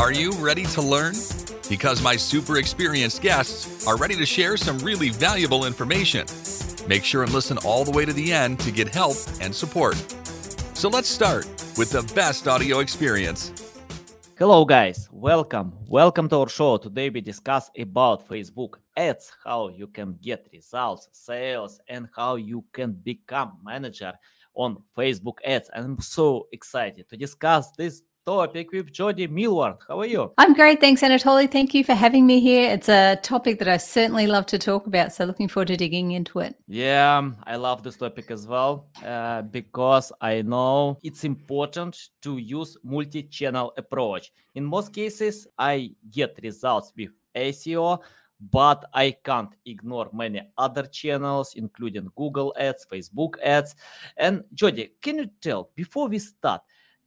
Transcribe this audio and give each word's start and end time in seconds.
Are 0.00 0.12
you 0.12 0.32
ready 0.32 0.64
to 0.64 0.80
learn? 0.80 1.12
Because 1.68 2.00
my 2.00 2.16
super 2.16 2.56
experienced 2.56 3.20
guests 3.20 3.86
are 3.86 3.98
ready 3.98 4.16
to 4.16 4.24
share 4.24 4.56
some 4.56 4.78
really 4.78 5.10
valuable 5.10 5.66
information. 5.66 6.24
Make 6.88 7.04
sure 7.04 7.22
and 7.22 7.30
listen 7.34 7.58
all 7.66 7.84
the 7.84 7.90
way 7.90 8.06
to 8.06 8.12
the 8.14 8.32
end 8.32 8.60
to 8.60 8.70
get 8.70 8.88
help 8.88 9.18
and 9.42 9.54
support. 9.54 9.96
So 10.72 10.88
let's 10.88 11.06
start 11.06 11.44
with 11.76 11.90
the 11.90 12.10
best 12.14 12.48
audio 12.48 12.78
experience. 12.78 13.52
Hello 14.38 14.64
guys, 14.64 15.06
welcome. 15.12 15.74
Welcome 15.86 16.30
to 16.30 16.36
our 16.38 16.48
show. 16.48 16.78
Today 16.78 17.10
we 17.10 17.20
discuss 17.20 17.70
about 17.78 18.26
Facebook 18.26 18.76
ads, 18.96 19.30
how 19.44 19.68
you 19.68 19.86
can 19.86 20.16
get 20.22 20.48
results, 20.50 21.10
sales 21.12 21.78
and 21.88 22.08
how 22.16 22.36
you 22.36 22.64
can 22.72 22.92
become 22.92 23.58
manager 23.62 24.14
on 24.54 24.82
Facebook 24.96 25.36
ads. 25.44 25.68
I'm 25.74 26.00
so 26.00 26.48
excited 26.52 27.06
to 27.10 27.18
discuss 27.18 27.72
this 27.72 28.02
topic 28.26 28.72
with 28.72 28.92
Jody 28.92 29.26
Millward. 29.26 29.76
How 29.88 30.00
are 30.00 30.06
you? 30.06 30.32
I'm 30.38 30.54
great. 30.54 30.80
Thanks, 30.80 31.02
Anatoly. 31.02 31.50
Thank 31.50 31.74
you 31.74 31.84
for 31.84 31.94
having 31.94 32.26
me 32.26 32.40
here. 32.40 32.70
It's 32.70 32.88
a 32.88 33.16
topic 33.22 33.58
that 33.58 33.68
I 33.68 33.76
certainly 33.76 34.26
love 34.26 34.46
to 34.46 34.58
talk 34.58 34.86
about. 34.86 35.12
So, 35.12 35.24
looking 35.24 35.48
forward 35.48 35.68
to 35.68 35.76
digging 35.76 36.12
into 36.12 36.40
it. 36.40 36.54
Yeah, 36.66 37.30
I 37.44 37.56
love 37.56 37.82
this 37.82 37.96
topic 37.96 38.30
as 38.30 38.46
well 38.46 38.88
uh, 39.04 39.42
because 39.42 40.12
I 40.20 40.42
know 40.42 40.98
it's 41.02 41.24
important 41.24 42.10
to 42.22 42.38
use 42.38 42.76
multi 42.84 43.22
channel 43.24 43.72
approach. 43.76 44.32
In 44.54 44.64
most 44.64 44.92
cases, 44.92 45.46
I 45.58 45.92
get 46.10 46.38
results 46.42 46.92
with 46.96 47.10
SEO 47.34 48.00
but 48.50 48.84
I 48.94 49.16
can't 49.22 49.50
ignore 49.66 50.08
many 50.12 50.40
other 50.56 50.84
channels, 50.84 51.54
including 51.56 52.10
Google 52.16 52.54
ads, 52.58 52.86
Facebook 52.90 53.34
ads. 53.42 53.74
And 54.16 54.44
Jody, 54.54 54.92
can 55.02 55.18
you 55.18 55.30
tell 55.40 55.70
before 55.74 56.08
we 56.08 56.18
start, 56.18 56.62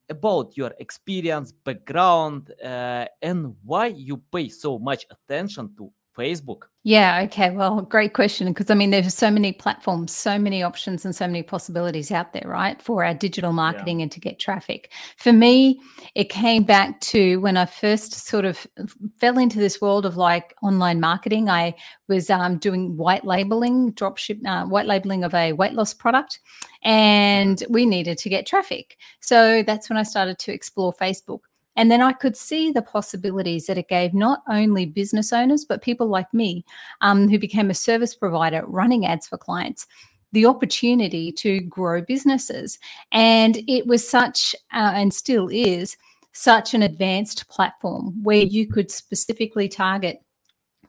about 0.09 0.57
your 0.57 0.73
experience, 0.79 1.51
background, 1.51 2.51
uh, 2.63 3.05
and 3.21 3.55
why 3.63 3.87
you 3.87 4.17
pay 4.31 4.49
so 4.49 4.77
much 4.79 5.05
attention 5.09 5.73
to 5.77 5.91
Facebook? 6.17 6.63
Yeah, 6.85 7.21
okay. 7.25 7.49
Well, 7.49 7.81
great 7.81 8.13
question. 8.13 8.47
Because 8.47 8.69
I 8.69 8.73
mean, 8.73 8.91
there's 8.91 9.13
so 9.13 9.31
many 9.31 9.53
platforms, 9.53 10.11
so 10.11 10.37
many 10.37 10.61
options, 10.61 11.05
and 11.05 11.15
so 11.15 11.25
many 11.25 11.41
possibilities 11.41 12.11
out 12.11 12.33
there, 12.33 12.45
right, 12.45 12.81
for 12.81 13.05
our 13.05 13.13
digital 13.13 13.53
marketing 13.53 13.99
yeah. 13.99 14.03
and 14.03 14.11
to 14.11 14.19
get 14.19 14.37
traffic. 14.37 14.91
For 15.17 15.31
me, 15.31 15.79
it 16.13 16.29
came 16.29 16.63
back 16.63 16.99
to 17.01 17.37
when 17.37 17.55
I 17.55 17.65
first 17.65 18.27
sort 18.27 18.43
of 18.43 18.67
fell 19.19 19.37
into 19.37 19.59
this 19.59 19.79
world 19.79 20.05
of 20.05 20.17
like 20.17 20.53
online 20.61 20.99
marketing. 20.99 21.49
I 21.49 21.75
was 22.09 22.29
um, 22.29 22.57
doing 22.57 22.97
white 22.97 23.23
labeling, 23.23 23.93
dropship, 23.93 24.45
uh, 24.45 24.65
white 24.65 24.85
labeling 24.85 25.23
of 25.23 25.33
a 25.33 25.53
weight 25.53 25.73
loss 25.73 25.93
product, 25.93 26.39
and 26.83 27.63
we 27.69 27.85
needed 27.85 28.17
to 28.19 28.29
get 28.29 28.45
traffic. 28.45 28.97
So 29.21 29.63
that's 29.63 29.89
when 29.89 29.97
I 29.97 30.03
started 30.03 30.37
to 30.39 30.53
explore 30.53 30.93
Facebook. 30.93 31.39
And 31.75 31.89
then 31.89 32.01
I 32.01 32.13
could 32.13 32.37
see 32.37 32.71
the 32.71 32.81
possibilities 32.81 33.65
that 33.65 33.77
it 33.77 33.87
gave 33.87 34.13
not 34.13 34.43
only 34.49 34.85
business 34.85 35.33
owners, 35.33 35.65
but 35.65 35.81
people 35.81 36.07
like 36.07 36.31
me 36.33 36.65
um, 37.01 37.27
who 37.29 37.39
became 37.39 37.69
a 37.69 37.73
service 37.73 38.15
provider 38.15 38.63
running 38.67 39.05
ads 39.05 39.27
for 39.27 39.37
clients 39.37 39.87
the 40.33 40.45
opportunity 40.47 41.31
to 41.31 41.61
grow 41.61 42.01
businesses. 42.01 42.79
And 43.11 43.57
it 43.67 43.85
was 43.87 44.07
such, 44.07 44.55
uh, 44.73 44.91
and 44.95 45.13
still 45.13 45.47
is, 45.47 45.95
such 46.33 46.73
an 46.73 46.81
advanced 46.81 47.47
platform 47.47 48.21
where 48.23 48.41
you 48.41 48.67
could 48.67 48.89
specifically 48.89 49.69
target 49.69 50.23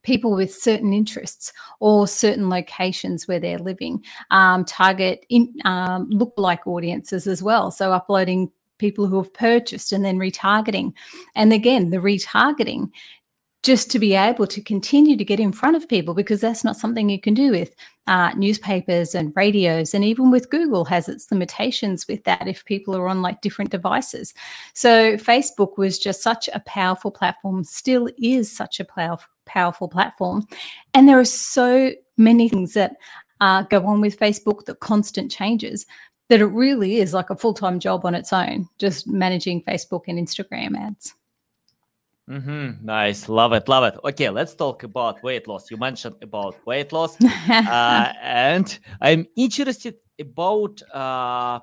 people 0.02 0.34
with 0.34 0.52
certain 0.54 0.94
interests 0.94 1.52
or 1.80 2.08
certain 2.08 2.48
locations 2.48 3.28
where 3.28 3.38
they're 3.38 3.58
living, 3.58 4.02
um, 4.30 4.64
target 4.64 5.26
in, 5.28 5.52
um, 5.66 6.08
look-like 6.08 6.66
audiences 6.66 7.26
as 7.26 7.42
well. 7.42 7.70
So 7.70 7.92
uploading 7.92 8.50
people 8.84 9.06
who 9.06 9.16
have 9.16 9.32
purchased 9.32 9.92
and 9.92 10.04
then 10.04 10.18
retargeting. 10.18 10.92
And 11.34 11.52
again, 11.52 11.90
the 11.90 11.98
retargeting 11.98 12.90
just 13.62 13.90
to 13.90 13.98
be 13.98 14.14
able 14.14 14.46
to 14.46 14.60
continue 14.60 15.16
to 15.16 15.24
get 15.24 15.40
in 15.40 15.50
front 15.50 15.74
of 15.74 15.88
people 15.88 16.12
because 16.12 16.42
that's 16.42 16.64
not 16.64 16.76
something 16.76 17.08
you 17.08 17.18
can 17.18 17.32
do 17.32 17.50
with 17.50 17.74
uh, 18.06 18.30
newspapers 18.36 19.14
and 19.14 19.32
radios 19.34 19.94
and 19.94 20.04
even 20.04 20.30
with 20.30 20.50
google 20.50 20.84
has 20.84 21.08
its 21.08 21.30
limitations 21.32 22.06
with 22.06 22.22
that 22.24 22.46
if 22.46 22.62
people 22.66 22.94
are 22.94 23.08
on 23.08 23.22
like 23.22 23.40
different 23.40 23.70
devices. 23.70 24.34
So 24.74 25.16
facebook 25.16 25.78
was 25.78 25.98
just 25.98 26.22
such 26.22 26.50
a 26.52 26.60
powerful 26.66 27.10
platform 27.10 27.64
still 27.64 28.10
is 28.18 28.52
such 28.52 28.80
a 28.80 28.84
powerful 28.84 29.30
powerful 29.46 29.88
platform. 29.88 30.46
And 30.94 31.08
there 31.08 31.18
are 31.18 31.24
so 31.24 31.92
many 32.16 32.48
things 32.48 32.74
that 32.74 32.96
uh, 33.40 33.62
go 33.62 33.84
on 33.86 34.00
with 34.00 34.18
facebook 34.18 34.64
the 34.64 34.74
constant 34.76 35.30
changes 35.30 35.86
that 36.28 36.40
it 36.40 36.46
really 36.46 36.96
is 36.96 37.12
like 37.12 37.30
a 37.30 37.36
full 37.36 37.54
time 37.54 37.78
job 37.78 38.04
on 38.04 38.14
its 38.14 38.32
own, 38.32 38.68
just 38.78 39.06
managing 39.06 39.62
Facebook 39.62 40.04
and 40.08 40.18
Instagram 40.18 40.76
ads. 40.78 41.14
Mm-hmm. 42.28 42.86
Nice, 42.86 43.28
love 43.28 43.52
it, 43.52 43.68
love 43.68 43.84
it. 43.84 44.00
Okay, 44.02 44.30
let's 44.30 44.54
talk 44.54 44.82
about 44.82 45.22
weight 45.22 45.46
loss. 45.46 45.70
You 45.70 45.76
mentioned 45.76 46.16
about 46.22 46.56
weight 46.66 46.90
loss, 46.92 47.22
uh, 47.50 48.12
and 48.22 48.78
I'm 49.00 49.26
interested 49.36 49.96
about 50.18 50.80
uh, 50.90 51.60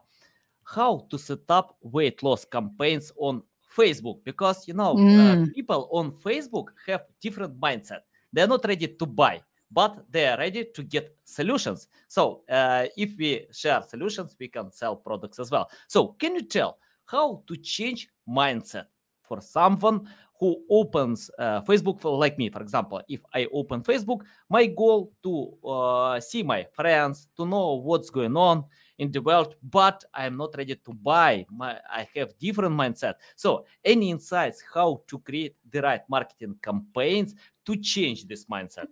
how 0.63 1.07
to 1.09 1.17
set 1.17 1.49
up 1.49 1.77
weight 1.81 2.21
loss 2.21 2.45
campaigns 2.45 3.11
on 3.17 3.41
Facebook 3.75 4.19
because 4.23 4.67
you 4.67 4.75
know 4.75 4.91
uh, 4.91 4.95
mm. 4.95 5.49
uh, 5.49 5.51
people 5.55 5.89
on 5.91 6.11
Facebook 6.11 6.67
have 6.85 7.05
different 7.19 7.59
mindset. 7.59 8.01
They're 8.31 8.47
not 8.47 8.63
ready 8.63 8.87
to 8.87 9.05
buy 9.07 9.41
but 9.71 10.05
they 10.09 10.27
are 10.27 10.37
ready 10.37 10.65
to 10.73 10.83
get 10.83 11.15
solutions. 11.23 11.87
So 12.07 12.43
uh, 12.49 12.87
if 12.97 13.17
we 13.17 13.47
share 13.51 13.81
solutions, 13.81 14.35
we 14.39 14.47
can 14.47 14.71
sell 14.71 14.95
products 14.95 15.39
as 15.39 15.49
well. 15.49 15.69
So 15.87 16.09
can 16.19 16.35
you 16.35 16.41
tell 16.41 16.77
how 17.05 17.43
to 17.47 17.55
change 17.57 18.09
mindset 18.27 18.85
for 19.23 19.41
someone 19.41 20.07
who 20.39 20.57
opens 20.69 21.29
uh, 21.37 21.61
Facebook, 21.61 22.01
for, 22.01 22.17
like 22.17 22.37
me, 22.37 22.49
for 22.49 22.61
example, 22.61 22.99
if 23.07 23.21
I 23.33 23.47
open 23.53 23.83
Facebook, 23.83 24.21
my 24.49 24.65
goal 24.65 25.13
to 25.21 25.53
uh, 25.65 26.19
see 26.19 26.41
my 26.41 26.65
friends, 26.73 27.27
to 27.37 27.45
know 27.45 27.75
what's 27.75 28.09
going 28.09 28.35
on 28.35 28.65
in 28.97 29.11
the 29.11 29.21
world, 29.21 29.55
but 29.61 30.03
I'm 30.13 30.37
not 30.37 30.55
ready 30.57 30.75
to 30.75 30.93
buy. 30.93 31.45
My, 31.49 31.79
I 31.89 32.07
have 32.15 32.37
different 32.39 32.75
mindset. 32.75 33.15
So, 33.35 33.65
any 33.85 34.09
insights 34.09 34.63
how 34.73 35.03
to 35.07 35.19
create 35.19 35.55
the 35.69 35.81
right 35.81 36.01
marketing 36.09 36.55
campaigns 36.61 37.35
to 37.67 37.75
change 37.75 38.25
this 38.25 38.45
mindset? 38.45 38.87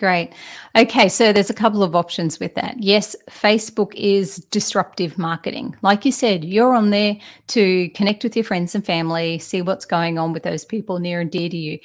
Great. 0.00 0.32
Okay, 0.76 1.10
so 1.10 1.30
there's 1.30 1.50
a 1.50 1.54
couple 1.54 1.82
of 1.82 1.94
options 1.94 2.40
with 2.40 2.54
that. 2.54 2.82
Yes, 2.82 3.14
Facebook 3.28 3.92
is 3.94 4.36
disruptive 4.50 5.18
marketing. 5.18 5.76
Like 5.82 6.06
you 6.06 6.10
said, 6.10 6.42
you're 6.42 6.74
on 6.74 6.88
there 6.88 7.18
to 7.48 7.90
connect 7.90 8.24
with 8.24 8.34
your 8.34 8.46
friends 8.46 8.74
and 8.74 8.82
family, 8.82 9.38
see 9.38 9.60
what's 9.60 9.84
going 9.84 10.18
on 10.18 10.32
with 10.32 10.42
those 10.42 10.64
people 10.64 11.00
near 11.00 11.20
and 11.20 11.30
dear 11.30 11.50
to 11.50 11.56
you. 11.56 11.78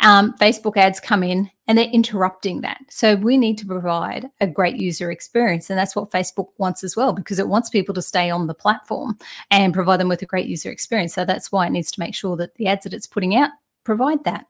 Um, 0.00 0.34
Facebook 0.38 0.76
ads 0.76 1.00
come 1.00 1.22
in 1.22 1.50
and 1.66 1.78
they're 1.78 1.86
interrupting 1.86 2.60
that. 2.60 2.82
So 2.90 3.16
we 3.16 3.38
need 3.38 3.56
to 3.56 3.66
provide 3.66 4.28
a 4.42 4.46
great 4.46 4.76
user 4.76 5.10
experience. 5.10 5.70
And 5.70 5.78
that's 5.78 5.96
what 5.96 6.10
Facebook 6.10 6.48
wants 6.58 6.84
as 6.84 6.94
well, 6.94 7.14
because 7.14 7.38
it 7.38 7.48
wants 7.48 7.70
people 7.70 7.94
to 7.94 8.02
stay 8.02 8.28
on 8.28 8.48
the 8.48 8.54
platform 8.54 9.16
and 9.50 9.72
provide 9.72 9.98
them 9.98 10.08
with 10.08 10.20
a 10.20 10.26
great 10.26 10.46
user 10.46 10.70
experience. 10.70 11.14
So 11.14 11.24
that's 11.24 11.50
why 11.50 11.68
it 11.68 11.70
needs 11.70 11.90
to 11.92 12.00
make 12.00 12.14
sure 12.14 12.36
that 12.36 12.54
the 12.56 12.66
ads 12.66 12.84
that 12.84 12.92
it's 12.92 13.06
putting 13.06 13.34
out 13.34 13.48
provide 13.82 14.24
that. 14.24 14.44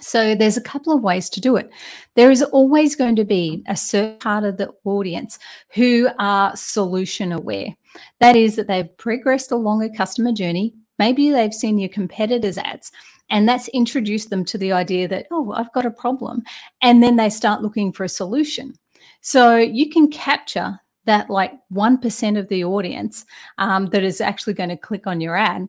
So 0.00 0.34
there's 0.34 0.56
a 0.56 0.62
couple 0.62 0.92
of 0.92 1.02
ways 1.02 1.28
to 1.30 1.40
do 1.40 1.56
it. 1.56 1.70
There 2.14 2.30
is 2.30 2.42
always 2.42 2.96
going 2.96 3.16
to 3.16 3.24
be 3.24 3.62
a 3.68 3.76
certain 3.76 4.18
part 4.18 4.44
of 4.44 4.56
the 4.56 4.72
audience 4.84 5.38
who 5.74 6.08
are 6.18 6.56
solution 6.56 7.32
aware. 7.32 7.74
That 8.20 8.36
is 8.36 8.56
that 8.56 8.68
they've 8.68 8.96
progressed 8.96 9.52
along 9.52 9.82
a 9.82 9.96
customer 9.96 10.32
journey. 10.32 10.74
Maybe 10.98 11.30
they've 11.30 11.54
seen 11.54 11.78
your 11.78 11.88
competitors' 11.88 12.58
ads, 12.58 12.90
and 13.30 13.48
that's 13.48 13.68
introduced 13.68 14.30
them 14.30 14.44
to 14.46 14.58
the 14.58 14.72
idea 14.72 15.06
that, 15.08 15.26
oh, 15.30 15.52
I've 15.52 15.72
got 15.72 15.86
a 15.86 15.90
problem. 15.90 16.42
And 16.82 17.02
then 17.02 17.16
they 17.16 17.30
start 17.30 17.62
looking 17.62 17.92
for 17.92 18.04
a 18.04 18.08
solution. 18.08 18.74
So 19.20 19.56
you 19.56 19.90
can 19.90 20.10
capture 20.10 20.80
that 21.04 21.30
like 21.30 21.52
1% 21.72 22.38
of 22.38 22.48
the 22.48 22.64
audience 22.64 23.24
um, 23.56 23.86
that 23.86 24.02
is 24.02 24.20
actually 24.20 24.54
going 24.54 24.68
to 24.68 24.76
click 24.76 25.06
on 25.06 25.20
your 25.20 25.36
ad 25.36 25.68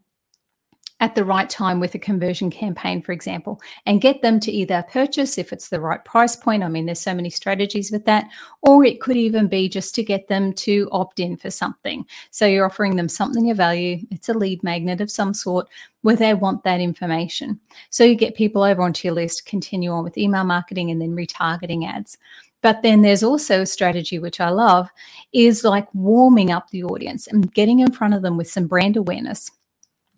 at 1.00 1.16
the 1.16 1.24
right 1.24 1.50
time 1.50 1.80
with 1.80 1.96
a 1.96 2.00
conversion 2.00 2.50
campaign, 2.50 3.02
for 3.02 3.14
example, 3.14 3.62
and 3.86 4.02
get 4.02 4.22
them 4.22 4.40
to 4.42 4.52
either 4.52 4.86
purchase 4.92 5.38
if 5.38 5.54
it's 5.54 5.70
the 5.70 5.80
right 5.80 6.04
price 6.04 6.36
point. 6.36 6.64
I 6.64 6.68
mean, 6.68 6.86
there's 6.86 7.00
so 7.00 7.14
many 7.14 7.30
strategies 7.30 7.92
with 7.92 8.06
that, 8.06 8.28
or 8.62 8.84
it 8.84 9.00
could 9.00 9.16
even 9.16 9.48
be 9.48 9.70
just 9.70 9.96
to 9.96 10.04
get 10.04 10.28
them 10.28 10.52
to 10.54 10.90
opt 10.92 11.20
in 11.20 11.38
for 11.38 11.50
something. 11.50 12.06
So 12.32 12.46
you're 12.46 12.66
offering 12.66 12.96
them 12.96 13.10
something 13.10 13.50
of 13.50 13.58
value, 13.58 14.06
it's 14.12 14.30
a 14.30 14.34
lead 14.34 14.62
magnet 14.64 15.00
of 15.02 15.10
some 15.10 15.34
sort 15.34 15.70
where 16.02 16.16
they 16.16 16.34
want 16.34 16.64
that 16.64 16.82
information. 16.82 17.60
So 17.90 18.04
you 18.04 18.16
get 18.16 18.36
people 18.36 18.64
over 18.64 18.82
onto 18.82 19.08
your 19.08 19.16
list, 19.16 19.46
continue 19.46 19.92
on 19.92 20.04
with 20.04 20.18
email 20.18 20.44
marketing 20.44 20.92
and 20.92 21.02
then 21.02 21.16
retargeting 21.16 21.88
ads. 21.88 22.18
But 22.62 22.82
then 22.82 23.02
there's 23.02 23.24
also 23.24 23.62
a 23.62 23.66
strategy 23.66 24.20
which 24.20 24.42
I 24.42 24.50
love 24.50 24.90
is 25.32 25.64
like 25.64 25.88
warming 25.96 26.52
up 26.52 26.70
the 26.70 26.84
audience 26.84 27.28
and 27.28 27.54
getting 27.54 27.80
in 27.80 27.92
front 27.92 28.14
of 28.14 28.22
them 28.22 28.36
with 28.36 28.52
some 28.52 28.68
brand 28.68 28.98
awareness 28.98 29.50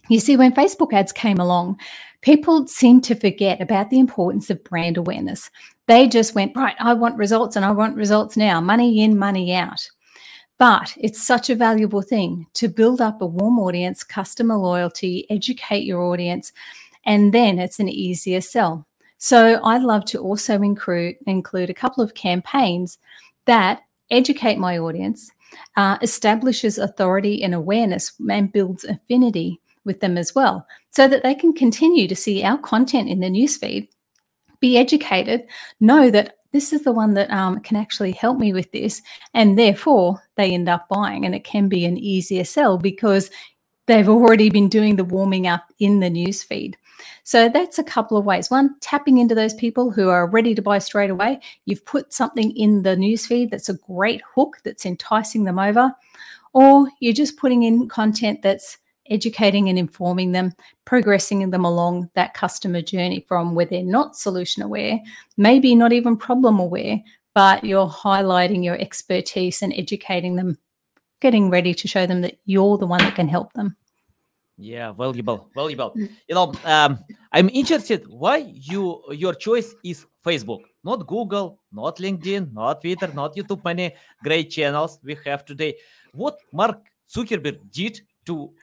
you 0.09 0.19
see, 0.19 0.38
when 0.38 0.53
Facebook 0.53 0.94
ads 0.94 1.12
came 1.12 1.38
along, 1.38 1.80
people 2.21 2.68
seemed 2.68 3.03
to 3.06 3.15
forget 3.15 3.62
about 3.62 3.89
the 3.89 4.00
importance 4.00 4.50
of 4.50 4.63
brand 4.63 4.98
awareness. 4.98 5.50
They 5.88 6.07
just 6.07 6.36
went, 6.36 6.56
right, 6.56 6.75
I 6.80 6.94
want 6.94 7.18
results 7.18 7.56
and 7.56 7.65
I 7.65 7.71
want 7.71 7.95
results 7.95 8.38
now, 8.38 8.62
money 8.62 9.03
in, 9.03 9.18
money 9.18 9.53
out. 9.53 9.89
But 10.57 10.95
it's 11.00 11.25
such 11.25 11.50
a 11.50 11.56
valuable 11.56 12.01
thing 12.01 12.45
to 12.53 12.68
build 12.68 13.01
up 13.01 13.21
a 13.21 13.25
warm 13.25 13.57
audience, 13.59 14.03
customer 14.03 14.56
loyalty, 14.57 15.25
educate 15.30 15.86
your 15.86 16.01
audience, 16.01 16.51
and 17.06 17.33
then 17.33 17.57
it's 17.57 17.80
an 17.80 17.89
easier 17.89 18.42
sell. 18.42 18.86
So 19.18 19.59
I 19.63 19.77
love 19.77 20.06
to 20.06 20.19
also 20.19 20.62
include, 20.62 21.15
include 21.25 21.69
a 21.69 21.75
couple 21.75 22.04
of 22.04 22.15
campaigns 22.15 22.97
that 23.45 23.81
educate 24.09 24.57
my 24.57 24.77
audience, 24.77 25.31
uh, 25.77 25.97
establishes 26.01 26.77
authority 26.77 27.44
and 27.44 27.54
awareness, 27.54 28.12
and 28.30 28.51
builds 28.51 28.83
affinity 28.83 29.61
with 29.86 30.00
them 30.00 30.18
as 30.18 30.36
well, 30.36 30.66
so 30.89 31.07
that 31.07 31.24
they 31.24 31.36
can 31.36 31.54
continue 31.54 32.07
to 32.07 32.16
see 32.16 32.44
our 32.44 32.57
content 32.57 33.10
in 33.10 33.19
the 33.19 33.30
newsfeed, 33.30 33.88
be 34.60 34.78
educated, 34.78 35.48
know 35.80 36.12
that 36.12 36.38
this 36.51 36.74
is 36.74 36.83
the 36.83 36.92
one 36.92 37.13
that 37.13 37.31
um, 37.31 37.60
can 37.62 37.78
actually 37.78 38.12
help 38.12 38.38
me 38.38 38.54
with 38.54 38.72
this. 38.72 39.01
And 39.33 39.57
therefore, 39.57 40.22
they 40.36 40.51
end 40.51 40.68
up 40.68 40.88
buying. 40.89 41.25
And 41.25 41.33
it 41.33 41.44
can 41.44 41.69
be 41.69 41.86
an 41.86 41.98
easier 41.98 42.44
sell 42.44 42.78
because 42.78 43.31
they've 43.88 44.10
already 44.10 44.50
been 44.50 44.68
doing 44.68 44.95
the 44.95 45.04
warming 45.04 45.48
up 45.48 45.63
in 45.80 46.00
the 46.00 46.10
news 46.10 46.44
feed. 46.44 46.78
So 47.24 47.50
that's 47.50 47.80
a 47.80 47.83
couple 47.83 48.18
of 48.18 48.25
ways. 48.25 48.51
One, 48.51 48.75
tapping 48.81 49.18
into 49.18 49.33
those 49.33 49.54
people 49.54 49.92
who 49.92 50.10
are 50.10 50.28
ready 50.28 50.54
to 50.54 50.62
buy 50.62 50.80
straight 50.80 51.10
away. 51.10 51.39
You've 51.66 51.86
put 51.86 52.13
something 52.13 52.56
in 52.56 52.83
the 52.83 52.95
news 52.95 53.25
feed 53.25 53.50
that's 53.50 53.69
a 53.69 53.78
great 53.78 54.22
hook 54.36 54.57
that's 54.63 54.86
enticing 54.86 55.45
them 55.45 55.57
over. 55.57 55.92
Or 56.54 56.88
you're 57.00 57.13
just 57.13 57.38
putting 57.38 57.63
in 57.63 57.88
content 57.88 58.42
that's 58.42 58.78
educating 59.12 59.69
and 59.69 59.78
informing 59.78 60.31
them, 60.31 60.54
progressing 60.86 61.50
them 61.50 61.66
along 61.66 62.10
that 62.16 62.34
customer 62.34 62.81
journey 62.81 63.25
from 63.28 63.54
where 63.54 63.66
they're 63.66 63.84
not 63.84 64.16
solution 64.16 64.63
aware, 64.63 65.00
maybe 65.38 65.75
not 65.75 65.94
even 65.94 66.18
problem 66.18 66.60
aware, 66.60 67.00
but 67.36 67.63
you're 67.63 67.88
highlighting 67.88 68.63
your 68.63 68.80
expertise 68.80 69.62
and 69.62 69.74
educating 69.75 70.36
them, 70.36 70.58
getting 71.19 71.50
ready 71.50 71.74
to 71.74 71.88
show 71.88 72.06
them 72.06 72.22
that 72.22 72.38
you're 72.46 72.78
the 72.78 72.88
one 72.88 73.00
that 73.00 73.16
can 73.16 73.28
help 73.28 73.54
them. 73.54 73.75
Yeah, 74.58 74.92
valuable, 74.92 75.50
valuable. 75.56 75.92
Mm. 75.98 76.10
You 76.30 76.36
know, 76.36 76.54
um, 76.66 77.00
I'm 77.31 77.50
interested 77.50 78.06
why 78.07 78.38
you 78.54 79.02
your 79.12 79.34
choice 79.34 79.74
is 79.84 80.06
Facebook, 80.24 80.62
not 80.84 81.07
Google, 81.07 81.60
not 81.72 81.98
LinkedIn, 81.98 82.54
not 82.54 82.81
Twitter, 82.81 83.10
not 83.14 83.36
YouTube. 83.36 83.64
Many 83.66 83.96
great 84.24 84.52
channels 84.52 85.00
we 85.04 85.18
have 85.25 85.46
today. 85.46 85.78
What 86.14 86.38
Mark 86.54 86.78
Zuckerberg 87.10 87.60
did 87.72 88.02
to 88.25 88.54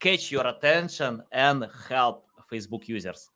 catch 0.00 0.30
your 0.30 0.46
attention 0.46 1.22
and 1.32 1.66
help 1.88 2.26
Facebook 2.50 2.88
users? 2.88 3.30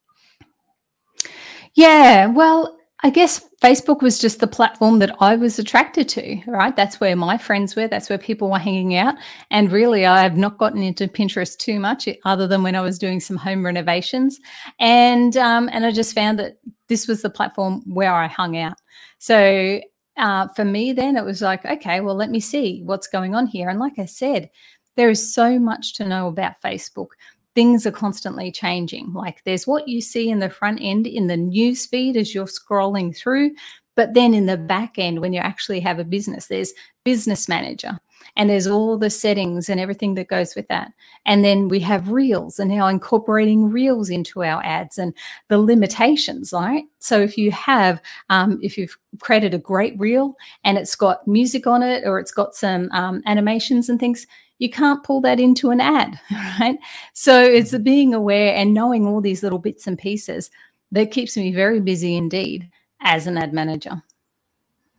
Yeah, 1.74 2.26
well, 2.26 2.78
I 3.04 3.10
guess 3.10 3.44
Facebook 3.60 4.00
was 4.00 4.20
just 4.20 4.38
the 4.38 4.46
platform 4.46 5.00
that 5.00 5.16
I 5.20 5.34
was 5.34 5.58
attracted 5.58 6.08
to, 6.10 6.40
right? 6.46 6.76
That's 6.76 7.00
where 7.00 7.16
my 7.16 7.36
friends 7.36 7.74
were, 7.74 7.88
that's 7.88 8.08
where 8.08 8.18
people 8.18 8.48
were 8.48 8.58
hanging 8.58 8.94
out. 8.94 9.16
And 9.50 9.72
really, 9.72 10.06
I 10.06 10.22
have 10.22 10.36
not 10.36 10.58
gotten 10.58 10.82
into 10.82 11.08
Pinterest 11.08 11.56
too 11.56 11.80
much, 11.80 12.08
other 12.24 12.46
than 12.46 12.62
when 12.62 12.76
I 12.76 12.80
was 12.80 12.98
doing 12.98 13.18
some 13.18 13.36
home 13.36 13.64
renovations. 13.64 14.38
And 14.78 15.36
um, 15.36 15.68
and 15.72 15.84
I 15.84 15.90
just 15.90 16.14
found 16.14 16.38
that 16.38 16.58
this 16.86 17.08
was 17.08 17.22
the 17.22 17.30
platform 17.30 17.82
where 17.86 18.14
I 18.14 18.28
hung 18.28 18.56
out. 18.56 18.76
So 19.18 19.80
uh, 20.16 20.48
for 20.54 20.64
me, 20.64 20.92
then 20.92 21.16
it 21.16 21.24
was 21.24 21.42
like, 21.42 21.64
okay, 21.64 22.00
well, 22.00 22.14
let 22.14 22.30
me 22.30 22.38
see 22.38 22.82
what's 22.84 23.08
going 23.08 23.34
on 23.34 23.46
here. 23.46 23.68
And 23.68 23.80
like 23.80 23.98
I 23.98 24.04
said, 24.04 24.50
there 24.96 25.10
is 25.10 25.34
so 25.34 25.58
much 25.58 25.94
to 25.94 26.06
know 26.06 26.28
about 26.28 26.60
Facebook. 26.62 27.08
Things 27.54 27.86
are 27.86 27.92
constantly 27.92 28.50
changing. 28.50 29.12
Like 29.12 29.42
there's 29.44 29.66
what 29.66 29.88
you 29.88 30.00
see 30.00 30.30
in 30.30 30.38
the 30.38 30.48
front 30.48 30.80
end 30.82 31.06
in 31.06 31.26
the 31.26 31.36
news 31.36 31.86
feed 31.86 32.16
as 32.16 32.34
you're 32.34 32.46
scrolling 32.46 33.16
through, 33.16 33.52
but 33.94 34.14
then 34.14 34.32
in 34.32 34.46
the 34.46 34.56
back 34.56 34.98
end, 34.98 35.20
when 35.20 35.32
you 35.32 35.40
actually 35.40 35.80
have 35.80 35.98
a 35.98 36.04
business, 36.04 36.46
there's 36.46 36.72
business 37.04 37.48
manager 37.48 37.98
and 38.36 38.48
there's 38.48 38.66
all 38.66 38.96
the 38.96 39.10
settings 39.10 39.68
and 39.68 39.78
everything 39.78 40.14
that 40.14 40.28
goes 40.28 40.54
with 40.54 40.66
that. 40.68 40.92
And 41.26 41.44
then 41.44 41.68
we 41.68 41.80
have 41.80 42.10
reels 42.10 42.58
and 42.58 42.70
now 42.70 42.86
incorporating 42.86 43.70
reels 43.70 44.08
into 44.08 44.44
our 44.44 44.62
ads 44.64 44.96
and 44.96 45.12
the 45.48 45.58
limitations, 45.58 46.52
right? 46.52 46.84
So 47.00 47.20
if 47.20 47.36
you 47.36 47.50
have, 47.50 48.00
um, 48.30 48.58
if 48.62 48.78
you've 48.78 48.96
created 49.20 49.52
a 49.52 49.58
great 49.58 49.98
reel 49.98 50.36
and 50.64 50.78
it's 50.78 50.94
got 50.94 51.26
music 51.28 51.66
on 51.66 51.82
it 51.82 52.04
or 52.06 52.18
it's 52.18 52.32
got 52.32 52.54
some 52.54 52.88
um, 52.92 53.22
animations 53.26 53.88
and 53.88 54.00
things, 54.00 54.26
you 54.62 54.70
can't 54.70 55.02
pull 55.02 55.20
that 55.20 55.40
into 55.40 55.70
an 55.70 55.80
ad, 55.80 56.20
right? 56.60 56.78
So 57.14 57.42
it's 57.42 57.72
mm-hmm. 57.72 57.82
being 57.82 58.14
aware 58.14 58.54
and 58.54 58.72
knowing 58.72 59.08
all 59.08 59.20
these 59.20 59.42
little 59.42 59.58
bits 59.58 59.88
and 59.88 59.98
pieces 59.98 60.50
that 60.92 61.10
keeps 61.10 61.36
me 61.36 61.52
very 61.52 61.80
busy 61.80 62.16
indeed 62.16 62.70
as 63.00 63.26
an 63.26 63.38
ad 63.38 63.52
manager. 63.52 64.00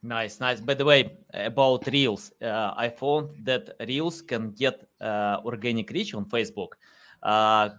Nice, 0.02 0.42
nice. 0.42 0.60
By 0.60 0.74
the 0.74 0.84
way, 0.84 1.14
about 1.34 1.88
Reels, 1.88 2.34
uh, 2.42 2.74
I 2.76 2.90
found 2.90 3.30
that 3.46 3.70
Reels 3.88 4.22
can 4.22 4.52
get 4.52 4.86
uh, 5.00 5.38
organic 5.46 5.90
reach 5.92 6.14
on 6.14 6.26
Facebook 6.26 6.74
uh, 7.24 7.70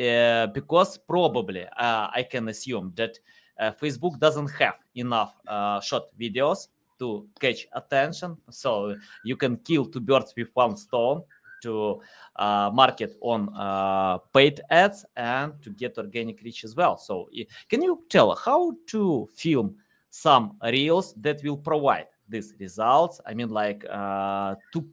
uh 0.00 0.46
because 0.46 0.96
probably 0.96 1.66
uh, 1.66 2.08
I 2.18 2.26
can 2.30 2.48
assume 2.48 2.94
that 2.96 3.18
uh, 3.60 3.72
Facebook 3.72 4.18
doesn't 4.18 4.50
have 4.52 4.76
enough 4.94 5.34
short 5.82 6.04
videos 6.18 6.68
to 7.00 7.28
catch 7.38 7.66
attention. 7.74 8.38
So 8.48 8.96
you 9.24 9.36
can 9.36 9.58
kill 9.58 9.84
two 9.84 10.00
birds 10.00 10.32
with 10.34 10.48
one 10.54 10.78
stone 10.78 11.22
to 11.64 12.00
uh, 12.36 12.70
market 12.72 13.16
on 13.20 13.48
uh, 13.56 14.18
paid 14.32 14.60
ads 14.70 15.04
and 15.16 15.52
to 15.62 15.70
get 15.70 15.98
organic 15.98 16.40
reach 16.42 16.64
as 16.64 16.74
well. 16.76 16.96
So 16.96 17.28
can 17.68 17.82
you 17.82 18.04
tell 18.08 18.34
how 18.34 18.72
to 18.88 19.28
film 19.34 19.76
some 20.10 20.56
reels 20.62 21.14
that 21.14 21.42
will 21.42 21.56
provide 21.56 22.06
these 22.28 22.54
results? 22.58 23.20
I 23.26 23.34
mean, 23.34 23.50
like 23.50 23.84
uh, 23.90 24.54
to 24.72 24.86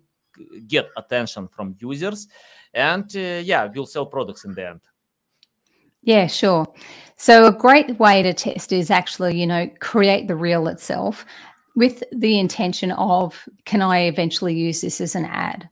get 0.67 0.89
attention 0.97 1.47
from 1.47 1.75
users 1.79 2.27
and 2.73 3.05
uh, 3.15 3.41
yeah, 3.43 3.67
we'll 3.73 3.85
sell 3.85 4.05
products 4.05 4.45
in 4.45 4.53
the 4.53 4.69
end. 4.69 4.81
Yeah, 6.03 6.27
sure. 6.27 6.65
So 7.17 7.45
a 7.45 7.51
great 7.51 7.99
way 7.99 8.23
to 8.23 8.33
test 8.33 8.71
is 8.71 8.89
actually, 8.89 9.39
you 9.39 9.45
know, 9.45 9.69
create 9.79 10.27
the 10.27 10.35
reel 10.35 10.67
itself 10.67 11.25
with 11.75 12.03
the 12.11 12.39
intention 12.39 12.91
of 12.93 13.47
can 13.65 13.81
I 13.81 14.05
eventually 14.05 14.55
use 14.55 14.81
this 14.81 14.99
as 14.99 15.15
an 15.15 15.25
ad? 15.25 15.69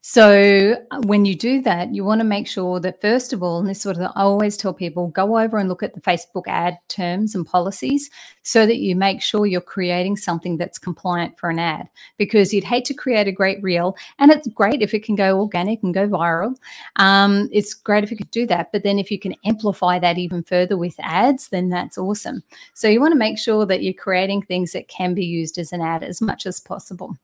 So 0.00 0.76
uh, 0.90 1.00
when 1.04 1.24
you 1.24 1.34
do 1.34 1.60
that, 1.62 1.94
you 1.94 2.04
want 2.04 2.20
to 2.20 2.24
make 2.24 2.46
sure 2.46 2.80
that 2.80 3.00
first 3.00 3.32
of 3.32 3.42
all, 3.42 3.58
and 3.58 3.68
this 3.68 3.84
is 3.84 3.86
what 3.86 4.12
I 4.16 4.22
always 4.22 4.56
tell 4.56 4.72
people, 4.72 5.08
go 5.08 5.38
over 5.38 5.58
and 5.58 5.68
look 5.68 5.82
at 5.82 5.94
the 5.94 6.00
Facebook 6.00 6.44
ad 6.46 6.78
terms 6.88 7.34
and 7.34 7.46
policies 7.46 8.10
so 8.42 8.66
that 8.66 8.78
you 8.78 8.96
make 8.96 9.20
sure 9.20 9.46
you're 9.46 9.60
creating 9.60 10.16
something 10.16 10.56
that's 10.56 10.78
compliant 10.78 11.38
for 11.38 11.50
an 11.50 11.58
ad. 11.58 11.88
Because 12.16 12.54
you'd 12.54 12.64
hate 12.64 12.84
to 12.86 12.94
create 12.94 13.28
a 13.28 13.32
great 13.32 13.62
reel, 13.62 13.96
and 14.18 14.30
it's 14.30 14.48
great 14.48 14.82
if 14.82 14.94
it 14.94 15.04
can 15.04 15.16
go 15.16 15.40
organic 15.40 15.82
and 15.82 15.94
go 15.94 16.08
viral. 16.08 16.56
Um, 16.96 17.48
it's 17.52 17.74
great 17.74 18.04
if 18.04 18.10
you 18.10 18.16
could 18.16 18.30
do 18.30 18.46
that, 18.46 18.72
but 18.72 18.82
then 18.82 18.98
if 18.98 19.10
you 19.10 19.18
can 19.18 19.34
amplify 19.44 19.98
that 19.98 20.18
even 20.18 20.42
further 20.42 20.76
with 20.76 20.94
ads, 21.00 21.48
then 21.48 21.68
that's 21.68 21.98
awesome. 21.98 22.42
So 22.74 22.88
you 22.88 23.00
want 23.00 23.12
to 23.12 23.18
make 23.18 23.38
sure 23.38 23.66
that 23.66 23.82
you're 23.82 23.94
creating 23.94 24.42
things 24.42 24.72
that 24.72 24.88
can 24.88 25.14
be 25.14 25.24
used 25.24 25.58
as 25.58 25.72
an 25.72 25.82
ad 25.82 26.02
as 26.02 26.20
much 26.20 26.46
as 26.46 26.60
possible. 26.60 27.16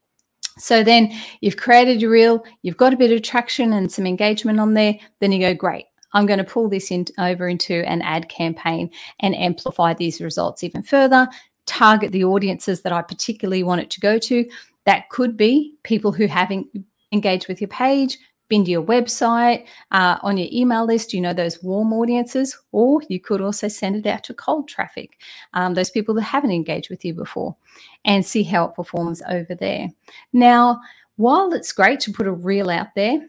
So 0.58 0.84
then 0.84 1.12
you've 1.40 1.56
created 1.56 2.00
your 2.00 2.10
reel, 2.10 2.44
you've 2.62 2.76
got 2.76 2.94
a 2.94 2.96
bit 2.96 3.12
of 3.12 3.22
traction 3.22 3.72
and 3.72 3.90
some 3.90 4.06
engagement 4.06 4.60
on 4.60 4.74
there. 4.74 4.94
Then 5.20 5.32
you 5.32 5.40
go, 5.40 5.54
great. 5.54 5.86
I'm 6.12 6.26
going 6.26 6.38
to 6.38 6.44
pull 6.44 6.68
this 6.68 6.90
in, 6.90 7.06
over 7.18 7.48
into 7.48 7.84
an 7.86 8.00
ad 8.02 8.28
campaign 8.28 8.90
and 9.20 9.34
amplify 9.34 9.94
these 9.94 10.20
results 10.20 10.62
even 10.62 10.82
further. 10.82 11.28
Target 11.66 12.12
the 12.12 12.24
audiences 12.24 12.82
that 12.82 12.92
I 12.92 13.02
particularly 13.02 13.64
want 13.64 13.80
it 13.80 13.90
to 13.90 14.00
go 14.00 14.18
to. 14.18 14.48
That 14.86 15.08
could 15.10 15.36
be 15.36 15.74
people 15.82 16.12
who 16.12 16.26
haven't 16.26 16.68
engaged 17.10 17.48
with 17.48 17.60
your 17.60 17.68
page, 17.68 18.18
been 18.48 18.64
to 18.64 18.70
your 18.70 18.82
website, 18.82 19.66
uh, 19.90 20.18
on 20.22 20.36
your 20.36 20.48
email 20.52 20.84
list, 20.84 21.12
you 21.12 21.20
know, 21.20 21.32
those 21.32 21.62
warm 21.62 21.92
audiences, 21.92 22.58
or 22.72 23.00
you 23.08 23.18
could 23.20 23.40
also 23.40 23.68
send 23.68 23.96
it 23.96 24.06
out 24.06 24.24
to 24.24 24.34
cold 24.34 24.68
traffic, 24.68 25.18
um, 25.54 25.74
those 25.74 25.90
people 25.90 26.14
that 26.14 26.22
haven't 26.22 26.52
engaged 26.52 26.90
with 26.90 27.04
you 27.04 27.14
before, 27.14 27.56
and 28.04 28.24
see 28.24 28.42
how 28.42 28.64
it 28.66 28.74
performs 28.74 29.22
over 29.28 29.54
there. 29.54 29.88
Now, 30.32 30.80
while 31.16 31.52
it's 31.52 31.72
great 31.72 32.00
to 32.00 32.12
put 32.12 32.26
a 32.26 32.32
reel 32.32 32.70
out 32.70 32.88
there, 32.94 33.26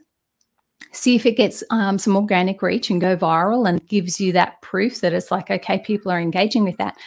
see 0.91 1.15
if 1.15 1.25
it 1.25 1.37
gets 1.37 1.63
um, 1.69 1.97
some 1.97 2.15
organic 2.15 2.61
reach 2.61 2.89
and 2.89 3.01
go 3.01 3.15
viral 3.15 3.67
and 3.67 3.85
gives 3.87 4.19
you 4.19 4.31
that 4.31 4.61
proof 4.61 5.01
that 5.01 5.13
it's 5.13 5.31
like, 5.31 5.51
okay, 5.51 5.79
people 5.79 6.11
are 6.11 6.19
engaging 6.19 6.63
with 6.63 6.77
that. 6.77 6.97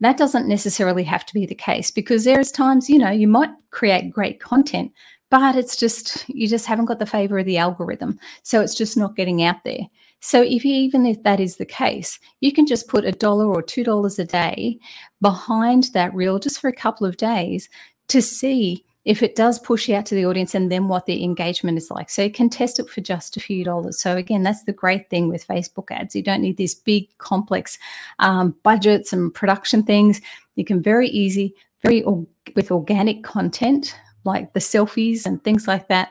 That 0.00 0.16
doesn't 0.16 0.48
necessarily 0.48 1.04
have 1.04 1.26
to 1.26 1.34
be 1.34 1.46
the 1.46 1.54
case 1.54 1.90
because 1.90 2.24
there's 2.24 2.50
times, 2.50 2.88
you 2.88 2.98
know, 2.98 3.10
you 3.10 3.28
might 3.28 3.50
create 3.70 4.10
great 4.10 4.40
content, 4.40 4.92
but 5.30 5.56
it's 5.56 5.76
just 5.76 6.28
you 6.28 6.46
just 6.46 6.66
haven't 6.66 6.86
got 6.86 6.98
the 6.98 7.06
favor 7.06 7.38
of 7.38 7.46
the 7.46 7.58
algorithm 7.58 8.18
so 8.42 8.60
it's 8.60 8.74
just 8.74 8.96
not 8.96 9.16
getting 9.16 9.42
out 9.42 9.62
there 9.64 9.86
so 10.22 10.42
if 10.42 10.66
you, 10.66 10.74
even 10.74 11.06
if 11.06 11.22
that 11.22 11.40
is 11.40 11.56
the 11.56 11.66
case 11.66 12.18
you 12.40 12.52
can 12.52 12.66
just 12.66 12.88
put 12.88 13.04
a 13.04 13.12
dollar 13.12 13.46
or 13.46 13.62
two 13.62 13.84
dollars 13.84 14.18
a 14.18 14.24
day 14.24 14.78
behind 15.20 15.84
that 15.94 16.14
reel 16.14 16.38
just 16.38 16.60
for 16.60 16.68
a 16.68 16.74
couple 16.74 17.06
of 17.06 17.16
days 17.16 17.68
to 18.08 18.20
see 18.20 18.84
if 19.04 19.22
it 19.22 19.34
does 19.34 19.58
push 19.58 19.88
out 19.88 20.04
to 20.06 20.14
the 20.14 20.26
audience 20.26 20.54
and 20.54 20.70
then 20.70 20.88
what 20.88 21.06
the 21.06 21.24
engagement 21.24 21.78
is 21.78 21.90
like. 21.90 22.10
So 22.10 22.22
you 22.22 22.30
can 22.30 22.50
test 22.50 22.78
it 22.78 22.88
for 22.88 23.00
just 23.00 23.36
a 23.36 23.40
few 23.40 23.64
dollars. 23.64 23.98
So 23.98 24.16
again, 24.16 24.42
that's 24.42 24.64
the 24.64 24.72
great 24.72 25.08
thing 25.08 25.28
with 25.28 25.46
Facebook 25.46 25.90
ads. 25.90 26.14
You 26.14 26.22
don't 26.22 26.42
need 26.42 26.58
these 26.58 26.74
big 26.74 27.08
complex 27.18 27.78
um, 28.18 28.54
budgets 28.62 29.12
and 29.12 29.32
production 29.32 29.82
things. 29.82 30.20
You 30.56 30.64
can 30.64 30.82
very 30.82 31.08
easy, 31.08 31.54
very 31.82 32.02
or- 32.02 32.26
with 32.54 32.70
organic 32.70 33.22
content 33.22 33.96
like 34.24 34.52
the 34.52 34.60
selfies 34.60 35.26
and 35.26 35.42
things 35.42 35.66
like 35.66 35.88
that, 35.88 36.10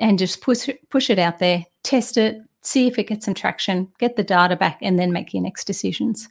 and 0.00 0.18
just 0.18 0.40
push 0.40 0.68
push 0.90 1.10
it 1.10 1.18
out 1.18 1.38
there, 1.38 1.64
test 1.82 2.16
it, 2.16 2.42
see 2.62 2.86
if 2.86 2.98
it 2.98 3.08
gets 3.08 3.24
some 3.24 3.34
traction, 3.34 3.88
get 3.98 4.16
the 4.16 4.24
data 4.24 4.56
back, 4.56 4.78
and 4.82 4.98
then 4.98 5.12
make 5.12 5.32
your 5.32 5.42
next 5.42 5.64
decisions. 5.64 6.28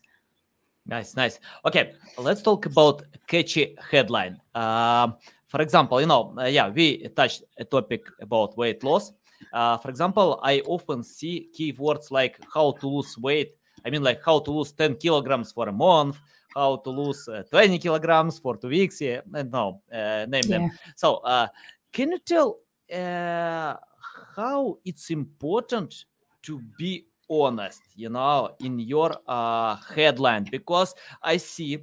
Nice, 0.85 1.15
nice. 1.15 1.39
Okay, 1.65 1.93
let's 2.17 2.41
talk 2.41 2.65
about 2.65 3.03
catchy 3.27 3.75
headline. 3.91 4.39
Uh, 4.55 5.09
for 5.47 5.61
example, 5.61 5.99
you 5.99 6.07
know, 6.07 6.33
uh, 6.37 6.45
yeah, 6.45 6.69
we 6.69 7.07
touched 7.09 7.43
a 7.57 7.65
topic 7.65 8.05
about 8.21 8.57
weight 8.57 8.83
loss. 8.83 9.11
Uh, 9.51 9.77
for 9.77 9.89
example, 9.89 10.39
I 10.43 10.61
often 10.61 11.03
see 11.03 11.49
keywords 11.57 12.09
like 12.09 12.39
how 12.53 12.71
to 12.71 12.87
lose 12.87 13.17
weight. 13.17 13.51
I 13.85 13.89
mean, 13.89 14.03
like 14.03 14.21
how 14.23 14.39
to 14.39 14.51
lose 14.51 14.71
10 14.71 14.95
kilograms 14.95 15.51
for 15.51 15.67
a 15.67 15.71
month, 15.71 16.19
how 16.55 16.77
to 16.77 16.89
lose 16.89 17.27
uh, 17.27 17.43
20 17.49 17.77
kilograms 17.79 18.39
for 18.39 18.57
two 18.57 18.69
weeks. 18.69 19.01
Yeah, 19.01 19.21
no, 19.27 19.81
uh, 19.91 20.25
name 20.27 20.43
yeah. 20.45 20.57
them. 20.57 20.71
So, 20.95 21.15
uh, 21.17 21.47
can 21.91 22.11
you 22.11 22.19
tell 22.19 22.59
uh, 22.93 23.75
how 24.35 24.77
it's 24.85 25.09
important 25.09 26.05
to 26.43 26.61
be 26.77 27.05
honest, 27.29 27.81
you 27.95 28.09
know, 28.09 28.55
in 28.59 28.79
your 28.79 29.15
uh, 29.27 29.75
headline? 29.95 30.45
Because 30.49 30.95
I 31.21 31.37
see 31.37 31.79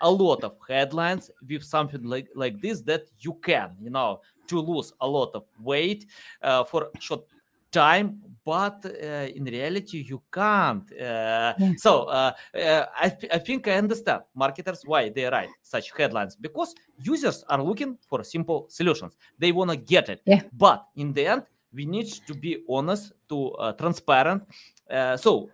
a 0.00 0.10
lot 0.10 0.44
of 0.44 0.56
headlines 0.68 1.30
with 1.48 1.62
something 1.62 2.02
like, 2.02 2.28
like 2.34 2.60
this 2.60 2.82
that 2.82 3.06
you 3.18 3.34
can, 3.42 3.76
you 3.80 3.90
know, 3.90 4.20
to 4.46 4.60
lose 4.60 4.92
a 5.00 5.08
lot 5.08 5.30
of 5.34 5.44
weight 5.60 6.06
uh, 6.42 6.64
for 6.64 6.88
short 7.00 7.24
time 7.76 8.08
but 8.46 8.78
uh, 8.86 9.26
in 9.38 9.44
reality 9.44 10.04
you 10.08 10.22
can't 10.32 10.90
uh, 10.92 11.52
yeah. 11.58 11.72
so 11.76 12.04
uh, 12.04 12.32
uh, 12.54 12.86
I, 13.04 13.06
I 13.32 13.38
think 13.38 13.66
i 13.68 13.72
understand. 13.72 14.22
Marketers 14.34 14.82
why 14.86 15.08
they 15.08 15.24
write 15.24 15.50
such 15.62 15.92
headlines? 15.98 16.36
Because 16.36 16.74
users 16.98 17.44
are 17.48 17.62
looking 17.62 17.98
for 18.08 18.22
simple 18.22 18.66
solutions. 18.68 19.16
They 19.38 19.50
want 19.52 19.70
to 19.72 19.76
get 19.76 20.08
it. 20.08 20.20
Yeah. 20.24 20.42
but 20.52 20.86
in 20.94 21.12
the 21.12 21.26
end 21.26 21.42
we 21.74 21.84
need 21.84 22.08
to 22.28 22.34
be 22.34 22.62
honest 22.68 23.12
to 23.28 23.50
uh, 23.50 23.72
transparent. 23.72 24.42
Uh, 24.88 25.16
so 25.16 25.50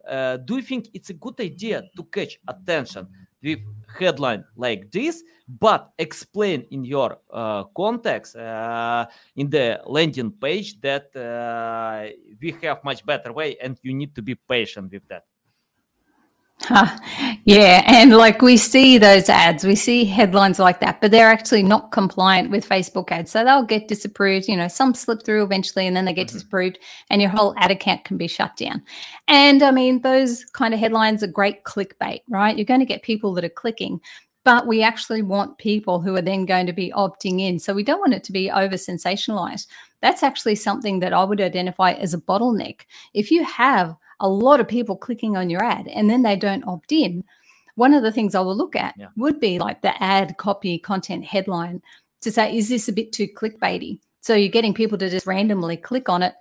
do 0.46 0.56
you 0.56 0.62
think 0.62 0.88
it's 0.92 1.10
a 1.10 1.14
good 1.14 1.40
idea 1.40 1.82
to 1.96 2.02
catch 2.04 2.38
attention 2.46 3.08
with 3.42 3.58
headline 3.98 4.44
like 4.56 4.90
this 4.90 5.22
but 5.60 5.92
explain 5.98 6.64
in 6.70 6.84
your 6.84 7.18
uh, 7.30 7.64
context 7.76 8.36
uh, 8.36 9.06
in 9.36 9.50
the 9.50 9.80
landing 9.86 10.30
page 10.30 10.80
that 10.80 11.14
uh, 11.16 12.08
we 12.40 12.54
have 12.62 12.82
much 12.84 13.04
better 13.04 13.32
way 13.32 13.56
and 13.58 13.78
you 13.82 13.92
need 13.92 14.14
to 14.14 14.22
be 14.22 14.34
patient 14.34 14.90
with 14.90 15.06
that 15.08 15.24
yeah, 17.44 17.82
and 17.86 18.16
like 18.16 18.42
we 18.42 18.56
see 18.56 18.98
those 18.98 19.28
ads, 19.28 19.64
we 19.64 19.74
see 19.74 20.04
headlines 20.04 20.58
like 20.58 20.80
that, 20.80 21.00
but 21.00 21.10
they're 21.10 21.30
actually 21.30 21.62
not 21.62 21.92
compliant 21.92 22.50
with 22.50 22.68
Facebook 22.68 23.10
ads. 23.10 23.30
So 23.30 23.44
they'll 23.44 23.64
get 23.64 23.88
disapproved. 23.88 24.48
You 24.48 24.56
know, 24.56 24.68
some 24.68 24.94
slip 24.94 25.24
through 25.24 25.44
eventually 25.44 25.86
and 25.86 25.96
then 25.96 26.04
they 26.04 26.12
get 26.12 26.28
mm-hmm. 26.28 26.36
disapproved, 26.36 26.78
and 27.10 27.20
your 27.20 27.30
whole 27.30 27.54
ad 27.58 27.70
account 27.70 28.04
can 28.04 28.16
be 28.16 28.28
shut 28.28 28.56
down. 28.56 28.82
And 29.28 29.62
I 29.62 29.70
mean, 29.70 30.00
those 30.00 30.44
kind 30.44 30.74
of 30.74 30.80
headlines 30.80 31.22
are 31.22 31.28
great 31.28 31.64
clickbait, 31.64 32.20
right? 32.28 32.56
You're 32.56 32.64
going 32.64 32.80
to 32.80 32.86
get 32.86 33.02
people 33.02 33.34
that 33.34 33.44
are 33.44 33.48
clicking, 33.48 34.00
but 34.44 34.66
we 34.66 34.82
actually 34.82 35.22
want 35.22 35.58
people 35.58 36.00
who 36.00 36.14
are 36.16 36.22
then 36.22 36.46
going 36.46 36.66
to 36.66 36.72
be 36.72 36.92
opting 36.92 37.40
in. 37.40 37.58
So 37.58 37.74
we 37.74 37.84
don't 37.84 38.00
want 38.00 38.14
it 38.14 38.24
to 38.24 38.32
be 38.32 38.50
over 38.50 38.74
sensationalized. 38.74 39.66
That's 40.00 40.22
actually 40.22 40.56
something 40.56 41.00
that 41.00 41.12
I 41.12 41.24
would 41.24 41.40
identify 41.40 41.92
as 41.92 42.12
a 42.12 42.18
bottleneck. 42.18 42.80
If 43.14 43.30
you 43.30 43.44
have 43.44 43.96
a 44.22 44.28
lot 44.28 44.60
of 44.60 44.68
people 44.68 44.96
clicking 44.96 45.36
on 45.36 45.50
your 45.50 45.62
ad 45.62 45.88
and 45.88 46.08
then 46.08 46.22
they 46.22 46.36
don't 46.36 46.66
opt 46.66 46.92
in, 46.92 47.22
one 47.74 47.92
of 47.92 48.02
the 48.02 48.12
things 48.12 48.34
I 48.34 48.40
will 48.40 48.56
look 48.56 48.76
at 48.76 48.94
yeah. 48.96 49.08
would 49.16 49.40
be 49.40 49.58
like 49.58 49.82
the 49.82 50.00
ad 50.02 50.36
copy 50.38 50.78
content 50.78 51.24
headline 51.24 51.82
to 52.22 52.30
say, 52.30 52.56
is 52.56 52.68
this 52.68 52.88
a 52.88 52.92
bit 52.92 53.12
too 53.12 53.28
clickbaity? 53.28 53.98
So 54.20 54.34
you're 54.34 54.48
getting 54.48 54.72
people 54.72 54.96
to 54.98 55.10
just 55.10 55.26
randomly 55.26 55.76
click 55.76 56.08
on 56.08 56.22
it 56.22 56.34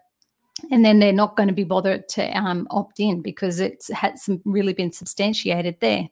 and 0.69 0.85
then 0.85 0.99
they're 0.99 1.11
not 1.11 1.35
going 1.35 1.47
to 1.49 1.55
be 1.55 1.63
bothered 1.63 2.07
to 2.09 2.37
um, 2.37 2.67
opt 2.69 2.99
in 2.99 3.21
because 3.21 3.59
it's 3.59 3.89
has 3.91 4.29
really 4.45 4.73
been 4.73 4.91
substantiated 4.91 5.77
there. 5.79 6.07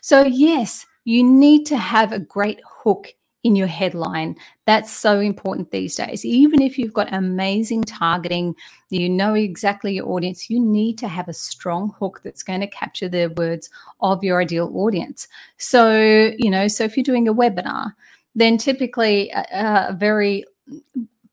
So 0.00 0.24
yes, 0.24 0.84
you 1.04 1.22
need 1.22 1.64
to 1.66 1.76
have 1.76 2.12
a 2.12 2.18
great 2.18 2.60
hook 2.66 3.14
in 3.44 3.54
your 3.54 3.66
headline. 3.66 4.34
That's 4.64 4.90
so 4.90 5.20
important 5.20 5.70
these 5.70 5.94
days. 5.94 6.24
Even 6.24 6.62
if 6.62 6.78
you've 6.78 6.94
got 6.94 7.12
amazing 7.12 7.84
targeting, 7.84 8.56
you 8.88 9.08
know 9.08 9.34
exactly 9.34 9.94
your 9.94 10.08
audience, 10.08 10.48
you 10.48 10.58
need 10.58 10.96
to 10.98 11.08
have 11.08 11.28
a 11.28 11.34
strong 11.34 11.94
hook 11.98 12.22
that's 12.24 12.42
going 12.42 12.60
to 12.60 12.66
capture 12.66 13.08
the 13.08 13.26
words 13.36 13.68
of 14.00 14.24
your 14.24 14.40
ideal 14.40 14.72
audience. 14.74 15.28
So, 15.58 16.32
you 16.38 16.50
know, 16.50 16.66
so 16.66 16.84
if 16.84 16.96
you're 16.96 17.04
doing 17.04 17.28
a 17.28 17.34
webinar, 17.34 17.92
then 18.34 18.56
typically 18.56 19.30
a, 19.30 19.90
a 19.90 19.92
very 19.92 20.44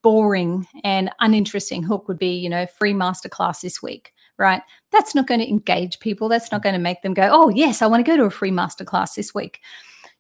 boring 0.02 0.68
and 0.84 1.10
uninteresting 1.22 1.82
hook 1.82 2.08
would 2.08 2.20
be, 2.20 2.36
you 2.36 2.50
know, 2.50 2.66
free 2.66 2.94
masterclass 2.94 3.62
this 3.62 3.82
week 3.82 4.14
right? 4.38 4.64
That's 4.92 5.14
not 5.14 5.28
going 5.28 5.40
to 5.40 5.48
engage 5.48 6.00
people. 6.00 6.28
That's 6.28 6.52
not 6.52 6.64
going 6.64 6.74
to 6.74 6.80
make 6.80 7.04
them 7.04 7.14
go, 7.14 7.30
oh, 7.32 7.50
yes, 7.50 7.84
I 7.84 7.86
want 7.86 8.04
to 8.04 8.12
go 8.12 8.18
to 8.18 8.24
a 8.24 8.32
free 8.32 8.50
masterclass 8.50 9.14
this 9.14 9.36
week 9.36 9.62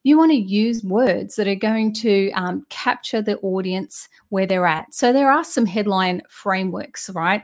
you 0.03 0.17
want 0.17 0.31
to 0.31 0.37
use 0.37 0.83
words 0.83 1.35
that 1.35 1.47
are 1.47 1.55
going 1.55 1.93
to 1.93 2.31
um, 2.31 2.65
capture 2.69 3.21
the 3.21 3.37
audience 3.39 4.09
where 4.29 4.45
they're 4.45 4.65
at. 4.65 4.93
So 4.93 5.13
there 5.13 5.31
are 5.31 5.43
some 5.43 5.65
headline 5.65 6.21
frameworks, 6.29 7.09
right? 7.11 7.43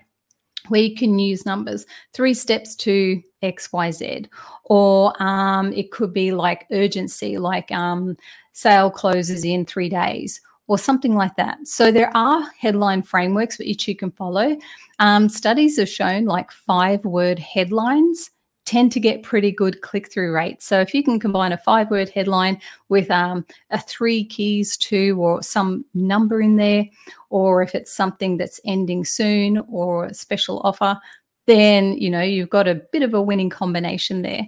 Where 0.70 0.82
you 0.82 0.96
can 0.96 1.18
use 1.20 1.46
numbers, 1.46 1.86
three 2.14 2.34
steps 2.34 2.76
to 2.78 3.22
XYZ, 3.44 4.28
or 4.66 5.22
um, 5.22 5.72
it 5.74 5.92
could 5.92 6.14
be 6.14 6.32
like 6.32 6.68
urgency, 6.72 7.38
like 7.38 7.72
um, 7.72 8.18
sale 8.54 8.90
closes 8.90 9.46
in 9.46 9.66
three 9.66 9.88
days, 9.88 10.42
or 10.68 10.78
something 10.78 11.16
like 11.16 11.36
that. 11.38 11.66
So 11.66 11.92
there 11.92 12.16
are 12.16 12.50
headline 12.60 13.02
frameworks 13.02 13.58
which 13.58 13.88
you 13.88 13.96
can 13.96 14.12
follow. 14.12 14.58
Um, 15.00 15.30
studies 15.30 15.78
have 15.78 15.90
shown 15.90 16.26
like 16.26 16.52
five 16.52 17.06
word 17.06 17.40
headlines 17.40 18.32
tend 18.68 18.92
to 18.92 19.00
get 19.00 19.24
pretty 19.24 19.52
good 19.52 19.82
click 19.82 20.12
through 20.12 20.34
rates. 20.34 20.66
So 20.66 20.82
if 20.82 20.94
you 20.94 21.02
can 21.02 21.20
combine 21.20 21.54
a 21.54 21.58
five 21.58 21.90
word 21.90 22.10
headline 22.10 22.60
with 22.90 23.10
um, 23.10 23.46
a 23.72 23.80
three 23.80 24.26
keys 24.26 24.76
to 24.78 25.20
or 25.20 25.42
some 25.42 25.86
number 25.94 26.42
in 26.42 26.58
there, 26.58 26.86
or 27.30 27.64
if 27.64 27.74
it's 27.74 27.92
something 27.92 28.36
that's 28.38 28.60
ending 28.66 29.06
soon 29.06 29.64
or 29.70 30.06
a 30.06 30.14
special 30.14 30.60
offer, 30.66 31.00
then 31.48 31.98
you 31.98 32.10
know 32.10 32.22
you've 32.22 32.50
got 32.50 32.68
a 32.68 32.76
bit 32.92 33.04
of 33.04 33.14
a 33.14 33.22
winning 33.22 33.50
combination 33.50 34.22
there. 34.22 34.46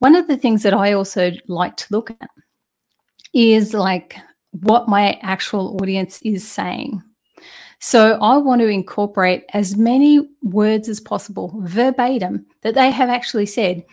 One 0.00 0.14
of 0.14 0.28
the 0.28 0.36
things 0.36 0.62
that 0.62 0.74
I 0.74 0.92
also 0.92 1.32
like 1.48 1.76
to 1.78 1.86
look 1.90 2.10
at 2.10 2.30
is 3.32 3.72
like 3.72 4.16
what 4.50 4.88
my 4.88 5.18
actual 5.22 5.78
audience 5.80 6.20
is 6.22 6.46
saying. 6.46 7.02
So 7.86 8.18
I 8.20 8.36
want 8.36 8.60
to 8.62 8.66
incorporate 8.66 9.44
as 9.52 9.76
many 9.76 10.28
words 10.42 10.88
as 10.88 10.98
possible, 10.98 11.54
verbatim, 11.58 12.44
that 12.62 12.74
they 12.74 12.90
have 12.90 13.08
actually 13.08 13.46
said 13.46 13.84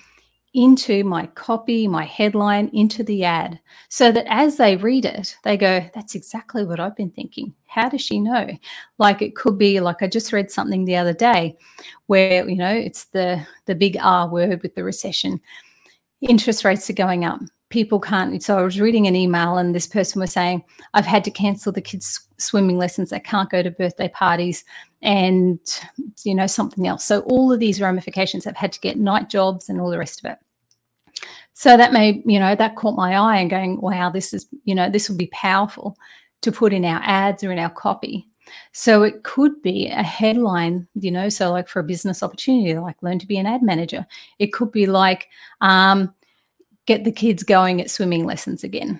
into 0.56 1.04
my 1.04 1.28
copy, 1.28 1.88
my 1.88 2.04
headline, 2.04 2.72
into 2.74 3.04
the 3.04 3.24
ad, 3.24 3.60
so 3.90 4.12
that 4.12 4.26
as 4.28 4.58
they 4.58 4.78
read 4.78 5.06
it, 5.06 5.38
they 5.44 5.58
go, 5.58 5.88
That's 5.94 6.16
exactly 6.16 6.66
what 6.66 6.80
I've 6.80 6.96
been 6.96 7.12
thinking. 7.12 7.54
How 7.68 7.88
does 7.88 8.02
she 8.02 8.20
know? 8.20 8.50
Like 8.98 9.22
it 9.22 9.36
could 9.36 9.60
be 9.60 9.80
like 9.80 10.02
I 10.02 10.08
just 10.08 10.34
read 10.34 10.50
something 10.50 10.86
the 10.86 10.96
other 10.96 11.14
day 11.14 11.56
where, 12.08 12.50
you 12.50 12.56
know, 12.56 12.74
it's 12.74 13.06
the 13.06 13.46
the 13.68 13.76
big 13.76 13.98
R 14.02 14.28
word 14.28 14.64
with 14.64 14.74
the 14.74 14.84
recession. 14.84 15.40
Interest 16.20 16.66
rates 16.66 16.90
are 16.90 16.94
going 16.94 17.26
up 17.26 17.42
people 17.74 18.00
can't. 18.00 18.44
So 18.44 18.60
I 18.60 18.62
was 18.62 18.80
reading 18.80 19.08
an 19.08 19.16
email 19.16 19.58
and 19.58 19.74
this 19.74 19.88
person 19.88 20.22
was 20.22 20.32
saying, 20.32 20.64
I've 20.94 21.08
had 21.08 21.24
to 21.24 21.32
cancel 21.32 21.72
the 21.72 21.82
kids' 21.82 22.28
swimming 22.38 22.78
lessons. 22.78 23.10
They 23.10 23.20
can't 23.20 23.50
go 23.50 23.64
to 23.64 23.72
birthday 23.72 24.10
parties 24.10 24.64
and, 25.02 25.60
you 26.24 26.36
know, 26.36 26.46
something 26.46 26.88
else. 26.88 27.04
So 27.04 27.22
all 27.22 27.52
of 27.52 27.60
these 27.60 27.82
ramifications 27.82 28.46
have 28.46 28.56
had 28.56 28.74
to 28.74 28.80
get 28.80 29.00
night 29.00 29.28
jobs 29.28 29.70
and 29.70 29.82
all 29.82 29.90
the 29.90 29.98
rest 29.98 30.24
of 30.24 30.32
it. 30.32 30.38
So 31.54 31.76
that 31.76 31.94
may, 31.94 32.22
you 32.28 32.40
know, 32.40 32.54
that 32.56 32.76
caught 32.76 32.96
my 32.96 33.16
eye 33.16 33.38
and 33.38 33.50
going, 33.50 33.82
wow, 33.82 34.12
this 34.12 34.36
is, 34.36 34.46
you 34.66 34.76
know, 34.76 34.88
this 34.88 35.10
would 35.10 35.18
be 35.18 35.32
powerful 35.34 35.98
to 36.42 36.52
put 36.52 36.74
in 36.74 36.86
our 36.86 37.02
ads 37.04 37.44
or 37.44 37.52
in 37.52 37.58
our 37.58 37.72
copy. 37.72 38.28
So 38.74 39.02
it 39.02 39.24
could 39.24 39.60
be 39.64 39.88
a 39.88 40.04
headline, 40.04 40.88
you 40.94 41.10
know, 41.10 41.28
so 41.28 41.52
like 41.52 41.68
for 41.68 41.80
a 41.80 41.84
business 41.84 42.22
opportunity, 42.22 42.78
like 42.78 43.02
learn 43.02 43.18
to 43.18 43.26
be 43.26 43.40
an 43.40 43.48
ad 43.48 43.64
manager. 43.64 44.06
It 44.38 44.54
could 44.54 44.72
be 44.72 44.86
like, 44.86 45.30
um, 45.62 46.14
get 46.86 47.04
the 47.04 47.12
kids 47.12 47.44
going 47.44 47.82
at 47.82 47.90
swimming 47.90 48.26
lessons 48.26 48.64
again 48.64 49.00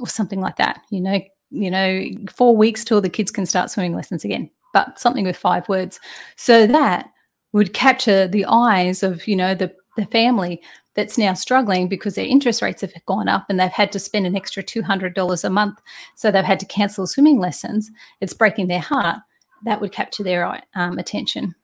or 0.00 0.08
something 0.08 0.40
like 0.40 0.56
that 0.56 0.80
you 0.90 1.00
know 1.00 1.20
you 1.50 1.70
know 1.70 2.04
4 2.30 2.56
weeks 2.56 2.84
till 2.84 3.00
the 3.00 3.08
kids 3.08 3.30
can 3.30 3.46
start 3.46 3.70
swimming 3.70 3.94
lessons 3.94 4.24
again 4.24 4.50
but 4.74 4.98
something 4.98 5.24
with 5.24 5.36
five 5.38 5.66
words. 5.70 5.98
So 6.36 6.66
that 6.66 7.08
would 7.52 7.72
capture 7.72 8.28
the 8.28 8.44
eyes 8.46 9.02
of 9.02 9.26
you 9.26 9.36
know 9.36 9.54
the 9.54 9.72
the 9.96 10.04
family 10.06 10.60
that's 10.94 11.16
now 11.16 11.32
struggling 11.32 11.88
because 11.88 12.16
their 12.16 12.26
interest 12.26 12.60
rates 12.60 12.82
have 12.82 12.92
gone 13.06 13.28
up 13.28 13.46
and 13.48 13.58
they've 13.58 13.70
had 13.70 13.90
to 13.92 13.98
spend 13.98 14.26
an 14.26 14.36
extra 14.36 14.62
$200 14.62 15.44
a 15.44 15.50
month. 15.50 15.80
So 16.14 16.30
they've 16.30 16.44
had 16.44 16.60
to 16.60 16.66
cancel 16.66 17.08
swimming 17.08 17.40
lessons. 17.40 17.90
It's 18.20 18.32
breaking 18.32 18.68
their 18.68 18.80
heart. 18.80 19.18
That 19.64 19.80
would 19.80 19.90
capture 19.90 20.22
their 20.22 20.62
um, 20.76 20.98
attention 20.98 21.56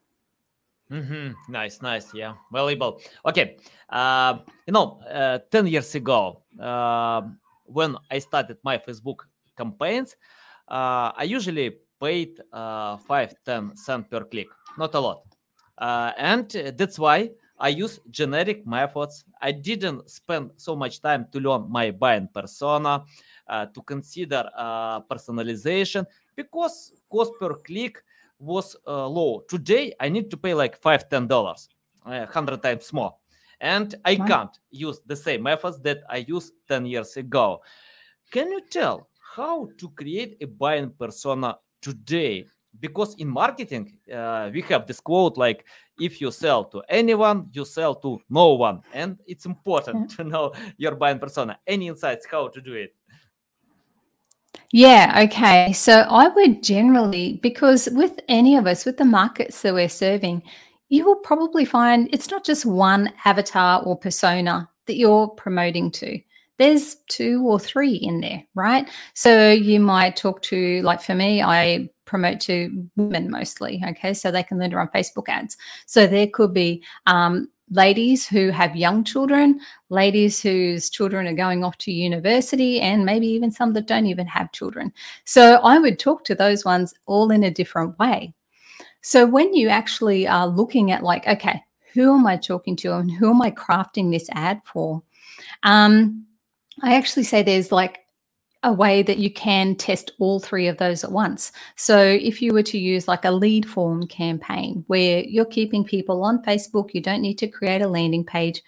Mm-hmm. 0.91 1.53
Nice, 1.53 1.83
nice. 1.83 2.13
Yeah, 2.13 2.35
valuable. 2.53 3.01
Okay. 3.25 3.57
Uh, 3.89 4.39
you 4.67 4.73
know, 4.73 5.01
uh, 5.09 5.39
10 5.51 5.69
years 5.69 5.95
ago, 5.95 6.43
uh, 6.61 7.23
when 7.65 7.97
I 8.11 8.19
started 8.19 8.59
my 8.65 8.79
Facebook 8.79 9.21
campaigns, 9.57 10.17
uh, 10.69 11.13
I 11.15 11.25
usually 11.25 11.77
paid 12.01 12.41
uh, 12.53 12.97
5 12.97 13.35
10 13.45 13.77
cents 13.77 14.09
per 14.11 14.25
click, 14.25 14.49
not 14.79 14.95
a 14.95 15.01
lot. 15.01 15.23
Uh, 15.79 16.13
and 16.19 16.51
that's 16.77 16.99
why 16.99 17.31
I 17.59 17.69
use 17.69 18.01
generic 18.11 18.67
methods. 18.67 19.25
I 19.41 19.53
didn't 19.53 20.11
spend 20.11 20.51
so 20.57 20.75
much 20.75 21.01
time 21.01 21.27
to 21.33 21.39
learn 21.41 21.71
my 21.71 21.93
buying 21.93 22.29
persona, 22.35 23.05
uh, 23.47 23.67
to 23.67 23.83
consider 23.83 24.51
personalization 25.11 26.05
because 26.35 26.93
cost 27.11 27.33
per 27.39 27.55
click 27.55 28.03
was 28.41 28.75
uh, 28.87 29.07
low. 29.07 29.45
Today 29.49 29.93
I 30.01 30.09
need 30.09 30.31
to 30.31 30.37
pay 30.37 30.55
like 30.55 30.81
five, 30.81 31.09
ten 31.09 31.29
dollars, 31.29 31.69
uh, 32.07 32.27
hundred 32.27 32.63
times 32.63 32.93
more, 32.93 33.15
and 33.61 33.95
I 34.05 34.17
wow. 34.17 34.27
can't 34.27 34.59
use 34.71 35.01
the 35.07 35.17
same 35.17 35.43
methods 35.43 35.79
that 35.81 35.99
I 36.09 36.25
used 36.27 36.55
ten 36.67 36.87
years 36.87 37.17
ago. 37.17 37.61
Can 38.31 38.51
you 38.51 38.63
tell 38.71 39.09
how 39.37 39.69
to 39.79 39.89
create 39.91 40.39
a 40.41 40.47
buying 40.47 40.91
persona 40.91 41.59
today? 41.83 42.47
Because 42.79 43.17
in 43.17 43.29
marketing, 43.29 43.99
uh, 44.15 44.49
we 44.55 44.63
have 44.63 44.87
this 44.87 45.01
quote 45.01 45.37
like, 45.37 45.67
if 45.99 46.21
you 46.21 46.31
sell 46.31 46.65
to 46.67 46.83
anyone, 46.89 47.49
you 47.53 47.65
sell 47.65 47.97
to 47.97 48.21
no 48.31 48.55
one. 48.55 48.81
And 48.95 49.19
it's 49.27 49.45
important 49.45 50.11
to 50.13 50.25
know 50.25 50.53
your 50.77 50.95
buying 50.95 51.19
persona. 51.19 51.59
Any 51.67 51.89
insights 51.89 52.27
how 52.31 52.47
to 52.47 52.61
do 52.61 52.75
it? 52.75 52.95
Yeah, 54.73 55.23
okay. 55.25 55.73
So 55.73 56.07
I 56.09 56.29
would 56.29 56.63
generally, 56.63 57.41
because 57.43 57.89
with 57.93 58.21
any 58.29 58.57
of 58.57 58.67
us, 58.67 58.85
with 58.85 58.99
the 58.99 59.05
markets 59.05 59.63
that 59.63 59.75
we're 59.75 59.89
serving, 59.89 60.43
you 60.89 61.05
will 61.05 61.17
probably 61.17 61.65
find 61.65 62.09
it's 62.13 62.31
not 62.31 62.45
just 62.45 62.65
one 62.65 63.13
avatar 63.25 63.83
or 63.83 63.97
persona 63.97 64.69
that 64.87 64.97
you're 64.97 65.29
promoting 65.29 65.91
to. 65.93 66.21
There's 66.59 66.97
two 67.09 67.45
or 67.47 67.59
three 67.59 67.95
in 67.95 68.21
there, 68.21 68.45
right? 68.55 68.89
So 69.15 69.51
you 69.51 69.81
might 69.81 70.17
talk 70.17 70.43
to, 70.43 70.83
like 70.83 71.01
for 71.01 71.15
me, 71.15 71.43
I 71.43 71.89
promote 72.05 72.39
to 72.41 72.87
women 72.97 73.31
mostly, 73.31 73.83
okay? 73.89 74.13
So 74.13 74.31
they 74.31 74.43
can 74.43 74.59
learn 74.59 74.71
to 74.71 74.77
run 74.77 74.89
Facebook 74.89 75.29
ads. 75.29 75.57
So 75.87 76.07
there 76.07 76.27
could 76.27 76.53
be 76.53 76.85
um, 77.07 77.49
ladies 77.71 78.27
who 78.27 78.51
have 78.51 78.75
young 78.77 79.05
children, 79.05 79.61
ladies 79.89 80.43
whose 80.43 80.91
children 80.91 81.27
are 81.27 81.35
going 81.35 81.65
off 81.65 81.79
to 81.79 81.93
university, 81.93 82.81
and 82.81 83.05
maybe 83.05 83.27
even 83.29 83.51
some 83.51 83.73
that 83.75 83.87
don't 83.87 84.07
even 84.07 84.27
have 84.27 84.53
children. 84.53 84.93
So 85.25 85.61
I 85.63 85.79
would 85.79 85.99
talk 85.99 86.25
to 86.25 86.35
those 86.35 86.65
ones 86.65 86.95
all 87.07 87.31
in 87.31 87.45
a 87.45 87.51
different 87.51 87.99
way. 87.99 88.35
So 89.03 89.25
when 89.25 89.55
you 89.55 89.69
actually 89.69 90.27
are 90.27 90.47
looking 90.47 90.91
at, 90.91 91.03
like, 91.03 91.27
okay, 91.27 91.63
who 91.95 92.15
am 92.15 92.27
I 92.27 92.37
talking 92.37 92.77
to 92.77 92.97
and 92.97 93.11
who 93.11 93.31
am 93.31 93.41
I 93.41 93.51
crafting 93.51 94.11
this 94.11 94.29
ad 94.33 94.61
for? 94.65 95.03
Um, 95.63 96.27
I 96.83 96.95
actually 96.97 97.25
say 97.25 97.43
there's 97.43 97.73
like 97.73 98.00
a 98.63 98.73
way 98.73 99.03
that 99.03 99.19
you 99.19 99.33
can 99.33 99.75
test 99.75 100.13
all 100.19 100.39
three 100.39 100.67
of 100.67 100.77
those 100.77 101.03
at 101.03 101.13
once. 101.13 101.51
So 101.77 101.99
if 101.99 102.43
you 102.43 102.53
were 102.53 102.63
to 102.65 102.79
use 102.79 103.09
like 103.09 103.25
a 103.25 103.31
lead 103.31 103.69
form 103.69 104.07
campaign 104.07 104.85
where 104.87 105.21
you're 105.25 105.47
keeping 105.47 105.85
people 105.85 106.23
on 106.23 106.43
Facebook, 106.43 106.91
you 106.93 107.01
don't 107.01 107.23
need 107.23 107.39
to 107.39 107.49
create 107.49 107.83
a 107.83 107.89
landing 107.89 108.25
page. 108.25 108.63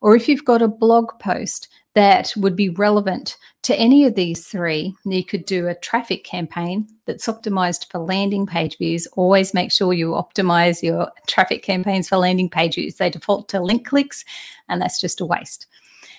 Or 0.00 0.14
if 0.14 0.28
you've 0.28 0.44
got 0.44 0.62
a 0.62 0.68
blog 0.68 1.18
post 1.18 1.68
that 1.94 2.32
would 2.36 2.54
be 2.54 2.68
relevant 2.68 3.36
to 3.62 3.74
any 3.76 4.04
of 4.04 4.14
these 4.14 4.46
three, 4.46 4.94
you 5.04 5.24
could 5.24 5.46
do 5.46 5.68
a 5.68 5.74
traffic 5.76 6.24
campaign 6.24 6.86
that's 7.06 7.26
optimized 7.26 7.90
for 7.90 7.98
landing 7.98 8.46
page 8.46 8.76
views. 8.78 9.06
Always 9.14 9.54
make 9.54 9.72
sure 9.72 9.92
you 9.92 10.10
optimize 10.10 10.82
your 10.82 11.10
traffic 11.26 11.62
campaigns 11.62 12.08
for 12.08 12.18
landing 12.18 12.50
page 12.50 12.74
views. 12.74 12.96
They 12.96 13.10
default 13.10 13.48
to 13.50 13.60
link 13.60 13.86
clicks, 13.86 14.24
and 14.68 14.82
that's 14.82 15.00
just 15.00 15.20
a 15.20 15.24
waste. 15.24 15.66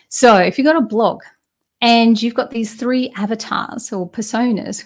So 0.10 0.38
if 0.38 0.58
you've 0.58 0.66
got 0.66 0.78
a 0.78 0.82
blog 0.82 1.22
and 1.86 2.20
you've 2.20 2.34
got 2.34 2.50
these 2.50 2.74
three 2.74 3.12
avatars 3.16 3.94
or 3.94 4.10
personas, 4.10 4.86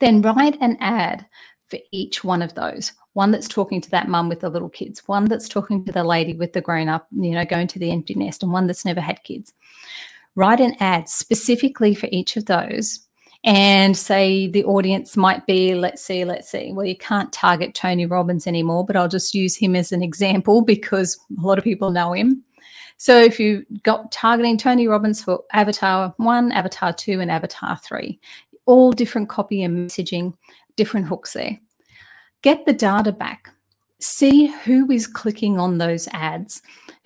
then 0.00 0.22
write 0.22 0.60
an 0.60 0.76
ad 0.80 1.24
for 1.68 1.78
each 1.92 2.24
one 2.24 2.42
of 2.42 2.52
those. 2.54 2.92
One 3.12 3.30
that's 3.30 3.46
talking 3.46 3.80
to 3.80 3.90
that 3.90 4.08
mum 4.08 4.28
with 4.28 4.40
the 4.40 4.48
little 4.48 4.68
kids, 4.68 5.06
one 5.06 5.26
that's 5.26 5.48
talking 5.48 5.84
to 5.84 5.92
the 5.92 6.02
lady 6.02 6.34
with 6.34 6.52
the 6.52 6.60
grown 6.60 6.88
up, 6.88 7.06
you 7.12 7.30
know, 7.30 7.44
going 7.44 7.68
to 7.68 7.78
the 7.78 7.92
empty 7.92 8.14
nest, 8.14 8.42
and 8.42 8.50
one 8.50 8.66
that's 8.66 8.84
never 8.84 9.00
had 9.00 9.22
kids. 9.22 9.52
Write 10.34 10.58
an 10.58 10.74
ad 10.80 11.08
specifically 11.08 11.94
for 11.94 12.08
each 12.10 12.36
of 12.36 12.46
those 12.46 13.06
and 13.44 13.96
say 13.96 14.48
the 14.48 14.64
audience 14.64 15.16
might 15.16 15.46
be 15.46 15.74
let's 15.74 16.02
see 16.02 16.26
let's 16.26 16.50
see 16.50 16.72
well 16.74 16.84
you 16.84 16.96
can't 16.96 17.32
target 17.32 17.74
tony 17.74 18.04
robbins 18.04 18.46
anymore 18.46 18.84
but 18.84 18.96
i'll 18.96 19.08
just 19.08 19.32
use 19.32 19.56
him 19.56 19.74
as 19.74 19.92
an 19.92 20.02
example 20.02 20.60
because 20.66 21.18
a 21.38 21.40
lot 21.40 21.56
of 21.56 21.64
people 21.64 21.90
know 21.90 22.12
him 22.12 22.44
so 23.00 23.18
if 23.18 23.40
you 23.40 23.64
got 23.82 24.12
targeting 24.12 24.58
Tony 24.58 24.86
Robbins 24.86 25.24
for 25.24 25.42
Avatar 25.54 26.12
1, 26.18 26.52
Avatar 26.52 26.92
2, 26.92 27.20
and 27.20 27.30
Avatar 27.30 27.78
3, 27.78 28.20
all 28.66 28.92
different 28.92 29.30
copy 29.30 29.62
and 29.62 29.88
messaging, 29.88 30.34
different 30.76 31.06
hooks 31.06 31.32
there. 31.32 31.58
Get 32.42 32.66
the 32.66 32.74
data 32.74 33.10
back. 33.10 33.54
See 34.00 34.48
who 34.48 34.90
is 34.90 35.06
clicking 35.06 35.58
on 35.58 35.78
those 35.78 36.08
ads, 36.08 36.60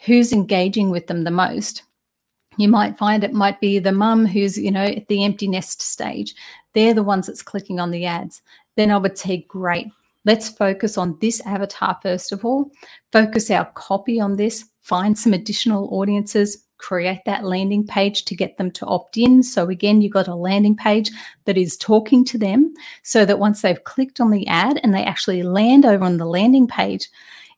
who's 0.04 0.32
engaging 0.32 0.90
with 0.90 1.06
them 1.06 1.22
the 1.22 1.30
most. 1.30 1.84
You 2.56 2.66
might 2.66 2.98
find 2.98 3.22
it 3.22 3.32
might 3.32 3.60
be 3.60 3.78
the 3.78 3.92
mum 3.92 4.26
who's, 4.26 4.58
you 4.58 4.72
know, 4.72 4.86
at 4.86 5.06
the 5.06 5.22
empty 5.22 5.46
nest 5.46 5.80
stage. 5.80 6.34
They're 6.72 6.94
the 6.94 7.04
ones 7.04 7.28
that's 7.28 7.40
clicking 7.40 7.78
on 7.78 7.92
the 7.92 8.04
ads. 8.04 8.42
Then 8.74 8.90
I 8.90 8.96
would 8.96 9.16
say, 9.16 9.46
great, 9.46 9.86
let's 10.24 10.48
focus 10.48 10.98
on 10.98 11.18
this 11.20 11.40
avatar 11.42 12.00
first 12.02 12.32
of 12.32 12.44
all, 12.44 12.72
focus 13.12 13.48
our 13.52 13.66
copy 13.76 14.18
on 14.18 14.34
this, 14.34 14.64
find 14.84 15.18
some 15.18 15.32
additional 15.32 15.88
audiences, 15.92 16.62
create 16.76 17.22
that 17.24 17.42
landing 17.42 17.86
page 17.86 18.26
to 18.26 18.36
get 18.36 18.58
them 18.58 18.70
to 18.70 18.84
opt 18.84 19.16
in. 19.16 19.42
So, 19.42 19.70
again, 19.70 20.02
you've 20.02 20.12
got 20.12 20.28
a 20.28 20.34
landing 20.34 20.76
page 20.76 21.10
that 21.46 21.56
is 21.56 21.78
talking 21.78 22.22
to 22.26 22.38
them 22.38 22.74
so 23.02 23.24
that 23.24 23.38
once 23.38 23.62
they've 23.62 23.82
clicked 23.84 24.20
on 24.20 24.30
the 24.30 24.46
ad 24.46 24.78
and 24.82 24.92
they 24.92 25.02
actually 25.02 25.42
land 25.42 25.86
over 25.86 26.04
on 26.04 26.18
the 26.18 26.26
landing 26.26 26.68
page, 26.68 27.08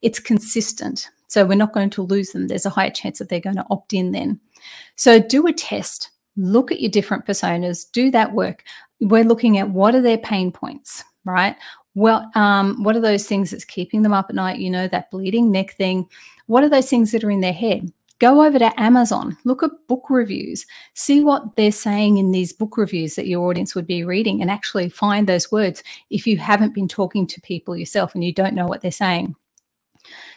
it's 0.02 0.20
consistent. 0.20 1.10
So, 1.26 1.44
we're 1.44 1.56
not 1.56 1.72
going 1.72 1.90
to 1.90 2.02
lose 2.02 2.30
them. 2.30 2.46
There's 2.46 2.66
a 2.66 2.70
higher 2.70 2.90
chance 2.90 3.18
that 3.18 3.28
they're 3.28 3.40
going 3.40 3.56
to 3.56 3.66
opt 3.70 3.92
in 3.92 4.12
then. 4.12 4.38
So, 4.94 5.18
do 5.18 5.48
a 5.48 5.52
test. 5.52 6.10
Look 6.36 6.70
at 6.70 6.80
your 6.80 6.90
different 6.90 7.26
personas, 7.26 7.90
do 7.90 8.10
that 8.12 8.32
work. 8.32 8.62
We're 9.00 9.24
looking 9.24 9.58
at 9.58 9.68
what 9.68 9.96
are 9.96 10.02
their 10.02 10.18
pain 10.18 10.52
points, 10.52 11.02
right? 11.24 11.56
Well, 11.96 12.30
um, 12.34 12.82
what 12.84 12.94
are 12.94 13.00
those 13.00 13.26
things 13.26 13.50
that's 13.50 13.64
keeping 13.64 14.02
them 14.02 14.12
up 14.12 14.26
at 14.28 14.36
night? 14.36 14.58
You 14.58 14.70
know, 14.70 14.86
that 14.88 15.10
bleeding 15.10 15.50
neck 15.50 15.72
thing. 15.72 16.06
What 16.46 16.64
are 16.64 16.68
those 16.68 16.88
things 16.88 17.12
that 17.12 17.24
are 17.24 17.30
in 17.30 17.40
their 17.40 17.52
head? 17.52 17.92
Go 18.18 18.42
over 18.42 18.58
to 18.58 18.80
Amazon, 18.80 19.36
look 19.44 19.62
at 19.62 19.86
book 19.88 20.06
reviews, 20.08 20.64
see 20.94 21.22
what 21.22 21.54
they're 21.56 21.70
saying 21.70 22.16
in 22.16 22.30
these 22.30 22.50
book 22.50 22.78
reviews 22.78 23.14
that 23.16 23.26
your 23.26 23.46
audience 23.46 23.74
would 23.74 23.86
be 23.86 24.04
reading, 24.04 24.40
and 24.40 24.50
actually 24.50 24.88
find 24.88 25.26
those 25.26 25.52
words 25.52 25.82
if 26.08 26.26
you 26.26 26.38
haven't 26.38 26.74
been 26.74 26.88
talking 26.88 27.26
to 27.26 27.40
people 27.42 27.76
yourself 27.76 28.14
and 28.14 28.24
you 28.24 28.32
don't 28.32 28.54
know 28.54 28.66
what 28.66 28.80
they're 28.80 28.90
saying. 28.90 29.34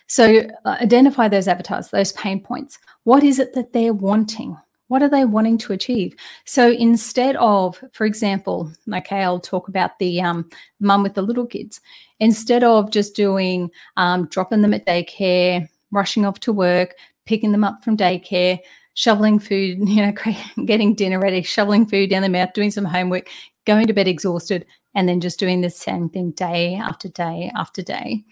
So, 0.07 0.41
uh, 0.65 0.77
identify 0.81 1.29
those 1.29 1.47
avatars, 1.47 1.89
those 1.89 2.11
pain 2.13 2.41
points. 2.41 2.79
What 3.03 3.23
is 3.23 3.39
it 3.39 3.53
that 3.53 3.71
they're 3.71 3.93
wanting? 3.93 4.57
What 4.89 5.03
are 5.03 5.09
they 5.09 5.23
wanting 5.23 5.59
to 5.59 5.73
achieve? 5.73 6.15
So 6.45 6.71
instead 6.71 7.35
of, 7.35 7.81
for 7.93 8.05
example, 8.05 8.71
okay, 8.91 9.23
I'll 9.23 9.39
talk 9.39 9.67
about 9.67 9.99
the 9.99 10.19
um, 10.19 10.49
mum 10.79 11.03
with 11.03 11.13
the 11.13 11.21
little 11.21 11.45
kids. 11.45 11.79
Instead 12.19 12.63
of 12.63 12.89
just 12.89 13.15
doing 13.15 13.69
um, 13.97 14.25
dropping 14.29 14.63
them 14.63 14.73
at 14.73 14.87
daycare, 14.87 15.69
rushing 15.91 16.25
off 16.25 16.39
to 16.41 16.53
work, 16.53 16.95
picking 17.25 17.51
them 17.51 17.63
up 17.63 17.83
from 17.83 17.97
daycare, 17.97 18.59
shoveling 18.93 19.39
food, 19.39 19.77
you 19.87 20.05
know, 20.05 20.13
getting 20.65 20.95
dinner 20.95 21.19
ready, 21.19 21.41
shoveling 21.41 21.85
food 21.85 22.09
down 22.09 22.21
their 22.21 22.31
mouth, 22.31 22.53
doing 22.53 22.71
some 22.71 22.85
homework, 22.85 23.29
going 23.65 23.87
to 23.87 23.93
bed 23.93 24.07
exhausted, 24.07 24.65
and 24.95 25.07
then 25.07 25.21
just 25.21 25.39
doing 25.39 25.61
the 25.61 25.69
same 25.69 26.09
thing 26.09 26.31
day 26.31 26.75
after 26.75 27.07
day 27.09 27.51
after 27.55 27.81
day. 27.81 28.23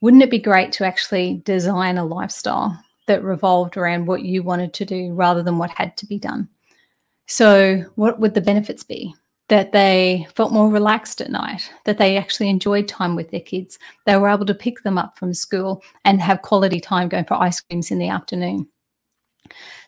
Wouldn't 0.00 0.22
it 0.22 0.30
be 0.30 0.38
great 0.38 0.70
to 0.72 0.84
actually 0.84 1.42
design 1.44 1.96
a 1.96 2.04
lifestyle 2.04 2.78
that 3.06 3.22
revolved 3.22 3.76
around 3.76 4.06
what 4.06 4.22
you 4.22 4.42
wanted 4.42 4.72
to 4.74 4.84
do 4.84 5.12
rather 5.12 5.42
than 5.42 5.58
what 5.58 5.70
had 5.70 5.96
to 5.98 6.06
be 6.06 6.18
done. 6.18 6.48
So, 7.26 7.84
what 7.94 8.20
would 8.20 8.34
the 8.34 8.40
benefits 8.40 8.82
be? 8.82 9.14
That 9.48 9.72
they 9.72 10.26
felt 10.34 10.52
more 10.52 10.70
relaxed 10.70 11.20
at 11.20 11.30
night, 11.30 11.70
that 11.84 11.98
they 11.98 12.16
actually 12.16 12.48
enjoyed 12.48 12.88
time 12.88 13.14
with 13.14 13.30
their 13.30 13.40
kids, 13.40 13.78
they 14.06 14.16
were 14.16 14.30
able 14.30 14.46
to 14.46 14.54
pick 14.54 14.82
them 14.82 14.96
up 14.96 15.18
from 15.18 15.34
school 15.34 15.82
and 16.06 16.20
have 16.20 16.40
quality 16.40 16.80
time 16.80 17.10
going 17.10 17.26
for 17.26 17.34
ice 17.34 17.60
creams 17.60 17.90
in 17.90 17.98
the 17.98 18.08
afternoon. 18.08 18.66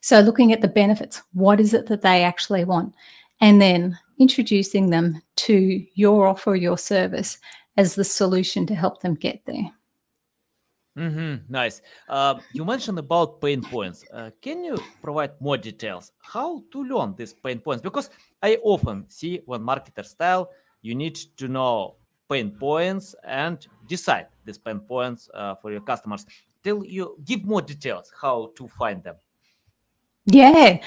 So, 0.03 0.21
looking 0.21 0.53
at 0.53 0.61
the 0.61 0.69
benefits, 0.69 1.23
what 1.33 1.59
is 1.59 1.73
it 1.73 1.87
that 1.87 2.03
they 2.03 2.23
actually 2.23 2.65
want? 2.65 2.95
And 3.41 3.61
then 3.61 3.99
introducing 4.19 4.91
them 4.91 5.23
to 5.37 5.85
your 5.95 6.27
offer, 6.27 6.55
your 6.55 6.79
service 6.79 7.39
as 7.77 7.95
the 7.95 8.05
solution 8.05 8.67
to 8.67 8.75
help 8.75 9.01
them 9.01 9.15
get 9.15 9.41
there. 9.47 9.71
Mm-hmm, 10.97 11.53
nice. 11.53 11.83
Uh, 12.09 12.41
you 12.53 12.65
mentioned 12.65 12.99
about 12.99 13.41
pain 13.41 13.63
points. 13.63 14.05
Uh, 14.13 14.31
can 14.41 14.65
you 14.65 14.79
provide 15.03 15.33
more 15.41 15.59
details? 15.59 16.13
How 16.19 16.63
to 16.73 16.83
learn 16.83 17.15
these 17.17 17.35
pain 17.35 17.59
points? 17.61 17.83
Because 17.83 18.09
I 18.43 18.57
often 18.63 19.05
see 19.09 19.43
when 19.45 19.61
marketer 19.61 20.05
style, 20.05 20.51
you 20.81 20.95
need 20.95 21.17
to 21.37 21.49
know 21.49 21.97
pain 22.31 22.51
points 22.51 23.15
and 23.25 23.67
decide 23.87 24.29
these 24.45 24.59
pain 24.59 24.81
points 24.81 25.29
uh, 25.35 25.55
for 25.57 25.71
your 25.71 25.83
customers. 25.83 26.25
Tell 26.65 26.83
you 26.85 27.19
give 27.25 27.45
more 27.45 27.61
details 27.61 28.11
how 28.19 28.53
to 28.57 28.67
find 28.67 29.03
them. 29.03 29.17
Yeah, 30.25 30.79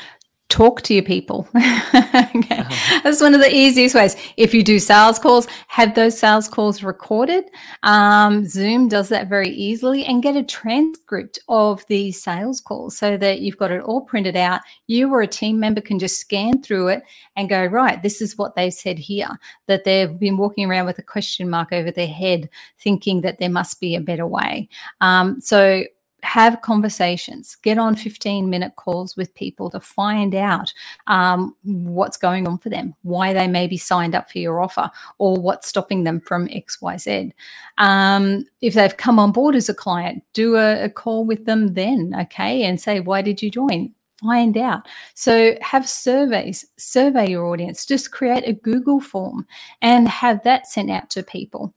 talk 0.49 0.81
to 0.81 0.95
your 0.95 1.03
people. 1.03 1.47
okay. 1.55 2.57
uh-huh. 2.57 2.99
That's 3.03 3.21
one 3.21 3.35
of 3.35 3.39
the 3.39 3.55
easiest 3.55 3.93
ways. 3.93 4.15
If 4.35 4.53
you 4.53 4.63
do 4.63 4.79
sales 4.79 5.19
calls, 5.19 5.47
have 5.67 5.93
those 5.93 6.17
sales 6.17 6.47
calls 6.47 6.81
recorded. 6.83 7.45
Um, 7.83 8.45
Zoom 8.45 8.87
does 8.89 9.09
that 9.09 9.29
very 9.29 9.49
easily 9.49 10.05
and 10.05 10.23
get 10.23 10.35
a 10.35 10.43
transcript 10.43 11.39
of 11.47 11.85
the 11.87 12.11
sales 12.11 12.59
calls 12.59 12.97
so 12.97 13.15
that 13.17 13.41
you've 13.41 13.57
got 13.57 13.71
it 13.71 13.83
all 13.83 14.01
printed 14.01 14.35
out. 14.35 14.61
You 14.87 15.13
or 15.13 15.21
a 15.21 15.27
team 15.27 15.59
member 15.59 15.81
can 15.81 15.99
just 15.99 16.19
scan 16.19 16.61
through 16.63 16.89
it 16.89 17.03
and 17.35 17.47
go, 17.47 17.65
right, 17.65 18.01
this 18.01 18.19
is 18.19 18.37
what 18.37 18.55
they've 18.55 18.73
said 18.73 18.97
here, 18.97 19.29
that 19.67 19.83
they've 19.83 20.19
been 20.19 20.37
walking 20.37 20.69
around 20.69 20.87
with 20.87 20.97
a 20.97 21.03
question 21.03 21.47
mark 21.47 21.71
over 21.71 21.91
their 21.91 22.07
head, 22.07 22.49
thinking 22.79 23.21
that 23.21 23.37
there 23.37 23.49
must 23.49 23.79
be 23.79 23.95
a 23.95 24.01
better 24.01 24.25
way. 24.25 24.67
Um, 24.99 25.39
so 25.39 25.83
have 26.23 26.61
conversations, 26.61 27.55
get 27.55 27.77
on 27.77 27.95
15 27.95 28.49
minute 28.49 28.75
calls 28.75 29.15
with 29.15 29.33
people 29.35 29.69
to 29.69 29.79
find 29.79 30.35
out 30.35 30.73
um, 31.07 31.55
what's 31.63 32.17
going 32.17 32.47
on 32.47 32.57
for 32.57 32.69
them, 32.69 32.93
why 33.03 33.33
they 33.33 33.47
may 33.47 33.67
be 33.67 33.77
signed 33.77 34.15
up 34.15 34.31
for 34.31 34.39
your 34.39 34.61
offer, 34.61 34.89
or 35.17 35.35
what's 35.35 35.67
stopping 35.67 36.03
them 36.03 36.19
from 36.21 36.47
XYZ. 36.47 37.31
Um, 37.77 38.45
if 38.61 38.73
they've 38.73 38.97
come 38.97 39.19
on 39.19 39.31
board 39.31 39.55
as 39.55 39.69
a 39.69 39.73
client, 39.73 40.23
do 40.33 40.55
a, 40.55 40.85
a 40.85 40.89
call 40.89 41.25
with 41.25 41.45
them 41.45 41.73
then, 41.73 42.13
okay, 42.21 42.63
and 42.63 42.79
say, 42.79 42.99
why 42.99 43.21
did 43.21 43.41
you 43.41 43.49
join? 43.49 43.93
find 44.21 44.57
out. 44.57 44.87
So 45.13 45.55
have 45.61 45.87
surveys, 45.87 46.65
survey 46.77 47.29
your 47.29 47.45
audience, 47.47 47.85
just 47.85 48.11
create 48.11 48.43
a 48.47 48.53
Google 48.53 48.99
form 48.99 49.47
and 49.81 50.07
have 50.07 50.43
that 50.43 50.67
sent 50.67 50.91
out 50.91 51.09
to 51.11 51.23
people. 51.23 51.73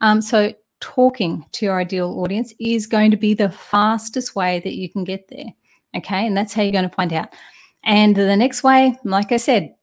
Um, 0.00 0.20
so 0.20 0.54
talking 0.82 1.46
to 1.52 1.64
your 1.64 1.80
ideal 1.80 2.10
audience 2.20 2.52
is 2.60 2.86
going 2.86 3.10
to 3.10 3.16
be 3.16 3.32
the 3.32 3.48
fastest 3.48 4.36
way 4.36 4.60
that 4.60 4.74
you 4.74 4.90
can 4.90 5.04
get 5.04 5.28
there. 5.28 5.46
Okay. 5.96 6.26
And 6.26 6.36
that's 6.36 6.52
how 6.52 6.62
you're 6.62 6.72
going 6.72 6.88
to 6.88 6.94
find 6.94 7.12
out. 7.12 7.32
And 7.84 8.14
the 8.14 8.36
next 8.36 8.62
way, 8.62 8.98
like 9.04 9.32
I 9.32 9.38
said, 9.38 9.74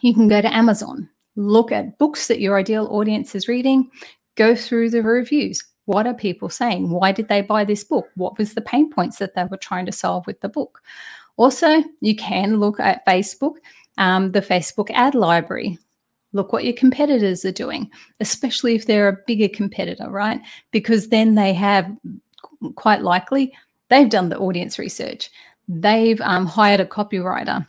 you 0.00 0.14
can 0.14 0.28
go 0.28 0.40
to 0.40 0.54
Amazon, 0.54 1.08
look 1.36 1.72
at 1.72 1.98
books 1.98 2.28
that 2.28 2.40
your 2.40 2.56
ideal 2.56 2.86
audience 2.90 3.34
is 3.34 3.48
reading, 3.48 3.90
go 4.36 4.54
through 4.54 4.90
the 4.90 5.02
reviews. 5.02 5.62
What 5.86 6.06
are 6.06 6.14
people 6.14 6.48
saying? 6.48 6.90
Why 6.90 7.12
did 7.12 7.28
they 7.28 7.40
buy 7.40 7.64
this 7.64 7.82
book? 7.82 8.06
What 8.14 8.38
was 8.38 8.54
the 8.54 8.60
pain 8.60 8.90
points 8.90 9.18
that 9.18 9.34
they 9.34 9.44
were 9.44 9.56
trying 9.56 9.86
to 9.86 9.92
solve 9.92 10.26
with 10.26 10.40
the 10.40 10.48
book? 10.48 10.80
Also, 11.36 11.82
you 12.00 12.14
can 12.14 12.60
look 12.60 12.78
at 12.78 13.06
Facebook, 13.06 13.54
um, 13.96 14.32
the 14.32 14.42
Facebook 14.42 14.90
ad 14.90 15.14
library. 15.14 15.78
Look 16.38 16.52
what 16.52 16.62
your 16.62 16.74
competitors 16.74 17.44
are 17.44 17.50
doing, 17.50 17.90
especially 18.20 18.76
if 18.76 18.86
they're 18.86 19.08
a 19.08 19.18
bigger 19.26 19.48
competitor, 19.48 20.08
right? 20.08 20.40
Because 20.70 21.08
then 21.08 21.34
they 21.34 21.52
have 21.52 21.90
quite 22.76 23.02
likely 23.02 23.52
they've 23.88 24.08
done 24.08 24.28
the 24.28 24.38
audience 24.38 24.78
research, 24.78 25.30
they've 25.66 26.20
um, 26.20 26.46
hired 26.46 26.78
a 26.78 26.86
copywriter, 26.86 27.66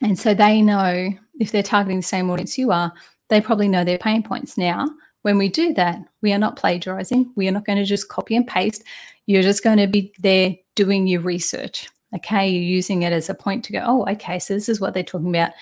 and 0.00 0.18
so 0.18 0.32
they 0.32 0.62
know 0.62 1.10
if 1.38 1.52
they're 1.52 1.62
targeting 1.62 1.98
the 1.98 2.02
same 2.02 2.30
audience 2.30 2.56
you 2.56 2.72
are, 2.72 2.90
they 3.28 3.42
probably 3.42 3.68
know 3.68 3.84
their 3.84 3.98
pain 3.98 4.22
points. 4.22 4.56
Now, 4.56 4.88
when 5.20 5.36
we 5.36 5.50
do 5.50 5.74
that, 5.74 5.98
we 6.22 6.32
are 6.32 6.38
not 6.38 6.56
plagiarizing. 6.56 7.30
We 7.36 7.46
are 7.46 7.52
not 7.52 7.66
going 7.66 7.76
to 7.76 7.84
just 7.84 8.08
copy 8.08 8.36
and 8.36 8.46
paste. 8.46 8.84
You're 9.26 9.42
just 9.42 9.62
going 9.62 9.76
to 9.76 9.86
be 9.86 10.14
there 10.18 10.56
doing 10.76 11.06
your 11.06 11.20
research. 11.20 11.90
Okay, 12.16 12.48
you're 12.48 12.62
using 12.62 13.02
it 13.02 13.12
as 13.12 13.28
a 13.28 13.34
point 13.34 13.66
to 13.66 13.72
go, 13.74 13.82
oh, 13.84 14.06
okay, 14.12 14.38
so 14.38 14.54
this 14.54 14.70
is 14.70 14.80
what 14.80 14.94
they're 14.94 15.02
talking 15.02 15.28
about 15.28 15.52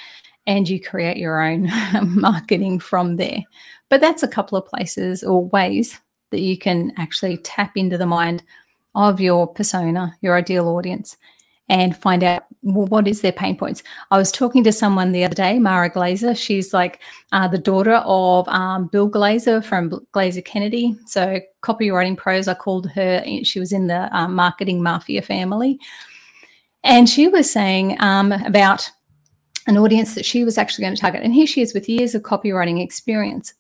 and 0.47 0.69
you 0.69 0.81
create 0.81 1.17
your 1.17 1.41
own 1.41 1.71
marketing 2.03 2.79
from 2.79 3.17
there. 3.17 3.43
But 3.89 4.01
that's 4.01 4.23
a 4.23 4.29
couple 4.29 4.59
of 4.59 4.67
places 4.67 5.23
or 5.23 5.47
ways 5.47 5.99
that 6.31 6.41
you 6.41 6.59
can 6.59 6.93
actually 6.97 7.39
tap 7.39 7.77
into 7.77 7.99
the 7.99 8.07
mind 8.07 8.43
of 8.95 9.21
your 9.21 9.47
persona, 9.47 10.17
your 10.23 10.37
ideal 10.37 10.69
audience, 10.69 11.17
and 11.69 11.97
find 11.97 12.23
out 12.23 12.45
well, 12.63 12.87
what 12.87 13.07
is 13.09 13.21
their 13.21 13.33
pain 13.33 13.57
points. 13.57 13.83
I 14.11 14.19
was 14.19 14.33
talking 14.33 14.65
to 14.65 14.73
someone 14.73 15.13
the 15.13 15.25
other 15.25 15.35
day, 15.35 15.59
Mara 15.59 15.91
Glazer. 15.91 16.37
She's 16.37 16.73
like 16.73 17.01
uh, 17.33 17.49
the 17.49 17.59
daughter 17.59 17.97
of 18.05 18.49
um, 18.49 18.89
Bill 18.89 19.11
Glazer 19.11 19.65
from 19.65 19.91
Glazer 20.15 20.45
Kennedy. 20.45 20.97
So 21.07 21.41
copywriting 21.63 22.17
pros, 22.17 22.49
I 22.49 22.55
called 22.55 22.91
her. 22.91 23.23
She 23.43 23.61
was 23.61 23.73
in 23.73 23.89
the 23.89 24.15
um, 24.17 24.35
marketing 24.35 24.83
mafia 24.83 25.23
family. 25.23 25.79
And 26.83 27.09
she 27.09 27.29
was 27.29 27.51
saying 27.51 27.97
um, 28.01 28.33
about 28.33 28.89
an 29.67 29.77
audience 29.77 30.15
that 30.15 30.25
she 30.25 30.45
was 30.45 30.59
actually 30.59 30.85
going 30.85 30.95
to 30.95 31.01
target. 31.01 31.23
And 31.23 31.35
here 31.35 31.47
she 31.47 31.61
is 31.61 31.75
with 31.75 31.89
years 31.89 32.15
of 32.15 32.23
copywriting 32.23 32.83
experience. 32.83 33.55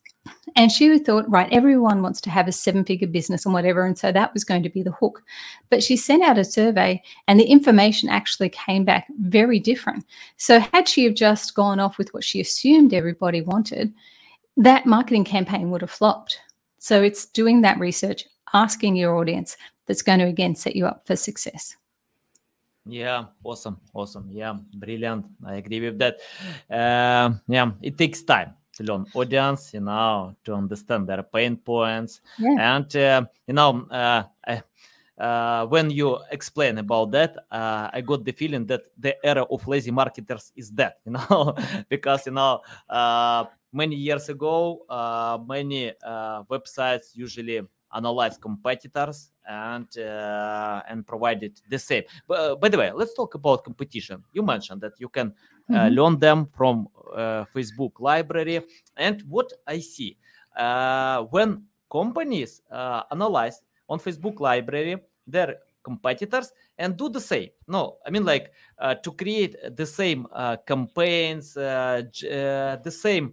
And 0.54 0.72
she 0.72 0.98
thought, 0.98 1.28
right, 1.30 1.52
everyone 1.52 2.02
wants 2.02 2.20
to 2.22 2.30
have 2.30 2.48
a 2.48 2.52
seven 2.52 2.84
figure 2.84 3.06
business 3.06 3.44
and 3.44 3.52
whatever. 3.52 3.84
And 3.84 3.98
so 3.98 4.10
that 4.10 4.32
was 4.32 4.44
going 4.44 4.62
to 4.62 4.68
be 4.68 4.82
the 4.82 4.92
hook. 4.92 5.22
But 5.70 5.82
she 5.82 5.96
sent 5.96 6.22
out 6.22 6.38
a 6.38 6.44
survey 6.44 7.02
and 7.28 7.38
the 7.38 7.44
information 7.44 8.08
actually 8.08 8.48
came 8.48 8.84
back 8.84 9.06
very 9.20 9.60
different. 9.60 10.04
So, 10.36 10.60
had 10.60 10.88
she 10.88 11.04
have 11.04 11.14
just 11.14 11.54
gone 11.54 11.80
off 11.80 11.98
with 11.98 12.12
what 12.14 12.24
she 12.24 12.40
assumed 12.40 12.94
everybody 12.94 13.42
wanted, 13.42 13.92
that 14.56 14.86
marketing 14.86 15.24
campaign 15.24 15.70
would 15.70 15.82
have 15.82 15.90
flopped. 15.90 16.40
So, 16.78 17.02
it's 17.02 17.26
doing 17.26 17.60
that 17.60 17.78
research, 17.78 18.24
asking 18.54 18.96
your 18.96 19.16
audience 19.16 19.56
that's 19.86 20.02
going 20.02 20.20
to 20.20 20.26
again 20.26 20.54
set 20.54 20.76
you 20.76 20.86
up 20.86 21.06
for 21.06 21.16
success. 21.16 21.76
Yeah, 22.86 23.24
awesome, 23.42 23.80
awesome. 23.92 24.30
Yeah, 24.30 24.54
brilliant. 24.74 25.26
I 25.44 25.56
agree 25.56 25.80
with 25.80 25.98
that. 25.98 26.18
Uh, 26.70 27.34
yeah, 27.48 27.72
it 27.82 27.98
takes 27.98 28.22
time 28.22 28.54
to 28.74 28.84
learn 28.84 29.06
audience, 29.12 29.74
you 29.74 29.80
know, 29.80 30.36
to 30.44 30.54
understand 30.54 31.08
their 31.08 31.22
pain 31.22 31.56
points, 31.56 32.20
yeah. 32.38 32.76
and 32.76 32.96
uh, 32.96 33.26
you 33.46 33.54
know, 33.54 33.86
uh, 33.90 34.22
uh, 35.18 35.66
when 35.66 35.90
you 35.90 36.18
explain 36.30 36.78
about 36.78 37.10
that, 37.10 37.36
uh, 37.50 37.90
I 37.92 38.02
got 38.02 38.24
the 38.24 38.32
feeling 38.32 38.66
that 38.66 38.82
the 38.98 39.16
era 39.24 39.42
of 39.42 39.66
lazy 39.66 39.90
marketers 39.90 40.52
is 40.54 40.70
dead, 40.70 40.92
you 41.04 41.12
know, 41.12 41.54
because 41.88 42.26
you 42.26 42.32
know, 42.32 42.60
uh, 42.88 43.46
many 43.72 43.96
years 43.96 44.28
ago, 44.28 44.84
uh, 44.88 45.38
many 45.46 45.92
uh, 46.04 46.44
websites 46.44 47.14
usually 47.14 47.62
analyze 47.94 48.36
competitors 48.36 49.30
and 49.46 49.98
uh, 49.98 50.82
and 50.88 51.06
provided 51.06 51.60
the 51.68 51.78
same. 51.78 52.04
But 52.26 52.38
uh, 52.38 52.56
by 52.56 52.68
the 52.68 52.78
way, 52.78 52.92
let's 52.92 53.14
talk 53.14 53.34
about 53.34 53.64
competition. 53.64 54.22
You 54.32 54.42
mentioned 54.42 54.80
that 54.82 54.92
you 54.98 55.08
can 55.08 55.32
uh, 55.70 55.72
mm-hmm. 55.72 55.94
learn 55.94 56.18
them 56.18 56.48
from 56.56 56.88
uh, 57.14 57.44
Facebook 57.54 58.00
library, 58.00 58.60
and 58.96 59.22
what 59.28 59.52
I 59.66 59.80
see 59.80 60.16
uh, 60.56 61.22
when 61.24 61.64
companies 61.90 62.62
uh, 62.70 63.02
analyze 63.10 63.62
on 63.88 63.98
Facebook 63.98 64.40
library 64.40 64.96
their 65.26 65.56
competitors 65.82 66.52
and 66.78 66.96
do 66.96 67.08
the 67.08 67.20
same. 67.20 67.48
No, 67.68 67.98
I 68.04 68.10
mean 68.10 68.24
like 68.24 68.52
to 69.02 69.12
create 69.12 69.56
the 69.76 69.86
same 69.86 70.26
campaigns, 70.66 71.54
the 71.54 72.96
same. 72.96 73.32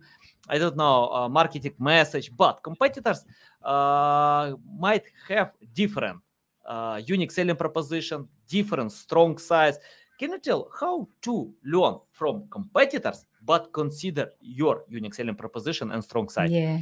I 0.49 0.57
don't 0.57 0.77
know 0.77 1.27
marketing 1.29 1.73
message, 1.79 2.31
but 2.35 2.61
competitors 2.61 3.25
uh, 3.63 4.53
might 4.77 5.03
have 5.27 5.51
different 5.73 6.19
uh, 6.65 7.01
unique 7.05 7.31
selling 7.31 7.55
proposition, 7.55 8.27
different 8.47 8.91
strong 8.91 9.37
size. 9.37 9.77
Can 10.19 10.31
you 10.31 10.39
tell 10.39 10.69
how 10.79 11.07
to 11.23 11.53
learn 11.65 11.95
from 12.11 12.45
competitors 12.49 13.25
but 13.43 13.73
consider 13.73 14.31
your 14.39 14.83
unique 14.87 15.13
selling 15.13 15.35
proposition 15.35 15.91
and 15.91 16.03
strong 16.03 16.29
side? 16.29 16.51
Yeah. 16.51 16.79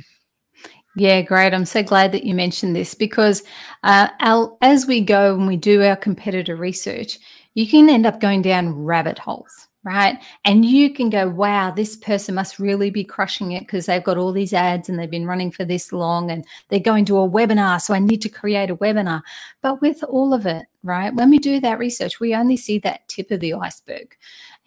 Yeah, 0.95 1.21
great. 1.21 1.53
I'm 1.53 1.65
so 1.65 1.81
glad 1.81 2.11
that 2.11 2.25
you 2.25 2.35
mentioned 2.35 2.75
this 2.75 2.93
because 2.93 3.43
uh, 3.83 4.09
our, 4.19 4.57
as 4.61 4.85
we 4.85 4.99
go 4.99 5.33
and 5.35 5.47
we 5.47 5.55
do 5.55 5.81
our 5.83 5.95
competitor 5.95 6.57
research, 6.57 7.17
you 7.53 7.65
can 7.65 7.89
end 7.89 8.05
up 8.05 8.19
going 8.19 8.41
down 8.41 8.73
rabbit 8.83 9.17
holes 9.17 9.69
right? 9.83 10.21
And 10.45 10.63
you 10.63 10.93
can 10.93 11.09
go, 11.09 11.27
wow, 11.27 11.71
this 11.71 11.95
person 11.95 12.35
must 12.35 12.59
really 12.59 12.91
be 12.91 13.03
crushing 13.03 13.53
it 13.53 13.61
because 13.61 13.87
they've 13.87 14.03
got 14.03 14.17
all 14.17 14.31
these 14.31 14.53
ads 14.53 14.89
and 14.89 14.99
they've 14.99 15.09
been 15.09 15.25
running 15.25 15.51
for 15.51 15.65
this 15.65 15.91
long 15.91 16.29
and 16.29 16.45
they're 16.69 16.79
going 16.79 17.05
to 17.05 17.17
a 17.17 17.29
webinar. 17.29 17.81
So 17.81 17.93
I 17.93 17.99
need 17.99 18.21
to 18.21 18.29
create 18.29 18.69
a 18.69 18.75
webinar. 18.75 19.21
But 19.61 19.81
with 19.81 20.03
all 20.03 20.33
of 20.33 20.45
it, 20.45 20.65
right, 20.83 21.13
when 21.15 21.31
we 21.31 21.39
do 21.39 21.59
that 21.61 21.79
research, 21.79 22.19
we 22.19 22.35
only 22.35 22.57
see 22.57 22.77
that 22.79 23.07
tip 23.07 23.31
of 23.31 23.39
the 23.39 23.55
iceberg. 23.55 24.15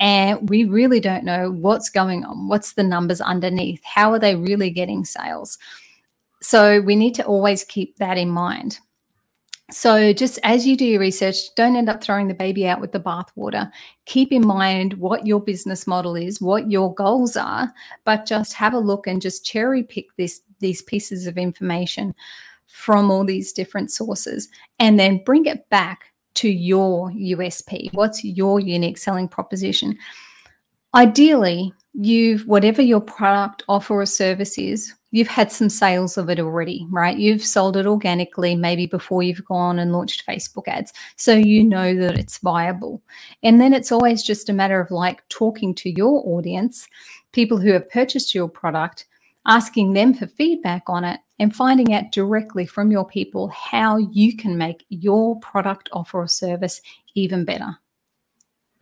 And 0.00 0.48
we 0.48 0.64
really 0.64 0.98
don't 0.98 1.24
know 1.24 1.52
what's 1.52 1.90
going 1.90 2.24
on. 2.24 2.48
What's 2.48 2.72
the 2.72 2.82
numbers 2.82 3.20
underneath? 3.20 3.82
How 3.84 4.12
are 4.12 4.18
they 4.18 4.34
really 4.34 4.70
getting 4.70 5.04
sales? 5.04 5.58
So 6.42 6.80
we 6.80 6.96
need 6.96 7.14
to 7.14 7.24
always 7.24 7.62
keep 7.62 7.96
that 7.98 8.18
in 8.18 8.30
mind. 8.30 8.80
So, 9.70 10.12
just 10.12 10.38
as 10.42 10.66
you 10.66 10.76
do 10.76 10.84
your 10.84 11.00
research, 11.00 11.54
don't 11.56 11.76
end 11.76 11.88
up 11.88 12.02
throwing 12.02 12.28
the 12.28 12.34
baby 12.34 12.66
out 12.68 12.80
with 12.80 12.92
the 12.92 13.00
bathwater. 13.00 13.70
Keep 14.04 14.30
in 14.30 14.46
mind 14.46 14.92
what 14.94 15.26
your 15.26 15.40
business 15.40 15.86
model 15.86 16.16
is, 16.16 16.40
what 16.40 16.70
your 16.70 16.94
goals 16.94 17.36
are, 17.36 17.72
but 18.04 18.26
just 18.26 18.52
have 18.52 18.74
a 18.74 18.78
look 18.78 19.06
and 19.06 19.22
just 19.22 19.44
cherry 19.44 19.82
pick 19.82 20.14
this, 20.16 20.42
these 20.60 20.82
pieces 20.82 21.26
of 21.26 21.38
information 21.38 22.14
from 22.66 23.10
all 23.10 23.24
these 23.24 23.52
different 23.52 23.90
sources 23.90 24.48
and 24.80 24.98
then 24.98 25.22
bring 25.24 25.46
it 25.46 25.68
back 25.70 26.12
to 26.34 26.48
your 26.48 27.10
USP. 27.12 27.92
What's 27.94 28.22
your 28.22 28.60
unique 28.60 28.98
selling 28.98 29.28
proposition? 29.28 29.96
ideally, 30.94 31.72
you've 31.92 32.46
whatever 32.46 32.82
your 32.82 33.00
product 33.00 33.64
offer 33.68 34.00
or 34.00 34.06
service 34.06 34.56
is, 34.58 34.94
you've 35.14 35.28
had 35.28 35.52
some 35.52 35.68
sales 35.68 36.18
of 36.18 36.28
it 36.28 36.40
already, 36.40 36.84
right? 36.90 37.16
You've 37.16 37.44
sold 37.44 37.76
it 37.76 37.86
organically, 37.86 38.56
maybe 38.56 38.86
before 38.86 39.22
you've 39.22 39.44
gone 39.44 39.78
and 39.78 39.92
launched 39.92 40.26
Facebook 40.26 40.66
ads. 40.66 40.92
So 41.14 41.34
you 41.34 41.62
know 41.62 41.94
that 41.94 42.18
it's 42.18 42.38
viable. 42.38 43.00
And 43.44 43.60
then 43.60 43.72
it's 43.72 43.92
always 43.92 44.24
just 44.24 44.48
a 44.48 44.52
matter 44.52 44.80
of 44.80 44.90
like 44.90 45.22
talking 45.28 45.72
to 45.76 45.88
your 45.88 46.20
audience, 46.26 46.88
people 47.30 47.58
who 47.58 47.70
have 47.70 47.88
purchased 47.90 48.34
your 48.34 48.48
product, 48.48 49.06
asking 49.46 49.92
them 49.92 50.14
for 50.14 50.26
feedback 50.26 50.82
on 50.88 51.04
it, 51.04 51.20
and 51.38 51.54
finding 51.54 51.94
out 51.94 52.10
directly 52.10 52.66
from 52.66 52.90
your 52.90 53.06
people 53.06 53.46
how 53.50 53.98
you 53.98 54.36
can 54.36 54.58
make 54.58 54.84
your 54.88 55.38
product 55.38 55.88
offer 55.92 56.22
or 56.22 56.28
service 56.28 56.80
even 57.14 57.44
better. 57.44 57.78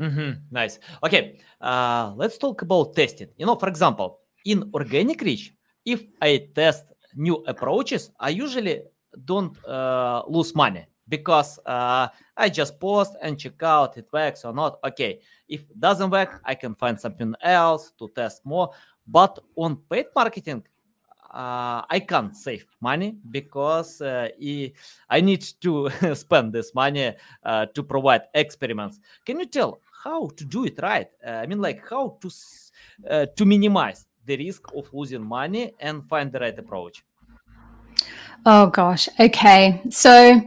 Mm-hmm. 0.00 0.30
Nice. 0.50 0.78
Okay, 1.04 1.40
uh, 1.60 2.14
let's 2.16 2.38
talk 2.38 2.62
about 2.62 2.96
testing. 2.96 3.28
You 3.36 3.44
know, 3.44 3.56
for 3.56 3.68
example, 3.68 4.20
in 4.46 4.70
organic 4.72 5.20
reach, 5.20 5.52
if 5.84 6.04
I 6.20 6.48
test 6.54 6.92
new 7.14 7.44
approaches, 7.46 8.10
I 8.18 8.30
usually 8.30 8.82
don't 9.24 9.56
uh, 9.66 10.22
lose 10.26 10.54
money 10.54 10.86
because 11.08 11.58
uh, 11.66 12.08
I 12.36 12.48
just 12.48 12.80
post 12.80 13.16
and 13.20 13.38
check 13.38 13.62
out 13.62 13.98
it 13.98 14.08
works 14.12 14.44
or 14.44 14.52
not. 14.52 14.78
Okay, 14.84 15.20
if 15.48 15.60
it 15.62 15.78
doesn't 15.78 16.10
work, 16.10 16.40
I 16.44 16.54
can 16.54 16.74
find 16.74 16.98
something 16.98 17.34
else 17.42 17.92
to 17.98 18.08
test 18.14 18.44
more. 18.44 18.70
But 19.06 19.38
on 19.56 19.76
paid 19.90 20.06
marketing, 20.14 20.62
uh, 21.32 21.82
I 21.88 22.00
can't 22.06 22.36
save 22.36 22.66
money 22.80 23.16
because 23.30 24.00
uh, 24.00 24.28
I 25.08 25.20
need 25.20 25.42
to 25.60 25.90
spend 26.14 26.52
this 26.52 26.74
money 26.74 27.14
uh, 27.42 27.66
to 27.74 27.82
provide 27.82 28.22
experiments. 28.34 29.00
Can 29.24 29.40
you 29.40 29.46
tell 29.46 29.80
how 30.04 30.28
to 30.36 30.44
do 30.44 30.64
it 30.64 30.78
right? 30.82 31.08
Uh, 31.26 31.30
I 31.30 31.46
mean, 31.46 31.60
like 31.60 31.88
how 31.88 32.18
to 32.20 32.30
uh, 33.10 33.26
to 33.36 33.44
minimize 33.44 34.06
the 34.26 34.36
risk 34.36 34.62
of 34.74 34.92
losing 34.92 35.24
money 35.24 35.72
and 35.80 36.08
find 36.08 36.30
the 36.32 36.40
right 36.40 36.58
approach? 36.58 37.04
Oh, 38.44 38.66
gosh. 38.68 39.08
Okay. 39.20 39.80
So 39.90 40.40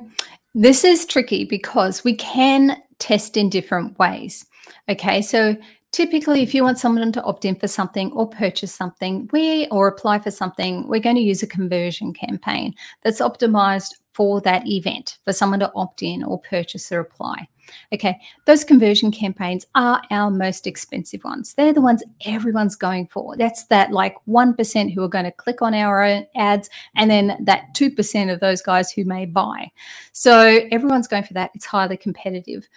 this 0.54 0.84
is 0.84 1.06
tricky 1.06 1.46
because 1.46 2.04
we 2.04 2.16
can 2.16 2.82
test 3.00 3.38
in 3.38 3.50
different 3.50 3.98
ways. 4.00 4.46
Okay. 4.90 5.22
So 5.22 5.56
typically, 5.92 6.42
if 6.42 6.54
you 6.54 6.64
want 6.64 6.80
someone 6.80 7.12
to 7.14 7.24
opt 7.24 7.46
in 7.46 7.56
for 7.56 7.68
something 7.68 8.12
or 8.12 8.28
purchase 8.28 8.74
something, 8.74 9.30
we 9.32 9.68
or 9.72 9.88
apply 9.88 10.20
for 10.20 10.32
something, 10.32 10.88
we're 10.88 11.00
going 11.00 11.16
to 11.16 11.22
use 11.22 11.44
a 11.44 11.48
conversion 11.48 12.14
campaign 12.14 12.74
that's 13.04 13.22
optimized 13.22 13.94
for 14.16 14.40
that 14.42 14.66
event 14.66 15.18
for 15.26 15.34
someone 15.34 15.60
to 15.60 15.72
opt 15.76 16.02
in 16.02 16.24
or 16.24 16.40
purchase 16.40 16.90
or 16.90 17.02
apply. 17.02 17.48
Okay, 17.92 18.18
those 18.46 18.64
conversion 18.64 19.12
campaigns 19.12 19.66
are 19.76 20.02
our 20.10 20.32
most 20.32 20.68
expensive 20.68 21.24
ones. 21.24 21.54
They're 21.54 21.74
the 21.74 21.82
ones 21.82 22.04
everyone's 22.26 22.76
going 22.78 23.08
for. 23.08 23.36
That's 23.36 23.66
that 23.66 23.92
like 23.92 24.16
1% 24.28 24.94
who 24.94 25.04
are 25.04 25.10
going 25.10 25.26
to 25.26 25.32
click 25.32 25.62
on 25.62 25.74
our 25.74 26.24
ads, 26.36 26.70
and 26.96 27.12
then 27.12 27.38
that 27.42 27.74
2% 27.76 28.32
of 28.32 28.40
those 28.40 28.62
guys 28.62 28.92
who 28.92 29.04
may 29.04 29.26
buy. 29.26 29.70
So 30.14 30.62
everyone's 30.72 31.08
going 31.08 31.24
for 31.24 31.34
that. 31.34 31.52
It's 31.56 31.66
highly 31.66 31.98
competitive. 31.98 32.68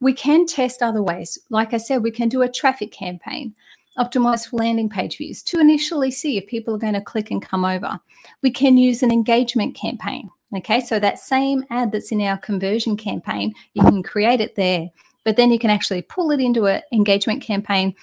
We 0.00 0.14
can 0.14 0.46
test 0.46 0.82
other 0.82 1.02
ways. 1.02 1.38
Like 1.50 1.74
I 1.74 1.78
said, 1.78 2.02
we 2.02 2.10
can 2.10 2.28
do 2.28 2.42
a 2.42 2.48
traffic 2.50 2.90
campaign 2.90 3.54
optimize 3.98 4.48
for 4.48 4.58
landing 4.58 4.88
page 4.88 5.16
views 5.16 5.42
to 5.42 5.58
initially 5.58 6.10
see 6.10 6.38
if 6.38 6.46
people 6.46 6.74
are 6.74 6.78
going 6.78 6.94
to 6.94 7.00
click 7.00 7.30
and 7.30 7.42
come 7.42 7.64
over. 7.64 7.98
We 8.42 8.50
can 8.52 8.76
use 8.76 9.02
an 9.02 9.10
engagement 9.10 9.74
campaign. 9.74 10.30
Okay, 10.56 10.80
so 10.80 10.98
that 10.98 11.18
same 11.18 11.64
ad 11.70 11.92
that's 11.92 12.10
in 12.10 12.22
our 12.22 12.38
conversion 12.38 12.96
campaign, 12.96 13.54
you 13.74 13.82
can 13.82 14.02
create 14.02 14.40
it 14.40 14.54
there, 14.54 14.88
but 15.24 15.36
then 15.36 15.50
you 15.50 15.58
can 15.58 15.70
actually 15.70 16.02
pull 16.02 16.30
it 16.30 16.40
into 16.40 16.66
an 16.66 16.80
engagement 16.90 17.42
campaign, 17.42 17.94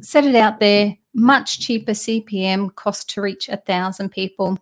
set 0.00 0.24
it 0.24 0.36
out 0.36 0.60
there, 0.60 0.96
much 1.14 1.58
cheaper 1.58 1.92
CPM, 1.92 2.72
cost 2.76 3.10
to 3.10 3.20
reach 3.20 3.48
a 3.48 3.56
thousand 3.56 4.10
people. 4.10 4.56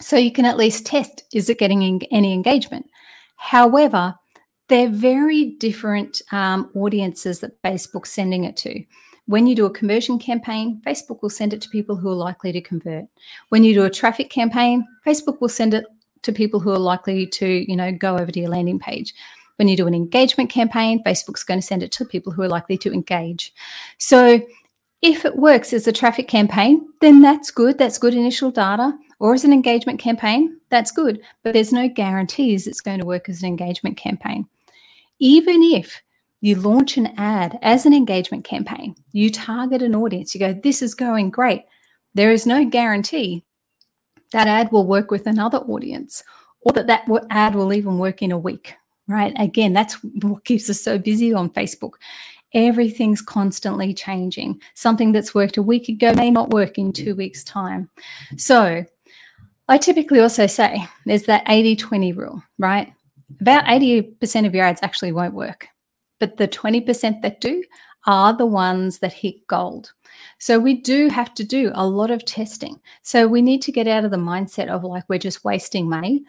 So 0.00 0.16
you 0.16 0.30
can 0.30 0.44
at 0.44 0.56
least 0.56 0.86
test 0.86 1.24
is 1.32 1.48
it 1.48 1.58
getting 1.58 2.02
any 2.10 2.32
engagement? 2.32 2.88
However, 3.36 4.14
they're 4.68 4.88
very 4.88 5.56
different 5.58 6.22
um, 6.30 6.70
audiences 6.74 7.40
that 7.40 7.60
Facebook's 7.62 8.10
sending 8.10 8.44
it 8.44 8.56
to. 8.58 8.82
When 9.26 9.46
you 9.46 9.54
do 9.54 9.66
a 9.66 9.70
conversion 9.70 10.18
campaign, 10.18 10.80
Facebook 10.86 11.20
will 11.22 11.30
send 11.30 11.52
it 11.52 11.60
to 11.62 11.68
people 11.68 11.96
who 11.96 12.10
are 12.10 12.14
likely 12.14 12.52
to 12.52 12.60
convert. 12.60 13.04
When 13.48 13.64
you 13.64 13.74
do 13.74 13.84
a 13.84 13.90
traffic 13.90 14.30
campaign, 14.30 14.86
Facebook 15.06 15.40
will 15.40 15.48
send 15.48 15.74
it 15.74 15.86
to 16.24 16.32
people 16.32 16.60
who 16.60 16.70
are 16.70 16.78
likely 16.78 17.26
to, 17.26 17.70
you 17.70 17.76
know, 17.76 17.92
go 17.92 18.16
over 18.16 18.30
to 18.30 18.40
your 18.40 18.50
landing 18.50 18.78
page. 18.78 19.14
When 19.56 19.68
you 19.68 19.76
do 19.76 19.86
an 19.86 19.94
engagement 19.94 20.50
campaign, 20.50 21.02
Facebook's 21.04 21.44
going 21.44 21.60
to 21.60 21.66
send 21.66 21.82
it 21.82 21.92
to 21.92 22.04
people 22.04 22.32
who 22.32 22.42
are 22.42 22.48
likely 22.48 22.76
to 22.78 22.92
engage. 22.92 23.54
So 23.98 24.40
if 25.00 25.24
it 25.24 25.36
works 25.36 25.72
as 25.72 25.86
a 25.86 25.92
traffic 25.92 26.28
campaign, 26.28 26.88
then 27.00 27.20
that's 27.22 27.50
good. 27.50 27.78
That's 27.78 27.98
good 27.98 28.14
initial 28.14 28.50
data. 28.50 28.92
Or 29.20 29.34
as 29.34 29.44
an 29.44 29.52
engagement 29.52 30.00
campaign, 30.00 30.58
that's 30.70 30.90
good. 30.90 31.20
But 31.42 31.52
there's 31.52 31.72
no 31.72 31.88
guarantees 31.88 32.66
it's 32.66 32.80
going 32.80 33.00
to 33.00 33.06
work 33.06 33.28
as 33.28 33.42
an 33.42 33.48
engagement 33.48 33.96
campaign. 33.96 34.48
Even 35.20 35.62
if 35.62 36.02
you 36.40 36.56
launch 36.56 36.96
an 36.96 37.14
ad 37.16 37.58
as 37.62 37.86
an 37.86 37.94
engagement 37.94 38.44
campaign, 38.44 38.96
you 39.12 39.30
target 39.30 39.82
an 39.82 39.94
audience, 39.94 40.34
you 40.34 40.40
go, 40.40 40.52
this 40.52 40.82
is 40.82 40.94
going 40.94 41.30
great. 41.30 41.62
There 42.14 42.32
is 42.32 42.46
no 42.46 42.64
guarantee 42.64 43.43
that 44.34 44.48
ad 44.48 44.70
will 44.72 44.86
work 44.86 45.10
with 45.10 45.26
another 45.26 45.58
audience 45.58 46.22
or 46.60 46.72
that 46.72 46.88
that 46.88 47.08
ad 47.30 47.54
will 47.54 47.72
even 47.72 47.98
work 47.98 48.20
in 48.20 48.32
a 48.32 48.38
week, 48.38 48.74
right? 49.06 49.32
Again, 49.38 49.72
that's 49.72 49.94
what 50.02 50.44
keeps 50.44 50.68
us 50.68 50.80
so 50.80 50.98
busy 50.98 51.32
on 51.32 51.50
Facebook. 51.50 51.92
Everything's 52.52 53.22
constantly 53.22 53.94
changing. 53.94 54.60
Something 54.74 55.12
that's 55.12 55.34
worked 55.34 55.56
a 55.56 55.62
week 55.62 55.88
ago 55.88 56.12
may 56.14 56.30
not 56.30 56.50
work 56.50 56.78
in 56.78 56.92
two 56.92 57.14
weeks' 57.14 57.44
time. 57.44 57.88
So, 58.36 58.84
I 59.66 59.78
typically 59.78 60.20
also 60.20 60.46
say 60.46 60.86
there's 61.06 61.22
that 61.22 61.44
80 61.48 61.76
20 61.76 62.12
rule, 62.12 62.42
right? 62.58 62.92
About 63.40 63.64
80% 63.64 64.46
of 64.46 64.54
your 64.54 64.66
ads 64.66 64.82
actually 64.82 65.12
won't 65.12 65.32
work, 65.32 65.68
but 66.20 66.36
the 66.36 66.46
20% 66.46 67.22
that 67.22 67.40
do 67.40 67.64
are 68.06 68.36
the 68.36 68.46
ones 68.46 68.98
that 68.98 69.12
hit 69.12 69.46
gold. 69.46 69.93
So 70.38 70.58
we 70.58 70.74
do 70.74 71.08
have 71.08 71.34
to 71.34 71.44
do 71.44 71.70
a 71.74 71.86
lot 71.86 72.10
of 72.10 72.24
testing. 72.24 72.80
So 73.02 73.26
we 73.26 73.42
need 73.42 73.62
to 73.62 73.72
get 73.72 73.86
out 73.86 74.04
of 74.04 74.10
the 74.10 74.16
mindset 74.16 74.68
of 74.68 74.84
like 74.84 75.04
we're 75.08 75.18
just 75.18 75.44
wasting 75.44 75.88
money. 75.88 76.24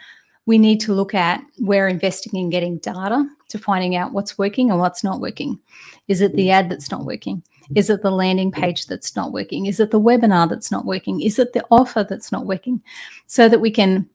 We 0.45 0.57
need 0.57 0.79
to 0.81 0.93
look 0.93 1.15
at 1.15 1.43
we're 1.59 1.87
investing 1.87 2.39
in 2.39 2.49
getting 2.49 2.77
data 2.77 3.27
to 3.49 3.57
finding 3.57 3.95
out 3.95 4.13
what's 4.13 4.37
working 4.37 4.69
and 4.69 4.79
what's 4.79 5.03
not 5.03 5.19
working. 5.19 5.59
Is 6.07 6.21
it 6.21 6.35
the 6.35 6.51
ad 6.51 6.69
that's 6.69 6.91
not 6.91 7.05
working? 7.05 7.41
Is 7.73 7.89
it 7.89 8.03
the 8.03 8.11
landing 8.11 8.51
page 8.51 8.85
that's 8.85 9.15
not 9.15 9.31
working? 9.31 9.65
Is 9.65 9.79
it 9.79 9.89
the 9.89 9.99
webinar 9.99 10.47
that's 10.47 10.71
not 10.71 10.85
working? 10.85 11.21
Is 11.21 11.39
it 11.39 11.53
the 11.53 11.65
offer 11.71 12.05
that's 12.07 12.31
not 12.31 12.45
working? 12.45 12.81
So 13.25 13.49
that 13.49 13.61
we 13.61 13.71
can 13.71 14.07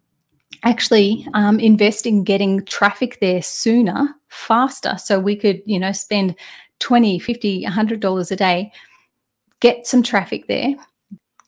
actually 0.62 1.26
um, 1.34 1.58
invest 1.58 2.06
in 2.06 2.22
getting 2.22 2.64
traffic 2.64 3.18
there 3.20 3.42
sooner, 3.42 4.14
faster. 4.28 4.96
So 4.98 5.18
we 5.18 5.34
could, 5.34 5.62
you 5.66 5.78
know, 5.78 5.92
spend 5.92 6.36
20, 6.78 7.18
50, 7.18 7.64
100 7.64 8.00
dollars 8.00 8.30
a 8.30 8.36
day 8.36 8.72
get 9.60 9.86
some 9.86 10.02
traffic 10.02 10.46
there, 10.48 10.74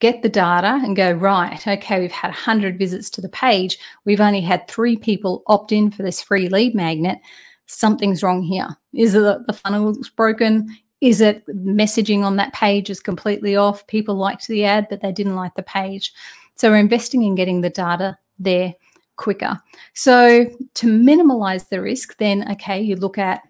get 0.01 0.23
the 0.23 0.29
data 0.29 0.81
and 0.83 0.97
go, 0.97 1.13
right, 1.13 1.67
okay, 1.67 2.01
we've 2.01 2.11
had 2.11 2.29
100 2.29 2.79
visits 2.79 3.09
to 3.11 3.21
the 3.21 3.29
page. 3.29 3.79
We've 4.05 4.21
only 4.21 4.41
had 4.41 4.67
three 4.69 4.97
people 4.97 5.43
opt 5.47 5.73
in 5.73 5.91
for 5.91 6.03
this 6.03 6.23
free 6.23 6.49
lead 6.49 6.75
magnet. 6.75 7.19
Something's 7.67 8.23
wrong 8.23 8.43
here. 8.43 8.69
Is 8.93 9.15
it 9.15 9.47
the 9.47 9.53
funnel's 9.53 10.11
broken? 10.11 10.77
Is 11.01 11.21
it 11.21 11.47
messaging 11.47 12.23
on 12.23 12.37
that 12.37 12.53
page 12.53 12.91
is 12.91 13.01
completely 13.01 13.57
off? 13.57 13.87
People 13.87 14.17
liked 14.17 14.47
the 14.47 14.65
ad, 14.65 14.89
but 14.91 15.01
they 15.01 15.13
didn't 15.13 15.37
like 15.37 15.55
the 15.55 15.63
page. 15.63 16.13
So 16.57 16.71
we're 16.71 16.79
investing 16.79 17.23
in 17.23 17.35
getting 17.35 17.61
the 17.61 17.71
data 17.71 18.19
there 18.39 18.75
quicker. 19.17 19.59
So 19.95 20.47
to 20.75 20.87
minimize 20.87 21.69
the 21.69 21.81
risk, 21.81 22.17
then, 22.19 22.51
okay, 22.53 22.81
you 22.81 22.97
look 22.97 23.19
at 23.19 23.43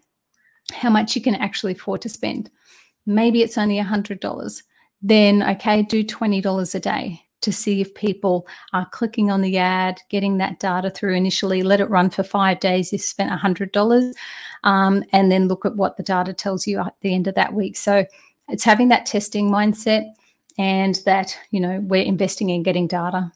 how 0.71 0.89
much 0.89 1.15
you 1.15 1.21
can 1.21 1.35
actually 1.35 1.73
afford 1.73 2.01
to 2.01 2.09
spend 2.09 2.49
maybe 3.05 3.41
it's 3.41 3.57
only 3.57 3.77
$100 3.79 4.63
then 5.01 5.43
okay 5.43 5.83
do 5.83 6.03
$20 6.03 6.75
a 6.75 6.79
day 6.79 7.21
to 7.41 7.51
see 7.51 7.81
if 7.81 7.93
people 7.93 8.47
are 8.71 8.87
clicking 8.91 9.29
on 9.29 9.41
the 9.41 9.57
ad 9.57 9.99
getting 10.09 10.37
that 10.37 10.59
data 10.59 10.89
through 10.89 11.13
initially 11.13 11.61
let 11.61 11.81
it 11.81 11.89
run 11.89 12.09
for 12.09 12.23
five 12.23 12.59
days 12.59 12.91
you've 12.91 13.01
spent 13.01 13.31
$100 13.31 14.13
um, 14.63 15.03
and 15.11 15.31
then 15.31 15.47
look 15.47 15.65
at 15.65 15.75
what 15.75 15.97
the 15.97 16.03
data 16.03 16.33
tells 16.33 16.65
you 16.65 16.79
at 16.79 16.95
the 17.01 17.13
end 17.13 17.27
of 17.27 17.35
that 17.35 17.53
week. 17.53 17.77
So 17.77 18.05
it's 18.49 18.63
having 18.63 18.89
that 18.89 19.05
testing 19.05 19.49
mindset 19.49 20.05
and 20.57 20.95
that 21.05 21.37
you 21.51 21.59
know 21.59 21.79
we're 21.81 22.03
investing 22.03 22.49
in 22.49 22.63
getting 22.63 22.87
data. 22.87 23.31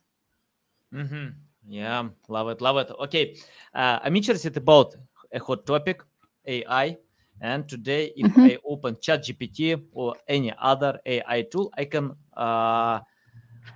Mm-hmm. 0.94 1.28
yeah 1.68 2.08
love 2.30 2.48
it 2.48 2.62
love 2.62 2.78
it. 2.78 2.90
Okay 2.98 3.36
uh, 3.74 4.00
i'm 4.02 4.16
interested 4.16 4.56
about 4.56 4.96
a 5.34 5.40
hot 5.40 5.66
topic 5.66 6.02
ai 6.46 6.98
and 7.42 7.68
today, 7.68 8.12
if 8.16 8.32
mm-hmm. 8.32 8.42
I 8.42 8.58
open 8.66 8.96
ChatGPT 8.96 9.82
or 9.92 10.16
any 10.28 10.54
other 10.60 11.00
AI 11.06 11.44
tool, 11.44 11.72
I 11.78 11.86
can 11.86 12.16
uh, 12.36 13.00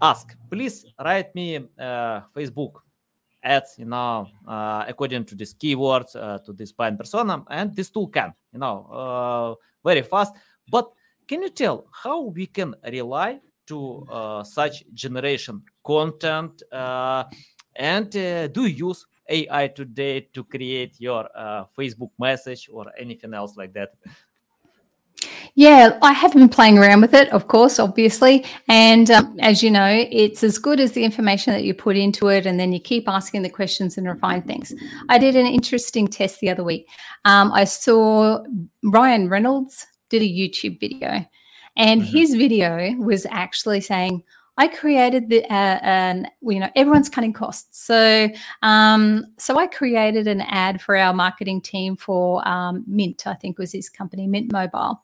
ask, 0.02 0.36
please 0.50 0.86
write 1.00 1.34
me 1.36 1.58
uh, 1.58 2.22
Facebook 2.36 2.74
ads, 3.44 3.76
you 3.78 3.86
know, 3.86 4.28
uh, 4.48 4.86
according 4.88 5.26
to 5.26 5.36
these 5.36 5.54
keywords, 5.54 6.16
uh, 6.16 6.40
to 6.40 6.54
this 6.54 6.72
buying 6.72 6.98
persona, 6.98 7.44
and 7.50 7.76
this 7.76 7.90
tool 7.90 8.08
can, 8.08 8.34
you 8.54 8.60
know, 8.60 8.88
uh, 8.92 9.56
very 9.84 10.02
fast. 10.02 10.34
But 10.70 10.92
can 11.28 11.42
you 11.42 11.50
tell 11.50 11.86
how 11.92 12.22
we 12.22 12.48
can 12.48 12.76
rely 12.92 13.40
to 13.68 14.06
uh, 14.12 14.44
such 14.44 14.84
generation 14.94 15.62
content 15.84 16.62
uh, 16.72 17.24
and 17.76 18.16
uh, 18.18 18.48
do 18.48 18.66
you 18.66 18.88
use 18.90 19.06
AI 19.32 19.68
today 19.70 20.22
to 20.34 20.44
create 20.44 21.00
your 21.00 21.30
uh, 21.36 21.66
Facebook 21.78 22.12
message 22.20 22.70
or 22.72 22.92
anything 23.00 23.34
else 23.34 23.56
like 23.58 23.74
that? 23.74 23.94
Yeah, 25.56 25.98
I 26.02 26.14
have 26.14 26.34
been 26.34 26.50
playing 26.50 26.78
around 26.78 27.02
with 27.02 27.14
it, 27.14 27.30
of 27.30 27.48
course, 27.48 27.78
obviously. 27.80 28.46
And 28.70 29.12
um, 29.12 29.38
as 29.42 29.62
you 29.62 29.70
know, 29.70 30.08
it's 30.10 30.44
as 30.44 30.58
good 30.58 30.80
as 30.80 30.94
the 30.94 31.04
information 31.04 31.54
that 31.54 31.64
you 31.64 31.74
put 31.74 31.98
into 31.98 32.30
it, 32.30 32.46
and 32.46 32.60
then 32.60 32.72
you 32.72 32.80
keep 32.80 33.08
asking 33.08 33.42
the 33.42 33.50
questions 33.50 33.98
and 33.98 34.08
refine 34.08 34.44
things. 34.44 34.74
I 35.10 35.18
did 35.18 35.36
an 35.36 35.46
interesting 35.46 36.08
test 36.08 36.40
the 36.40 36.50
other 36.50 36.64
week. 36.64 36.88
Um, 37.26 37.52
I 37.52 37.66
saw 37.66 38.44
Ryan 38.84 39.30
Reynolds 39.30 39.86
did 40.10 40.22
a 40.22 40.26
YouTube 40.26 40.80
video, 40.80 41.26
and 41.76 42.02
mm-hmm. 42.02 42.18
his 42.18 42.34
video 42.36 42.96
was 42.98 43.26
actually 43.30 43.82
saying, 43.82 44.24
I 44.58 44.68
created 44.68 45.30
the 45.30 45.44
uh, 45.46 45.80
an 45.82 46.28
you 46.42 46.60
know 46.60 46.70
everyone's 46.76 47.10
cutting 47.10 47.34
costs, 47.34 47.86
so 47.86 48.30
um, 48.62 49.26
so 49.38 49.58
I 49.58 49.68
created 49.68 50.28
an 50.28 50.42
ad 50.42 50.82
for 50.82 50.96
our 50.98 51.14
marketing 51.14 51.62
team 51.62 51.96
for 51.96 52.48
um, 52.48 52.84
Mint, 52.86 53.26
I 53.26 53.34
think 53.34 53.58
was 53.58 53.72
his 53.72 53.90
company, 53.90 54.28
Mint 54.28 54.52
Mobile, 54.52 55.02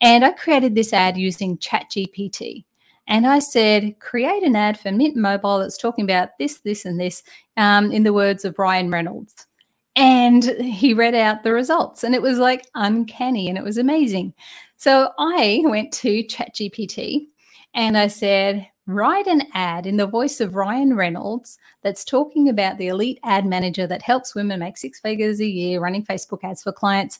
and 0.00 0.24
I 0.24 0.32
created 0.32 0.74
this 0.74 0.92
ad 0.92 1.16
using 1.16 1.58
ChatGPT. 1.58 2.64
And 3.06 3.26
I 3.26 3.38
said, 3.38 3.98
create 4.00 4.42
an 4.42 4.56
ad 4.56 4.78
for 4.80 4.90
Mint 4.90 5.14
Mobile 5.14 5.58
that's 5.58 5.76
talking 5.76 6.04
about 6.04 6.30
this, 6.38 6.60
this, 6.60 6.86
and 6.86 6.98
this, 6.98 7.22
um, 7.58 7.92
in 7.92 8.02
the 8.02 8.14
words 8.14 8.46
of 8.46 8.58
Ryan 8.58 8.90
Reynolds. 8.90 9.46
And 9.94 10.42
he 10.42 10.94
read 10.94 11.14
out 11.14 11.42
the 11.42 11.52
results, 11.52 12.02
and 12.02 12.14
it 12.14 12.22
was 12.22 12.38
like 12.38 12.66
uncanny 12.74 13.48
and 13.48 13.58
it 13.58 13.62
was 13.62 13.78
amazing. 13.78 14.32
So 14.76 15.10
I 15.18 15.60
went 15.64 15.92
to 15.94 16.24
ChatGPT 16.24 17.26
and 17.74 17.96
I 17.96 18.08
said, 18.08 18.68
write 18.86 19.26
an 19.26 19.42
ad 19.54 19.86
in 19.86 19.96
the 19.96 20.06
voice 20.06 20.40
of 20.40 20.54
Ryan 20.54 20.94
Reynolds 20.94 21.58
that's 21.82 22.04
talking 22.04 22.48
about 22.48 22.78
the 22.78 22.88
elite 22.88 23.18
ad 23.24 23.46
manager 23.46 23.86
that 23.86 24.02
helps 24.02 24.34
women 24.34 24.60
make 24.60 24.76
six 24.76 25.00
figures 25.00 25.40
a 25.40 25.46
year 25.46 25.80
running 25.80 26.04
Facebook 26.04 26.44
ads 26.44 26.62
for 26.62 26.72
clients. 26.72 27.18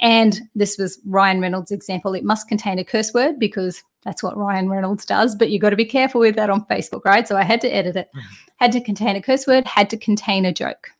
And 0.00 0.40
this 0.54 0.76
was 0.76 1.00
Ryan 1.06 1.40
Reynolds' 1.40 1.70
example. 1.70 2.14
It 2.14 2.24
must 2.24 2.48
contain 2.48 2.78
a 2.78 2.84
curse 2.84 3.14
word 3.14 3.38
because 3.38 3.82
that's 4.02 4.22
what 4.22 4.36
Ryan 4.36 4.68
Reynolds 4.68 5.06
does, 5.06 5.34
but 5.34 5.50
you've 5.50 5.62
got 5.62 5.70
to 5.70 5.76
be 5.76 5.84
careful 5.84 6.20
with 6.20 6.36
that 6.36 6.50
on 6.50 6.66
Facebook, 6.66 7.04
right? 7.04 7.26
So 7.26 7.36
I 7.36 7.42
had 7.42 7.60
to 7.62 7.68
edit 7.68 7.96
it, 7.96 8.08
mm-hmm. 8.14 8.34
had 8.56 8.72
to 8.72 8.80
contain 8.80 9.16
a 9.16 9.22
curse 9.22 9.46
word, 9.46 9.66
had 9.66 9.90
to 9.90 9.96
contain 9.96 10.44
a 10.44 10.52
joke. 10.52 10.90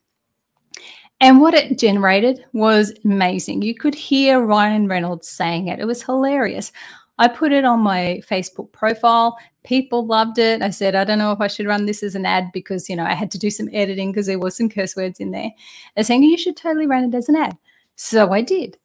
And 1.19 1.41
what 1.41 1.53
it 1.53 1.79
generated 1.79 2.45
was 2.53 2.93
amazing. 3.05 3.61
You 3.61 3.73
could 3.73 3.95
hear 3.95 4.39
Ryan 4.39 4.87
Reynolds 4.87 5.27
saying 5.27 5.67
it. 5.67 5.79
It 5.79 5.85
was 5.85 6.03
hilarious. 6.03 6.71
I 7.17 7.27
put 7.27 7.51
it 7.51 7.65
on 7.65 7.79
my 7.79 8.21
Facebook 8.29 8.71
profile. 8.71 9.37
People 9.63 10.05
loved 10.05 10.37
it. 10.37 10.61
I 10.61 10.69
said, 10.69 10.95
I 10.95 11.03
don't 11.03 11.19
know 11.19 11.31
if 11.31 11.41
I 11.41 11.47
should 11.47 11.65
run 11.65 11.85
this 11.85 12.03
as 12.03 12.15
an 12.15 12.25
ad 12.25 12.51
because, 12.53 12.89
you 12.89 12.95
know, 12.95 13.05
I 13.05 13.13
had 13.13 13.31
to 13.31 13.37
do 13.37 13.49
some 13.49 13.69
editing 13.73 14.11
because 14.11 14.27
there 14.27 14.39
was 14.39 14.55
some 14.55 14.69
curse 14.69 14.95
words 14.95 15.19
in 15.19 15.31
there. 15.31 15.51
They're 15.95 16.03
saying 16.03 16.23
you 16.23 16.37
should 16.37 16.57
totally 16.57 16.87
run 16.87 17.05
it 17.05 17.15
as 17.15 17.29
an 17.29 17.35
ad. 17.35 17.57
So 17.95 18.31
I 18.31 18.41
did. 18.41 18.77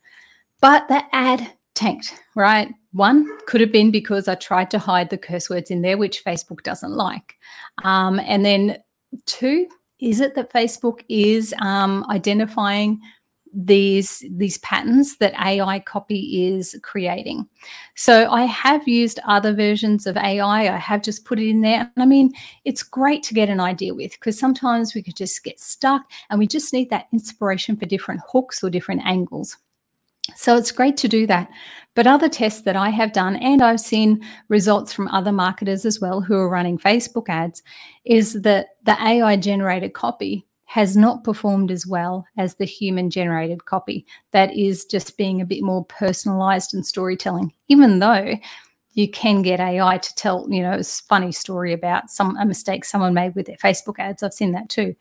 But 0.60 0.88
that 0.88 1.08
ad 1.12 1.52
tanked, 1.74 2.14
right? 2.34 2.72
One 2.92 3.26
could 3.46 3.60
have 3.60 3.72
been 3.72 3.90
because 3.90 4.28
I 4.28 4.34
tried 4.34 4.70
to 4.72 4.78
hide 4.78 5.10
the 5.10 5.18
curse 5.18 5.50
words 5.50 5.70
in 5.70 5.82
there, 5.82 5.98
which 5.98 6.24
Facebook 6.24 6.62
doesn't 6.62 6.92
like. 6.92 7.36
Um, 7.84 8.20
and 8.20 8.44
then 8.44 8.78
two, 9.26 9.66
is 10.00 10.20
it 10.20 10.34
that 10.34 10.52
Facebook 10.52 11.02
is 11.08 11.54
um, 11.60 12.04
identifying 12.10 13.00
these 13.52 14.24
these 14.30 14.58
patterns 14.58 15.16
that 15.18 15.34
AI 15.34 15.80
copy 15.80 16.48
is 16.48 16.78
creating. 16.82 17.46
So 17.94 18.30
I 18.30 18.44
have 18.44 18.86
used 18.88 19.20
other 19.26 19.54
versions 19.54 20.06
of 20.06 20.16
AI. 20.16 20.74
I 20.74 20.78
have 20.78 21.02
just 21.02 21.24
put 21.24 21.38
it 21.38 21.48
in 21.48 21.60
there. 21.60 21.90
And 21.94 22.02
I 22.02 22.06
mean, 22.06 22.32
it's 22.64 22.82
great 22.82 23.22
to 23.24 23.34
get 23.34 23.48
an 23.48 23.60
idea 23.60 23.94
with 23.94 24.12
because 24.12 24.38
sometimes 24.38 24.94
we 24.94 25.02
could 25.02 25.16
just 25.16 25.44
get 25.44 25.60
stuck 25.60 26.10
and 26.30 26.38
we 26.38 26.46
just 26.46 26.72
need 26.72 26.90
that 26.90 27.08
inspiration 27.12 27.76
for 27.76 27.86
different 27.86 28.22
hooks 28.26 28.64
or 28.64 28.70
different 28.70 29.02
angles. 29.04 29.56
So 30.36 30.56
it's 30.56 30.70
great 30.70 30.96
to 30.98 31.08
do 31.08 31.26
that. 31.26 31.50
But 31.94 32.06
other 32.06 32.28
tests 32.28 32.62
that 32.62 32.76
I 32.76 32.88
have 32.90 33.12
done, 33.12 33.36
and 33.36 33.60
I've 33.60 33.80
seen 33.80 34.24
results 34.48 34.92
from 34.92 35.08
other 35.08 35.32
marketers 35.32 35.84
as 35.84 36.00
well 36.00 36.20
who 36.20 36.36
are 36.36 36.48
running 36.48 36.78
Facebook 36.78 37.28
ads, 37.28 37.62
is 38.04 38.40
that 38.42 38.68
the 38.84 38.96
AI 39.02 39.36
generated 39.36 39.92
copy 39.92 40.46
has 40.72 40.96
not 40.96 41.22
performed 41.22 41.70
as 41.70 41.86
well 41.86 42.24
as 42.38 42.54
the 42.54 42.64
human 42.64 43.10
generated 43.10 43.66
copy. 43.66 44.06
That 44.30 44.56
is 44.56 44.86
just 44.86 45.18
being 45.18 45.38
a 45.38 45.44
bit 45.44 45.62
more 45.62 45.84
personalized 45.84 46.72
and 46.72 46.86
storytelling 46.86 47.52
even 47.68 47.98
though 47.98 48.36
you 48.94 49.10
can 49.10 49.42
get 49.42 49.60
ai 49.60 49.98
to 49.98 50.14
tell 50.14 50.46
you 50.48 50.62
know 50.62 50.72
a 50.72 50.82
funny 50.82 51.30
story 51.30 51.74
about 51.74 52.08
some 52.08 52.38
a 52.38 52.46
mistake 52.46 52.86
someone 52.86 53.12
made 53.12 53.34
with 53.34 53.46
their 53.46 53.56
facebook 53.56 53.98
ads. 53.98 54.22
I've 54.22 54.32
seen 54.32 54.52
that 54.52 54.70
too. 54.70 54.96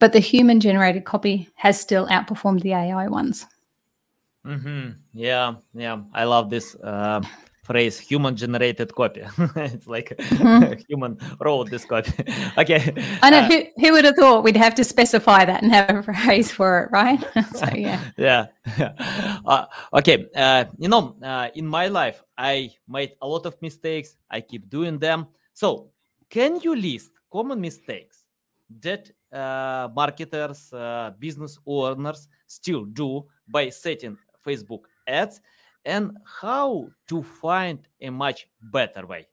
But 0.00 0.12
the 0.12 0.18
human 0.18 0.58
generated 0.58 1.04
copy 1.04 1.48
has 1.54 1.78
still 1.78 2.08
outperformed 2.08 2.62
the 2.62 2.72
ai 2.72 3.06
ones. 3.06 3.46
Mm-hmm. 4.44 4.90
yeah 5.12 5.54
yeah. 5.72 6.00
I 6.12 6.24
love 6.24 6.50
this 6.50 6.74
uh, 6.82 7.20
phrase 7.64 7.98
human 7.98 8.36
generated 8.36 8.94
copy. 8.94 9.22
It's 9.56 9.86
like 9.86 10.14
mm-hmm. 10.16 10.74
human 10.88 11.18
wrote 11.40 11.70
this 11.70 11.84
copy. 11.84 12.12
Okay 12.58 12.80
i 13.22 13.30
know 13.30 13.38
uh, 13.38 13.48
who, 13.48 13.58
who 13.80 13.92
would 13.92 14.04
have 14.04 14.16
thought 14.16 14.44
we'd 14.44 14.56
have 14.56 14.74
to 14.74 14.84
specify 14.84 15.44
that 15.44 15.62
and 15.62 15.72
have 15.72 15.96
a 15.96 16.02
phrase 16.02 16.52
for 16.52 16.82
it 16.82 16.88
right? 16.92 17.20
So 17.56 17.66
yeah. 17.74 18.00
Yeah. 18.16 18.46
Uh, 19.46 19.64
okay 19.92 20.26
uh, 20.36 20.64
you 20.78 20.88
know 20.88 21.16
uh, 21.22 21.48
in 21.54 21.66
my 21.66 21.88
life 21.88 22.22
i 22.38 22.70
made 22.88 23.12
a 23.22 23.26
lot 23.26 23.46
of 23.46 23.60
mistakes. 23.62 24.16
I 24.30 24.40
keep 24.40 24.68
doing 24.68 24.98
them. 24.98 25.26
So 25.54 25.90
can 26.28 26.60
you 26.60 26.76
list 26.76 27.10
common 27.32 27.60
mistakes 27.60 28.24
that 28.80 29.10
uh, 29.32 29.88
marketers 29.94 30.72
uh, 30.72 31.12
business 31.18 31.58
owners 31.66 32.28
still 32.46 32.84
do 32.84 33.24
by 33.48 33.68
setting 33.70 34.16
facebook 34.46 34.84
ads 35.06 35.40
and 35.84 36.16
how 36.40 36.88
to 37.08 37.22
find 37.22 37.86
a 38.00 38.10
much 38.10 38.46
better 38.62 39.06
way. 39.06 39.26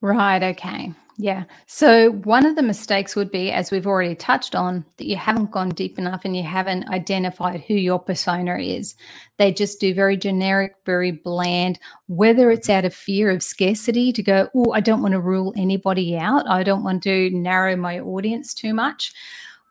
Right. 0.00 0.42
Okay. 0.42 0.92
Yeah. 1.20 1.44
So 1.66 2.12
one 2.12 2.46
of 2.46 2.54
the 2.54 2.62
mistakes 2.62 3.16
would 3.16 3.32
be, 3.32 3.50
as 3.50 3.72
we've 3.72 3.88
already 3.88 4.14
touched 4.14 4.54
on, 4.54 4.84
that 4.98 5.08
you 5.08 5.16
haven't 5.16 5.50
gone 5.50 5.70
deep 5.70 5.98
enough 5.98 6.20
and 6.24 6.36
you 6.36 6.44
haven't 6.44 6.88
identified 6.90 7.60
who 7.62 7.74
your 7.74 7.98
persona 7.98 8.58
is. 8.58 8.94
They 9.36 9.52
just 9.52 9.80
do 9.80 9.92
very 9.92 10.16
generic, 10.16 10.74
very 10.86 11.10
bland, 11.10 11.80
whether 12.06 12.52
it's 12.52 12.70
out 12.70 12.84
of 12.84 12.94
fear 12.94 13.32
of 13.32 13.42
scarcity 13.42 14.12
to 14.12 14.22
go, 14.22 14.48
oh, 14.54 14.70
I 14.70 14.78
don't 14.78 15.02
want 15.02 15.12
to 15.12 15.20
rule 15.20 15.52
anybody 15.56 16.16
out. 16.16 16.48
I 16.48 16.62
don't 16.62 16.84
want 16.84 17.02
to 17.02 17.30
narrow 17.30 17.74
my 17.74 17.98
audience 17.98 18.54
too 18.54 18.72
much 18.72 19.12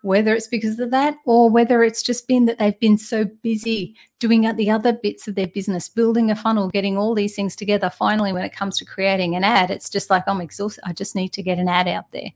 whether 0.02 0.36
it's 0.36 0.48
because 0.48 0.80
of 0.80 0.92
that 0.92 1.16
or 1.26 1.50
whether 1.50 1.84
it's 1.84 2.04
just 2.04 2.28
been 2.28 2.46
that 2.46 2.60
they've 2.60 2.80
been 2.80 2.98
so 2.98 3.26
busy 3.42 3.96
doing 4.20 4.42
the 4.56 4.70
other 4.70 4.94
bits 4.94 5.28
of 5.28 5.36
their 5.36 5.48
business, 5.48 5.90
building 5.90 6.32
a 6.32 6.36
funnel, 6.36 6.70
getting 6.70 6.98
all 6.98 7.14
these 7.14 7.36
things 7.36 7.56
together. 7.56 7.90
Finally, 7.90 8.34
when 8.34 8.44
it 8.44 8.54
comes 8.54 8.78
to 8.78 8.86
creating 8.86 9.36
an 9.36 9.44
ad, 9.44 9.72
it's 9.72 9.90
just 9.90 10.10
like, 10.10 10.24
I'm 10.28 10.42
exhausted. 10.42 10.84
I 10.86 10.94
just 10.94 11.16
need 11.16 11.34
to 11.34 11.44
get 11.44 11.58
an 11.58 11.68
ad 11.68 11.88
out 11.88 12.12
there. 12.12 12.32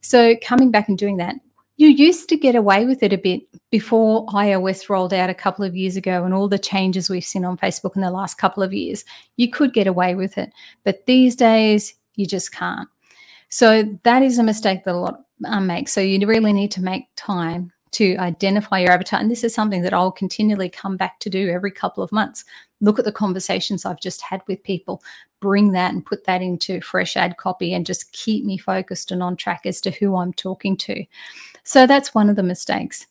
So, 0.00 0.36
coming 0.42 0.70
back 0.70 0.88
and 0.88 0.98
doing 0.98 1.16
that, 1.18 1.36
you 1.78 1.88
used 1.88 2.28
to 2.30 2.36
get 2.36 2.54
away 2.54 2.86
with 2.86 3.02
it 3.02 3.12
a 3.12 3.18
bit 3.18 3.42
before 3.70 4.26
iOS 4.28 4.88
rolled 4.88 5.12
out 5.12 5.28
a 5.28 5.34
couple 5.34 5.64
of 5.64 5.76
years 5.76 5.96
ago 5.96 6.24
and 6.24 6.32
all 6.32 6.48
the 6.48 6.58
changes 6.58 7.10
we've 7.10 7.24
seen 7.24 7.44
on 7.44 7.58
Facebook 7.58 7.96
in 7.96 8.02
the 8.02 8.10
last 8.10 8.38
couple 8.38 8.62
of 8.62 8.72
years. 8.72 9.04
You 9.36 9.50
could 9.50 9.74
get 9.74 9.86
away 9.86 10.14
with 10.14 10.38
it. 10.38 10.52
But 10.84 11.04
these 11.06 11.36
days, 11.36 11.94
you 12.14 12.26
just 12.26 12.52
can't. 12.52 12.88
So 13.50 13.98
that 14.04 14.22
is 14.22 14.38
a 14.38 14.42
mistake 14.42 14.84
that 14.84 14.94
a 14.94 14.96
lot 14.96 15.25
um, 15.44 15.66
make. 15.66 15.88
So 15.88 16.00
you 16.00 16.26
really 16.26 16.52
need 16.52 16.70
to 16.72 16.82
make 16.82 17.08
time 17.16 17.72
to 17.92 18.16
identify 18.16 18.80
your 18.80 18.92
avatar. 18.92 19.20
And 19.20 19.30
this 19.30 19.44
is 19.44 19.54
something 19.54 19.82
that 19.82 19.94
I'll 19.94 20.12
continually 20.12 20.68
come 20.68 20.96
back 20.96 21.18
to 21.20 21.30
do 21.30 21.48
every 21.48 21.70
couple 21.70 22.02
of 22.02 22.12
months. 22.12 22.44
Look 22.80 22.98
at 22.98 23.04
the 23.04 23.12
conversations 23.12 23.84
I've 23.84 24.00
just 24.00 24.20
had 24.20 24.42
with 24.46 24.62
people, 24.62 25.02
bring 25.40 25.72
that 25.72 25.94
and 25.94 26.04
put 26.04 26.24
that 26.24 26.42
into 26.42 26.80
fresh 26.80 27.16
ad 27.16 27.38
copy 27.38 27.72
and 27.72 27.86
just 27.86 28.12
keep 28.12 28.44
me 28.44 28.58
focused 28.58 29.12
and 29.12 29.22
on 29.22 29.36
track 29.36 29.62
as 29.64 29.80
to 29.82 29.90
who 29.90 30.16
I'm 30.16 30.34
talking 30.34 30.76
to. 30.78 31.04
So 31.64 31.86
that's 31.86 32.14
one 32.14 32.28
of 32.28 32.36
the 32.36 32.42
mistakes. 32.42 33.06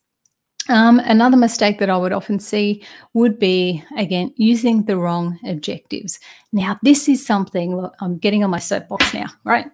Um, 0.68 1.00
another 1.00 1.38
mistake 1.38 1.78
that 1.80 1.92
I 1.92 1.98
would 1.98 2.12
often 2.12 2.40
see 2.40 2.84
would 3.14 3.38
be, 3.38 3.84
again, 3.98 4.34
using 4.36 4.84
the 4.84 4.98
wrong 4.98 5.40
objectives. 5.46 6.20
Now, 6.54 6.80
this 6.82 7.08
is 7.08 7.24
something, 7.24 7.76
look, 7.76 7.94
I'm 8.00 8.18
getting 8.18 8.44
on 8.44 8.50
my 8.50 8.58
soapbox 8.58 9.14
now, 9.14 9.28
right? 9.44 9.68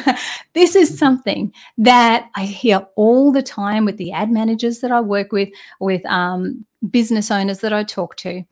this 0.52 0.76
is 0.76 0.98
something 0.98 1.52
that 1.78 2.28
I 2.36 2.44
hear 2.44 2.86
all 2.96 3.32
the 3.32 3.42
time 3.42 3.86
with 3.86 3.96
the 3.96 4.12
ad 4.12 4.30
managers 4.30 4.80
that 4.80 4.92
I 4.92 5.00
work 5.00 5.32
with, 5.32 5.48
with 5.80 6.04
um, 6.06 6.66
business 6.90 7.30
owners 7.30 7.60
that 7.60 7.72
I 7.72 7.82
talk 7.82 8.16
to. 8.16 8.44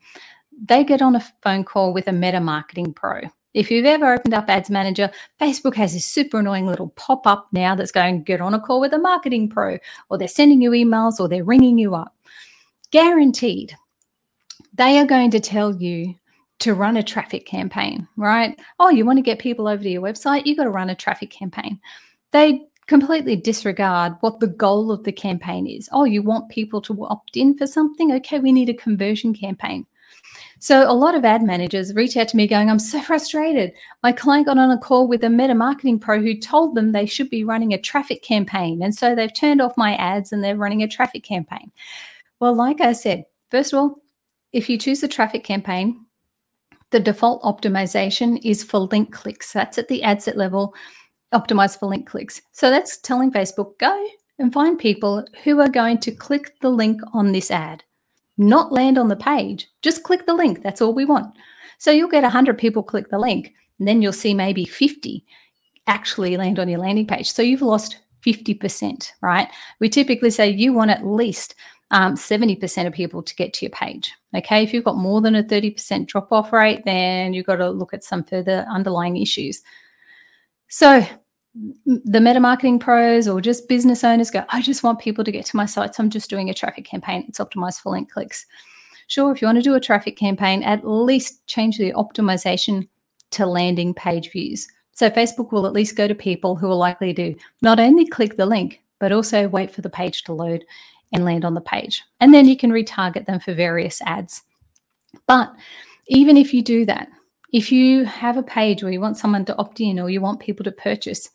They 0.65 0.83
get 0.83 1.03
on 1.03 1.15
a 1.15 1.25
phone 1.43 1.63
call 1.63 1.93
with 1.93 2.07
a 2.07 2.11
meta 2.11 2.39
marketing 2.39 2.93
pro 2.93 3.21
if 3.53 3.69
you've 3.69 3.85
ever 3.85 4.13
opened 4.13 4.33
up 4.33 4.49
Ads 4.49 4.69
Manager, 4.69 5.11
Facebook 5.39 5.75
has 5.75 5.93
this 5.93 6.05
super 6.05 6.39
annoying 6.39 6.65
little 6.65 6.89
pop 6.89 7.27
up 7.27 7.47
now 7.51 7.75
that's 7.75 7.91
going, 7.91 8.23
get 8.23 8.41
on 8.41 8.53
a 8.53 8.59
call 8.59 8.79
with 8.79 8.93
a 8.93 8.97
marketing 8.97 9.49
pro, 9.49 9.77
or 10.09 10.17
they're 10.17 10.27
sending 10.27 10.61
you 10.61 10.71
emails 10.71 11.19
or 11.19 11.27
they're 11.27 11.43
ringing 11.43 11.77
you 11.77 11.95
up. 11.95 12.15
Guaranteed, 12.91 13.75
they 14.73 14.97
are 14.99 15.05
going 15.05 15.31
to 15.31 15.39
tell 15.39 15.75
you 15.75 16.15
to 16.59 16.73
run 16.73 16.97
a 16.97 17.03
traffic 17.03 17.45
campaign, 17.45 18.07
right? 18.15 18.59
Oh, 18.79 18.89
you 18.89 19.05
want 19.05 19.17
to 19.17 19.23
get 19.23 19.39
people 19.39 19.67
over 19.67 19.83
to 19.83 19.89
your 19.89 20.01
website? 20.01 20.45
You've 20.45 20.57
got 20.57 20.63
to 20.63 20.69
run 20.69 20.89
a 20.89 20.95
traffic 20.95 21.29
campaign. 21.29 21.79
They 22.31 22.67
completely 22.87 23.35
disregard 23.35 24.13
what 24.21 24.39
the 24.39 24.47
goal 24.47 24.91
of 24.91 25.03
the 25.03 25.11
campaign 25.11 25.67
is. 25.67 25.89
Oh, 25.91 26.05
you 26.05 26.21
want 26.21 26.49
people 26.49 26.81
to 26.83 27.05
opt 27.05 27.37
in 27.37 27.57
for 27.57 27.67
something? 27.67 28.11
Okay, 28.13 28.39
we 28.39 28.51
need 28.51 28.69
a 28.69 28.73
conversion 28.73 29.33
campaign. 29.33 29.85
So 30.63 30.89
a 30.89 30.95
lot 30.95 31.13
of 31.13 31.25
ad 31.25 31.43
managers 31.43 31.93
reach 31.93 32.15
out 32.15 32.29
to 32.29 32.37
me 32.37 32.47
going, 32.47 32.69
I'm 32.69 32.79
so 32.79 33.01
frustrated. 33.09 33.73
My 34.01 34.13
client 34.13 34.45
got 34.45 34.57
on 34.57 34.71
a 34.71 34.77
call 34.77 35.09
with 35.09 35.21
a 35.25 35.29
meta 35.29 35.53
marketing 35.53 35.99
pro 35.99 36.21
who 36.21 36.39
told 36.39 36.73
them 36.73 36.93
they 36.93 37.05
should 37.05 37.29
be 37.29 37.43
running 37.43 37.73
a 37.73 37.77
traffic 37.77 38.23
campaign. 38.23 38.81
And 38.81 38.95
so 38.95 39.13
they've 39.13 39.33
turned 39.33 39.61
off 39.61 39.75
my 39.75 39.95
ads 39.95 40.31
and 40.31 40.41
they're 40.41 40.55
running 40.55 40.81
a 40.81 40.87
traffic 40.87 41.21
campaign. 41.21 41.69
Well, 42.39 42.55
like 42.55 42.79
I 42.79 42.93
said, 42.93 43.25
first 43.51 43.73
of 43.73 43.79
all, 43.79 44.01
if 44.53 44.69
you 44.69 44.77
choose 44.77 45.03
a 45.03 45.07
traffic 45.09 45.43
campaign, 45.43 46.05
the 46.91 46.99
default 47.01 47.43
optimization 47.43 48.39
is 48.41 48.63
for 48.63 48.79
link 48.79 49.11
clicks. 49.11 49.51
That's 49.51 49.77
at 49.77 49.89
the 49.89 50.01
ad 50.01 50.23
set 50.23 50.37
level, 50.37 50.73
optimized 51.33 51.77
for 51.77 51.87
link 51.87 52.07
clicks. 52.07 52.41
So 52.53 52.69
that's 52.69 52.99
telling 52.99 53.33
Facebook, 53.33 53.77
go 53.79 54.07
and 54.39 54.53
find 54.53 54.79
people 54.79 55.25
who 55.43 55.59
are 55.59 55.67
going 55.67 55.97
to 55.97 56.11
click 56.11 56.57
the 56.61 56.69
link 56.69 57.01
on 57.11 57.33
this 57.33 57.51
ad, 57.51 57.83
not 58.37 58.71
land 58.71 58.97
on 58.97 59.07
the 59.07 59.15
page. 59.15 59.67
Just 59.81 60.03
click 60.03 60.25
the 60.25 60.33
link. 60.33 60.63
That's 60.63 60.81
all 60.81 60.93
we 60.93 61.05
want. 61.05 61.35
So 61.77 61.91
you'll 61.91 62.09
get 62.09 62.23
100 62.23 62.57
people 62.57 62.83
click 62.83 63.09
the 63.09 63.19
link, 63.19 63.53
and 63.79 63.87
then 63.87 64.01
you'll 64.01 64.13
see 64.13 64.33
maybe 64.33 64.65
50 64.65 65.25
actually 65.87 66.37
land 66.37 66.59
on 66.59 66.69
your 66.69 66.79
landing 66.79 67.07
page. 67.07 67.31
So 67.31 67.41
you've 67.41 67.61
lost 67.61 67.97
50%, 68.25 69.11
right? 69.21 69.49
We 69.79 69.89
typically 69.89 70.29
say 70.29 70.49
you 70.49 70.73
want 70.73 70.91
at 70.91 71.05
least 71.05 71.55
um, 71.91 72.15
70% 72.15 72.87
of 72.87 72.93
people 72.93 73.21
to 73.21 73.35
get 73.35 73.53
to 73.53 73.65
your 73.65 73.71
page. 73.71 74.13
Okay, 74.35 74.63
if 74.63 74.73
you've 74.73 74.83
got 74.83 74.97
more 74.97 75.21
than 75.21 75.35
a 75.35 75.43
30% 75.43 76.07
drop 76.07 76.31
off 76.31 76.51
rate, 76.51 76.83
then 76.85 77.33
you've 77.33 77.45
got 77.45 77.57
to 77.57 77.69
look 77.69 77.93
at 77.93 78.03
some 78.03 78.23
further 78.23 78.65
underlying 78.69 79.17
issues. 79.17 79.61
So, 80.69 81.05
the 81.55 82.19
meta 82.19 82.39
marketing 82.39 82.79
pros 82.79 83.27
or 83.27 83.39
just 83.39 83.67
business 83.67 84.03
owners 84.03 84.31
go, 84.31 84.43
I 84.49 84.61
just 84.61 84.83
want 84.83 84.99
people 84.99 85.23
to 85.23 85.31
get 85.31 85.45
to 85.47 85.57
my 85.57 85.65
site. 85.65 85.95
So 85.95 86.03
I'm 86.03 86.09
just 86.09 86.29
doing 86.29 86.49
a 86.49 86.53
traffic 86.53 86.85
campaign. 86.85 87.25
It's 87.27 87.39
optimized 87.39 87.81
for 87.81 87.91
link 87.91 88.11
clicks. 88.11 88.45
Sure, 89.07 89.31
if 89.31 89.41
you 89.41 89.47
want 89.47 89.57
to 89.57 89.61
do 89.61 89.75
a 89.75 89.79
traffic 89.79 90.17
campaign, 90.17 90.63
at 90.63 90.87
least 90.87 91.45
change 91.45 91.77
the 91.77 91.93
optimization 91.93 92.87
to 93.31 93.45
landing 93.45 93.93
page 93.93 94.31
views. 94.31 94.67
So 94.93 95.09
Facebook 95.09 95.51
will 95.51 95.67
at 95.67 95.73
least 95.73 95.95
go 95.95 96.07
to 96.07 96.15
people 96.15 96.55
who 96.55 96.69
are 96.69 96.75
likely 96.75 97.13
to 97.15 97.35
not 97.61 97.79
only 97.79 98.05
click 98.05 98.37
the 98.37 98.45
link, 98.45 98.81
but 98.99 99.11
also 99.11 99.47
wait 99.47 99.71
for 99.71 99.81
the 99.81 99.89
page 99.89 100.23
to 100.23 100.33
load 100.33 100.63
and 101.11 101.25
land 101.25 101.45
on 101.45 101.53
the 101.53 101.61
page. 101.61 102.03
And 102.19 102.33
then 102.33 102.47
you 102.47 102.57
can 102.57 102.71
retarget 102.71 103.25
them 103.25 103.39
for 103.39 103.53
various 103.53 104.01
ads. 104.03 104.43
But 105.27 105.53
even 106.07 106.37
if 106.37 106.53
you 106.53 106.61
do 106.61 106.85
that, 106.85 107.09
if 107.51 107.71
you 107.71 108.05
have 108.05 108.37
a 108.37 108.43
page 108.43 108.81
where 108.81 108.91
you 108.91 108.99
want 108.99 109.17
someone 109.17 109.45
to 109.45 109.57
opt 109.57 109.79
in 109.79 109.99
or 109.99 110.09
you 110.09 110.21
want 110.21 110.39
people 110.39 110.63
to 110.63 110.71
purchase 110.71 111.29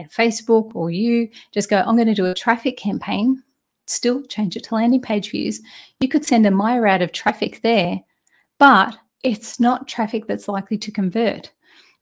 at 0.00 0.10
Facebook 0.10 0.72
or 0.74 0.90
you 0.90 1.28
just 1.52 1.70
go, 1.70 1.78
I'm 1.78 1.96
going 1.96 2.08
to 2.08 2.14
do 2.14 2.26
a 2.26 2.34
traffic 2.34 2.76
campaign, 2.76 3.42
still 3.86 4.22
change 4.24 4.56
it 4.56 4.64
to 4.64 4.74
landing 4.74 5.00
page 5.00 5.30
views. 5.30 5.60
You 6.00 6.08
could 6.08 6.24
send 6.24 6.46
a 6.46 6.50
myriad 6.50 6.94
out 6.94 7.02
of 7.02 7.12
traffic 7.12 7.60
there, 7.62 8.00
but 8.58 8.96
it's 9.22 9.60
not 9.60 9.88
traffic 9.88 10.26
that's 10.26 10.48
likely 10.48 10.78
to 10.78 10.90
convert. 10.90 11.52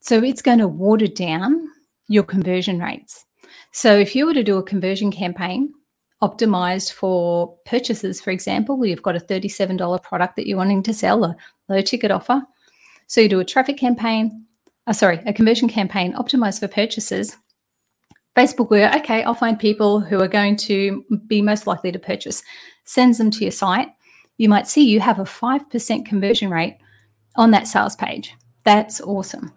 So 0.00 0.22
it's 0.22 0.42
going 0.42 0.58
to 0.58 0.68
water 0.68 1.06
down 1.06 1.68
your 2.08 2.22
conversion 2.22 2.78
rates. 2.78 3.24
So 3.72 3.96
if 3.96 4.14
you 4.14 4.26
were 4.26 4.34
to 4.34 4.42
do 4.42 4.58
a 4.58 4.62
conversion 4.62 5.10
campaign 5.10 5.72
optimized 6.22 6.92
for 6.92 7.56
purchases, 7.64 8.20
for 8.20 8.30
example, 8.30 8.84
you've 8.84 9.02
got 9.02 9.16
a 9.16 9.20
$37 9.20 10.02
product 10.02 10.36
that 10.36 10.46
you're 10.46 10.56
wanting 10.56 10.82
to 10.84 10.94
sell, 10.94 11.24
a 11.24 11.36
low 11.68 11.80
ticket 11.80 12.10
offer. 12.10 12.42
So 13.06 13.20
you 13.20 13.28
do 13.28 13.40
a 13.40 13.44
traffic 13.44 13.76
campaign, 13.76 14.44
uh, 14.86 14.92
sorry, 14.92 15.22
a 15.26 15.32
conversion 15.32 15.68
campaign 15.68 16.14
optimized 16.14 16.60
for 16.60 16.68
purchases. 16.68 17.36
Facebook 18.36 18.70
where, 18.70 18.92
okay, 18.96 19.22
I'll 19.22 19.34
find 19.34 19.58
people 19.58 20.00
who 20.00 20.20
are 20.20 20.28
going 20.28 20.56
to 20.56 21.04
be 21.26 21.42
most 21.42 21.66
likely 21.66 21.92
to 21.92 21.98
purchase, 21.98 22.42
sends 22.84 23.18
them 23.18 23.30
to 23.32 23.44
your 23.44 23.50
site. 23.50 23.88
You 24.36 24.48
might 24.48 24.68
see 24.68 24.88
you 24.88 25.00
have 25.00 25.18
a 25.18 25.24
5% 25.24 26.06
conversion 26.06 26.50
rate 26.50 26.78
on 27.36 27.50
that 27.50 27.66
sales 27.66 27.96
page. 27.96 28.34
That's 28.64 29.00
awesome. 29.00 29.52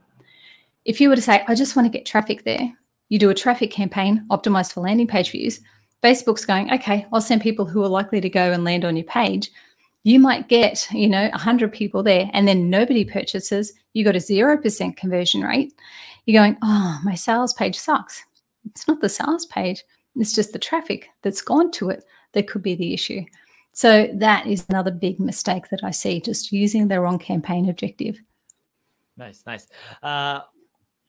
If 0.85 0.99
you 0.99 1.09
were 1.09 1.15
to 1.15 1.21
say, 1.21 1.43
I 1.47 1.53
just 1.53 1.75
want 1.75 1.85
to 1.85 1.95
get 1.95 2.05
traffic 2.05 2.43
there, 2.43 2.71
you 3.09 3.19
do 3.19 3.29
a 3.29 3.35
traffic 3.35 3.71
campaign 3.71 4.25
optimized 4.31 4.73
for 4.73 4.81
landing 4.81 5.07
page 5.07 5.31
views 5.31 5.61
Facebook's 6.03 6.45
going, 6.45 6.71
okay, 6.73 7.05
I'll 7.13 7.21
send 7.21 7.41
people 7.41 7.65
who 7.65 7.83
are 7.83 7.89
likely 7.89 8.21
to 8.21 8.29
go 8.29 8.51
and 8.51 8.63
land 8.63 8.85
on 8.85 8.95
your 8.95 9.05
page. 9.05 9.51
You 10.03 10.19
might 10.19 10.47
get, 10.47 10.87
you 10.91 11.07
know, 11.07 11.29
100 11.29 11.71
people 11.71 12.01
there 12.01 12.29
and 12.33 12.47
then 12.47 12.69
nobody 12.69 13.05
purchases. 13.05 13.73
You 13.93 14.03
got 14.03 14.15
a 14.15 14.19
0% 14.19 14.97
conversion 14.97 15.41
rate. 15.41 15.73
You're 16.25 16.41
going, 16.41 16.57
oh, 16.63 16.99
my 17.03 17.13
sales 17.13 17.53
page 17.53 17.77
sucks. 17.77 18.23
It's 18.65 18.87
not 18.87 19.01
the 19.01 19.09
sales 19.09 19.45
page, 19.45 19.83
it's 20.15 20.33
just 20.33 20.53
the 20.53 20.59
traffic 20.59 21.09
that's 21.21 21.41
gone 21.41 21.71
to 21.71 21.89
it 21.89 22.03
that 22.33 22.47
could 22.47 22.61
be 22.61 22.75
the 22.75 22.93
issue. 22.93 23.23
So 23.73 24.09
that 24.13 24.47
is 24.47 24.65
another 24.69 24.91
big 24.91 25.19
mistake 25.19 25.69
that 25.69 25.83
I 25.83 25.91
see, 25.91 26.19
just 26.19 26.51
using 26.51 26.87
the 26.87 26.99
wrong 26.99 27.19
campaign 27.19 27.69
objective. 27.69 28.21
Nice, 29.17 29.43
nice. 29.45 29.67
Uh, 30.03 30.41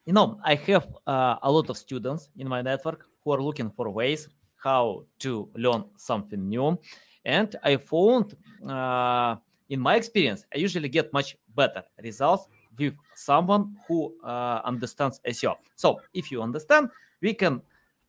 you 0.05 0.13
know, 0.13 0.39
I 0.45 0.55
have 0.55 0.87
uh, 1.07 1.37
a 1.43 1.51
lot 1.51 1.71
of 1.71 1.77
students 1.77 2.29
in 2.37 2.49
my 2.49 2.63
network 2.63 3.07
who 3.25 3.33
are 3.33 3.43
looking 3.43 3.71
for 3.71 3.91
ways 3.91 4.29
how 4.63 5.05
to 5.19 5.49
learn 5.57 5.85
something 5.97 6.49
new. 6.49 6.79
And 7.25 7.55
I 7.63 7.77
found, 7.77 8.37
uh, 8.69 9.37
in 9.69 9.81
my 9.81 9.97
experience, 9.97 10.45
I 10.55 10.59
usually 10.59 10.89
get 10.89 11.13
much 11.13 11.37
better 11.55 11.83
results 12.03 12.49
with 12.79 12.95
someone 13.15 13.77
who 13.87 14.15
uh, 14.25 14.61
understands 14.65 15.21
SEO. 15.27 15.57
So 15.77 16.01
if 16.15 16.31
you 16.31 16.43
understand, 16.43 16.91
we 17.23 17.35
can 17.35 17.63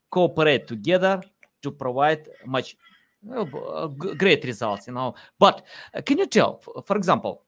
cooperate 0.10 0.68
together 0.68 1.22
to 1.62 1.72
provide 1.72 2.28
much 2.46 2.76
uh, 3.32 3.88
great 3.88 4.44
results, 4.44 4.88
you 4.88 4.94
know. 4.94 5.16
But 5.40 5.66
uh, 5.94 6.02
can 6.02 6.18
you 6.18 6.28
tell, 6.28 6.62
for 6.86 6.98
example, 6.98 7.44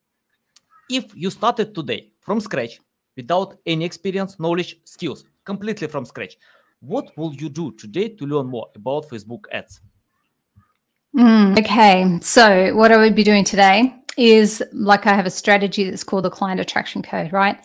if 0.90 1.14
you 1.16 1.30
started 1.30 1.76
today 1.76 2.12
from 2.22 2.40
scratch 2.40 2.80
without 3.18 3.58
any 3.66 3.84
experience, 3.84 4.40
knowledge, 4.40 4.78
skills, 4.86 5.26
completely 5.44 5.88
from 5.88 6.06
scratch, 6.06 6.38
what 6.80 7.12
will 7.18 7.34
you 7.34 7.50
do 7.50 7.72
today 7.74 8.10
to 8.10 8.26
learn 8.26 8.48
more 8.48 8.68
about 8.76 9.10
Facebook 9.10 9.46
ads? 9.52 9.82
Mm, 11.16 11.58
okay, 11.60 12.20
so 12.22 12.76
what 12.76 12.92
I 12.92 12.98
would 12.98 13.16
be 13.16 13.24
doing 13.24 13.44
today 13.44 13.96
is 14.18 14.62
like 14.72 15.06
I 15.08 15.14
have 15.14 15.26
a 15.26 15.32
strategy 15.32 15.90
that's 15.90 16.04
called 16.04 16.26
the 16.26 16.30
client 16.30 16.60
attraction 16.60 17.02
code, 17.02 17.32
right? 17.32 17.58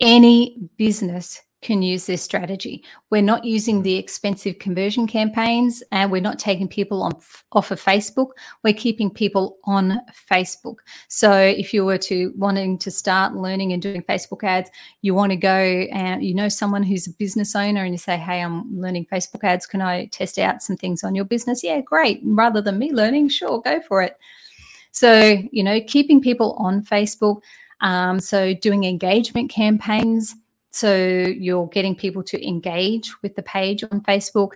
Any 0.00 0.68
business 0.76 1.40
can 1.64 1.82
use 1.82 2.06
this 2.06 2.22
strategy. 2.22 2.84
We're 3.10 3.22
not 3.22 3.44
using 3.44 3.82
the 3.82 3.96
expensive 3.96 4.58
conversion 4.60 5.06
campaigns 5.06 5.82
and 5.90 6.12
we're 6.12 6.20
not 6.20 6.38
taking 6.38 6.68
people 6.68 7.02
on 7.02 7.12
off 7.52 7.70
of 7.72 7.82
Facebook. 7.82 8.28
We're 8.62 8.74
keeping 8.74 9.10
people 9.10 9.58
on 9.64 10.00
Facebook. 10.30 10.76
So 11.08 11.32
if 11.32 11.74
you 11.74 11.84
were 11.84 11.98
to 11.98 12.32
wanting 12.36 12.78
to 12.78 12.90
start 12.90 13.34
learning 13.34 13.72
and 13.72 13.82
doing 13.82 14.02
Facebook 14.02 14.44
ads, 14.44 14.70
you 15.02 15.14
want 15.14 15.30
to 15.30 15.36
go 15.36 15.88
and 15.90 16.22
you 16.22 16.34
know 16.34 16.48
someone 16.48 16.84
who's 16.84 17.08
a 17.08 17.14
business 17.14 17.56
owner 17.56 17.82
and 17.82 17.92
you 17.92 17.98
say, 17.98 18.16
"Hey, 18.16 18.40
I'm 18.40 18.78
learning 18.78 19.06
Facebook 19.06 19.42
ads. 19.42 19.66
Can 19.66 19.80
I 19.80 20.06
test 20.06 20.38
out 20.38 20.62
some 20.62 20.76
things 20.76 21.02
on 21.02 21.14
your 21.14 21.24
business?" 21.24 21.64
Yeah, 21.64 21.80
great. 21.80 22.20
Rather 22.24 22.60
than 22.60 22.78
me 22.78 22.92
learning, 22.92 23.30
sure, 23.30 23.60
go 23.62 23.80
for 23.80 24.02
it. 24.02 24.16
So, 24.92 25.42
you 25.50 25.64
know, 25.64 25.80
keeping 25.88 26.20
people 26.20 26.52
on 26.52 26.84
Facebook, 26.84 27.40
um, 27.80 28.20
so 28.20 28.54
doing 28.54 28.84
engagement 28.84 29.50
campaigns 29.50 30.36
so 30.74 30.96
you're 30.96 31.68
getting 31.68 31.94
people 31.94 32.24
to 32.24 32.46
engage 32.46 33.12
with 33.22 33.36
the 33.36 33.42
page 33.44 33.84
on 33.84 34.00
Facebook, 34.00 34.54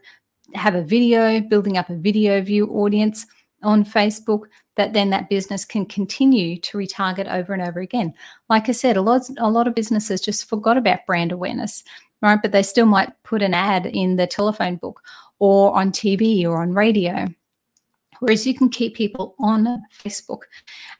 have 0.55 0.75
a 0.75 0.83
video, 0.83 1.41
building 1.41 1.79
up 1.79 1.91
a 1.91 1.95
video 1.95 2.41
view 2.41 2.67
audience 2.71 3.25
on 3.63 3.85
Facebook 3.85 4.47
that 4.77 4.93
then 4.93 5.11
that 5.11 5.29
business 5.29 5.65
can 5.65 5.87
continue 5.87 6.59
to 6.59 6.77
retarget 6.77 7.33
over 7.33 7.53
and 7.53 7.63
over 7.63 7.79
again. 7.79 8.13
Like 8.49 8.69
I 8.69 8.73
said, 8.73 8.97
a 8.97 9.01
lot 9.01 9.29
a 9.39 9.49
lot 9.49 9.69
of 9.69 9.77
businesses 9.77 10.21
just 10.21 10.49
forgot 10.49 10.77
about 10.77 11.07
brand 11.07 11.31
awareness, 11.31 11.85
right? 12.21 12.41
But 12.43 12.51
they 12.51 12.65
still 12.65 12.87
might 12.87 13.13
put 13.23 13.41
an 13.41 13.55
ad 13.55 13.87
in 13.87 14.17
the 14.17 14.27
telephone 14.27 14.75
book 14.75 15.01
or 15.39 15.73
on 15.77 15.93
TV 15.93 16.45
or 16.45 16.63
on 16.63 16.75
radio. 16.75 17.27
Whereas 18.19 18.45
you 18.45 18.55
can 18.55 18.71
keep 18.71 18.97
people 18.97 19.37
on 19.39 19.83
Facebook 20.03 20.43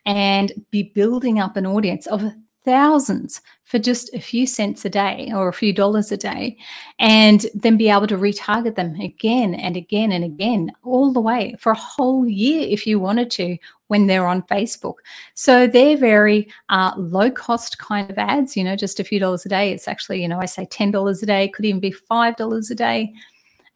and 0.07 0.53
be 0.71 0.85
building 0.85 1.41
up 1.41 1.57
an 1.57 1.67
audience 1.67 2.07
of 2.07 2.23
thousands 2.69 3.41
for 3.65 3.79
just 3.79 4.13
a 4.13 4.21
few 4.21 4.47
cents 4.47 4.85
a 4.85 4.91
day 4.91 5.33
or 5.35 5.49
a 5.49 5.55
few 5.55 5.73
dollars 5.73 6.13
a 6.13 6.19
day, 6.19 6.55
and 6.99 7.47
then 7.55 7.79
be 7.79 7.89
able 7.89 8.07
to 8.07 8.19
retarget 8.19 8.75
them 8.75 8.95
again 9.01 9.55
and 9.55 9.75
again 9.75 10.13
and 10.13 10.23
again, 10.23 10.71
all 10.85 11.11
the 11.11 11.21
way 11.21 11.55
for 11.59 11.73
a 11.73 11.79
whole 11.79 12.29
year 12.29 12.67
if 12.69 12.87
you 12.87 13.01
wanted 13.01 13.31
to 13.31 13.57
when 13.87 14.07
they're 14.07 14.27
on 14.27 14.43
Facebook. 14.43 14.97
So 15.33 15.67
they're 15.67 15.97
very 15.97 16.47
uh, 16.69 16.93
low 16.99 17.31
cost 17.31 17.79
kind 17.79 18.11
of 18.11 18.19
ads, 18.19 18.55
you 18.55 18.65
know, 18.65 18.77
just 18.77 19.01
a 19.01 19.05
few 19.05 19.19
dollars 19.19 19.47
a 19.47 19.49
day. 19.49 19.73
It's 19.73 19.89
actually, 19.89 20.21
you 20.21 20.29
know, 20.29 20.41
I 20.41 20.45
say 20.45 20.67
$10 20.67 21.23
a 21.23 21.27
day, 21.27 21.49
could 21.49 21.65
even 21.65 21.81
be 21.81 21.93
$5 21.93 22.71
a 22.71 22.75
day. 22.75 23.15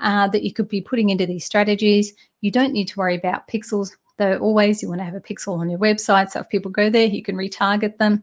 Uh, 0.00 0.26
that 0.26 0.42
you 0.42 0.52
could 0.52 0.68
be 0.68 0.80
putting 0.80 1.10
into 1.10 1.26
these 1.26 1.44
strategies. 1.44 2.12
You 2.40 2.50
don't 2.50 2.72
need 2.72 2.88
to 2.88 2.98
worry 2.98 3.14
about 3.14 3.46
pixels 3.46 3.92
Though 4.18 4.38
always 4.38 4.82
you 4.82 4.88
want 4.88 5.00
to 5.00 5.04
have 5.04 5.14
a 5.14 5.20
pixel 5.20 5.58
on 5.58 5.70
your 5.70 5.78
website. 5.78 6.30
So 6.30 6.40
if 6.40 6.48
people 6.48 6.70
go 6.70 6.90
there, 6.90 7.06
you 7.06 7.22
can 7.22 7.34
retarget 7.34 7.96
them. 7.98 8.22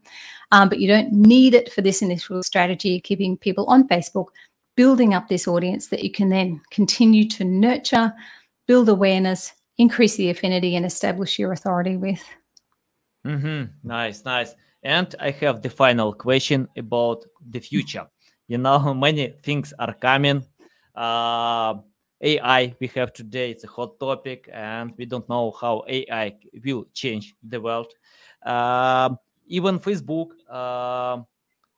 Um, 0.51 0.69
but 0.69 0.79
you 0.79 0.87
don't 0.87 1.11
need 1.11 1.53
it 1.53 1.71
for 1.71 1.81
this 1.81 2.01
initial 2.01 2.41
strategy, 2.43 2.99
keeping 2.99 3.37
people 3.37 3.65
on 3.67 3.87
Facebook, 3.87 4.27
building 4.75 5.13
up 5.13 5.27
this 5.27 5.47
audience 5.47 5.87
that 5.87 6.03
you 6.03 6.11
can 6.11 6.29
then 6.29 6.61
continue 6.71 7.27
to 7.29 7.43
nurture, 7.43 8.13
build 8.67 8.89
awareness, 8.89 9.53
increase 9.77 10.15
the 10.15 10.29
affinity, 10.29 10.75
and 10.75 10.85
establish 10.85 11.37
your 11.37 11.51
authority 11.51 11.97
with. 11.97 12.23
Mm-hmm. 13.25 13.65
Nice, 13.83 14.25
nice. 14.25 14.55
And 14.83 15.13
I 15.19 15.31
have 15.31 15.61
the 15.61 15.69
final 15.69 16.13
question 16.13 16.67
about 16.77 17.25
the 17.49 17.59
future. 17.59 18.07
You 18.47 18.57
know, 18.57 18.93
many 18.93 19.35
things 19.43 19.73
are 19.77 19.93
coming. 19.93 20.45
Uh, 20.95 21.75
AI 22.21 22.75
we 22.79 22.87
have 22.87 23.13
today, 23.13 23.51
it's 23.51 23.63
a 23.63 23.67
hot 23.67 23.99
topic, 23.99 24.49
and 24.51 24.93
we 24.97 25.05
don't 25.05 25.27
know 25.29 25.51
how 25.51 25.83
AI 25.87 26.35
will 26.65 26.85
change 26.93 27.35
the 27.43 27.61
world. 27.61 27.93
Uh, 28.45 29.09
even 29.49 29.79
Facebook 29.79 30.29
uh, 30.49 31.21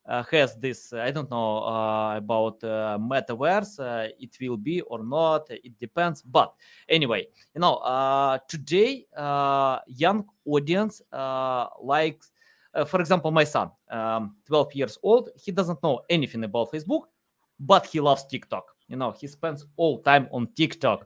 uh, 0.06 0.24
has 0.30 0.56
this, 0.56 0.94
I 0.94 1.12
don't 1.12 1.30
know 1.32 1.60
uh, 1.64 2.18
about 2.18 2.60
metaverse, 2.62 4.12
it 4.20 4.38
will 4.40 4.58
be 4.58 4.82
or 4.82 5.04
not, 5.04 5.50
it 5.50 5.80
depends. 5.80 6.22
But 6.22 6.54
anyway, 6.88 7.28
you 7.56 7.62
know, 7.62 8.40
today, 8.48 9.06
young 9.88 10.26
audience 10.46 11.02
likes 11.82 12.32
for 12.88 13.02
example, 13.02 13.32
my 13.32 13.44
son, 13.44 13.70
um, 13.90 14.36
12 14.48 14.74
years 14.76 14.98
old, 15.04 15.30
he 15.36 15.52
doesn't 15.52 15.84
know 15.84 16.02
anything 16.10 16.42
about 16.46 16.72
Facebook, 16.72 17.02
but 17.60 17.86
he 17.86 18.00
loves 18.00 18.26
TikTok. 18.26 18.64
You 18.88 18.96
know, 18.96 19.12
he 19.12 19.28
spends 19.28 19.66
all 19.76 20.00
time 20.00 20.30
on 20.32 20.48
TikTok. 20.56 21.06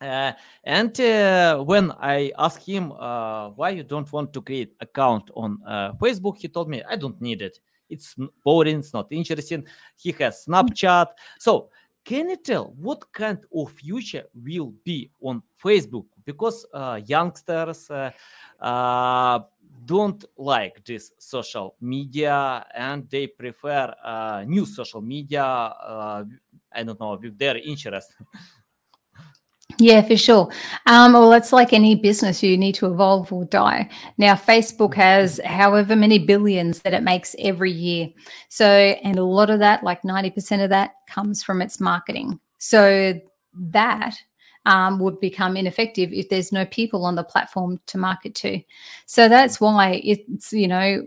Uh, 0.00 0.32
and 0.64 1.00
uh, 1.00 1.62
when 1.62 1.90
I 1.92 2.32
asked 2.38 2.66
him 2.66 2.92
uh, 2.92 3.50
why 3.50 3.70
you 3.70 3.82
don't 3.82 4.10
want 4.12 4.32
to 4.34 4.42
create 4.42 4.74
account 4.80 5.30
on 5.34 5.58
uh, 5.66 5.92
Facebook, 5.94 6.36
he 6.38 6.48
told 6.48 6.68
me 6.68 6.82
I 6.88 6.96
don't 6.96 7.20
need 7.20 7.42
it. 7.42 7.58
It's 7.88 8.14
boring. 8.44 8.80
It's 8.80 8.92
not 8.92 9.06
interesting. 9.10 9.64
He 9.96 10.12
has 10.12 10.44
Snapchat. 10.46 11.06
So 11.38 11.70
can 12.04 12.28
you 12.28 12.36
tell 12.36 12.74
what 12.78 13.10
kind 13.12 13.38
of 13.54 13.72
future 13.72 14.24
will 14.34 14.74
be 14.84 15.10
on 15.20 15.42
Facebook? 15.62 16.06
Because 16.24 16.66
uh, 16.74 17.00
youngsters 17.06 17.90
uh, 17.90 18.10
don't 19.84 20.24
like 20.36 20.84
this 20.84 21.12
social 21.18 21.76
media 21.80 22.66
and 22.74 23.08
they 23.10 23.26
prefer 23.26 23.94
uh, 24.04 24.44
new 24.46 24.66
social 24.66 25.00
media 25.00 25.44
uh, 25.44 26.24
i 26.72 26.82
don't 26.82 26.98
know 26.98 27.18
with 27.20 27.38
their 27.38 27.56
interest 27.56 28.14
yeah 29.78 30.02
for 30.02 30.16
sure. 30.16 30.50
Um, 30.86 31.12
well 31.12 31.32
it's 31.32 31.52
like 31.52 31.72
any 31.72 31.94
business 31.94 32.42
you 32.42 32.56
need 32.56 32.74
to 32.76 32.86
evolve 32.86 33.32
or 33.32 33.44
die. 33.44 33.88
Now 34.18 34.34
facebook 34.34 34.94
has 34.94 35.40
however 35.44 35.96
many 35.96 36.18
billions 36.18 36.80
that 36.82 36.94
it 36.94 37.02
makes 37.02 37.36
every 37.38 37.72
year. 37.72 38.08
So 38.48 38.66
and 38.66 39.18
a 39.18 39.24
lot 39.24 39.50
of 39.50 39.58
that 39.60 39.84
like 39.84 40.02
90% 40.02 40.62
of 40.64 40.70
that 40.70 40.94
comes 41.08 41.42
from 41.42 41.62
its 41.62 41.80
marketing. 41.80 42.40
So 42.58 43.20
that 43.54 44.16
um, 44.66 44.98
would 44.98 45.20
become 45.20 45.56
ineffective 45.56 46.12
if 46.12 46.28
there's 46.28 46.52
no 46.52 46.66
people 46.66 47.04
on 47.04 47.14
the 47.14 47.24
platform 47.24 47.80
to 47.86 47.98
market 47.98 48.34
to. 48.36 48.60
So 49.06 49.28
that's 49.28 49.60
why 49.60 50.02
it's, 50.04 50.52
you 50.52 50.68
know, 50.68 51.06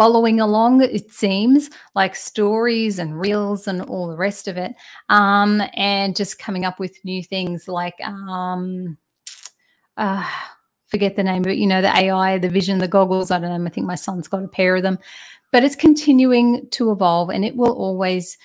following 0.00 0.40
along, 0.40 0.80
it 0.80 1.12
seems 1.12 1.68
like 1.94 2.16
stories 2.16 2.98
and 2.98 3.20
reels 3.20 3.68
and 3.68 3.82
all 3.82 4.08
the 4.08 4.16
rest 4.16 4.48
of 4.48 4.56
it. 4.56 4.72
Um, 5.10 5.62
and 5.74 6.16
just 6.16 6.38
coming 6.38 6.64
up 6.64 6.80
with 6.80 7.04
new 7.04 7.22
things 7.22 7.68
like, 7.68 7.96
um, 8.02 8.96
uh, 9.98 10.26
forget 10.86 11.16
the 11.16 11.22
name, 11.22 11.42
but 11.42 11.58
you 11.58 11.66
know, 11.66 11.82
the 11.82 11.94
AI, 11.94 12.38
the 12.38 12.48
vision, 12.48 12.78
the 12.78 12.88
goggles. 12.88 13.30
I 13.30 13.38
don't 13.38 13.50
know. 13.50 13.66
I 13.66 13.68
think 13.68 13.86
my 13.86 13.94
son's 13.94 14.26
got 14.26 14.42
a 14.42 14.48
pair 14.48 14.74
of 14.74 14.82
them, 14.82 14.98
but 15.52 15.64
it's 15.64 15.76
continuing 15.76 16.66
to 16.70 16.92
evolve 16.92 17.28
and 17.28 17.44
it 17.44 17.54
will 17.54 17.74
always 17.74 18.38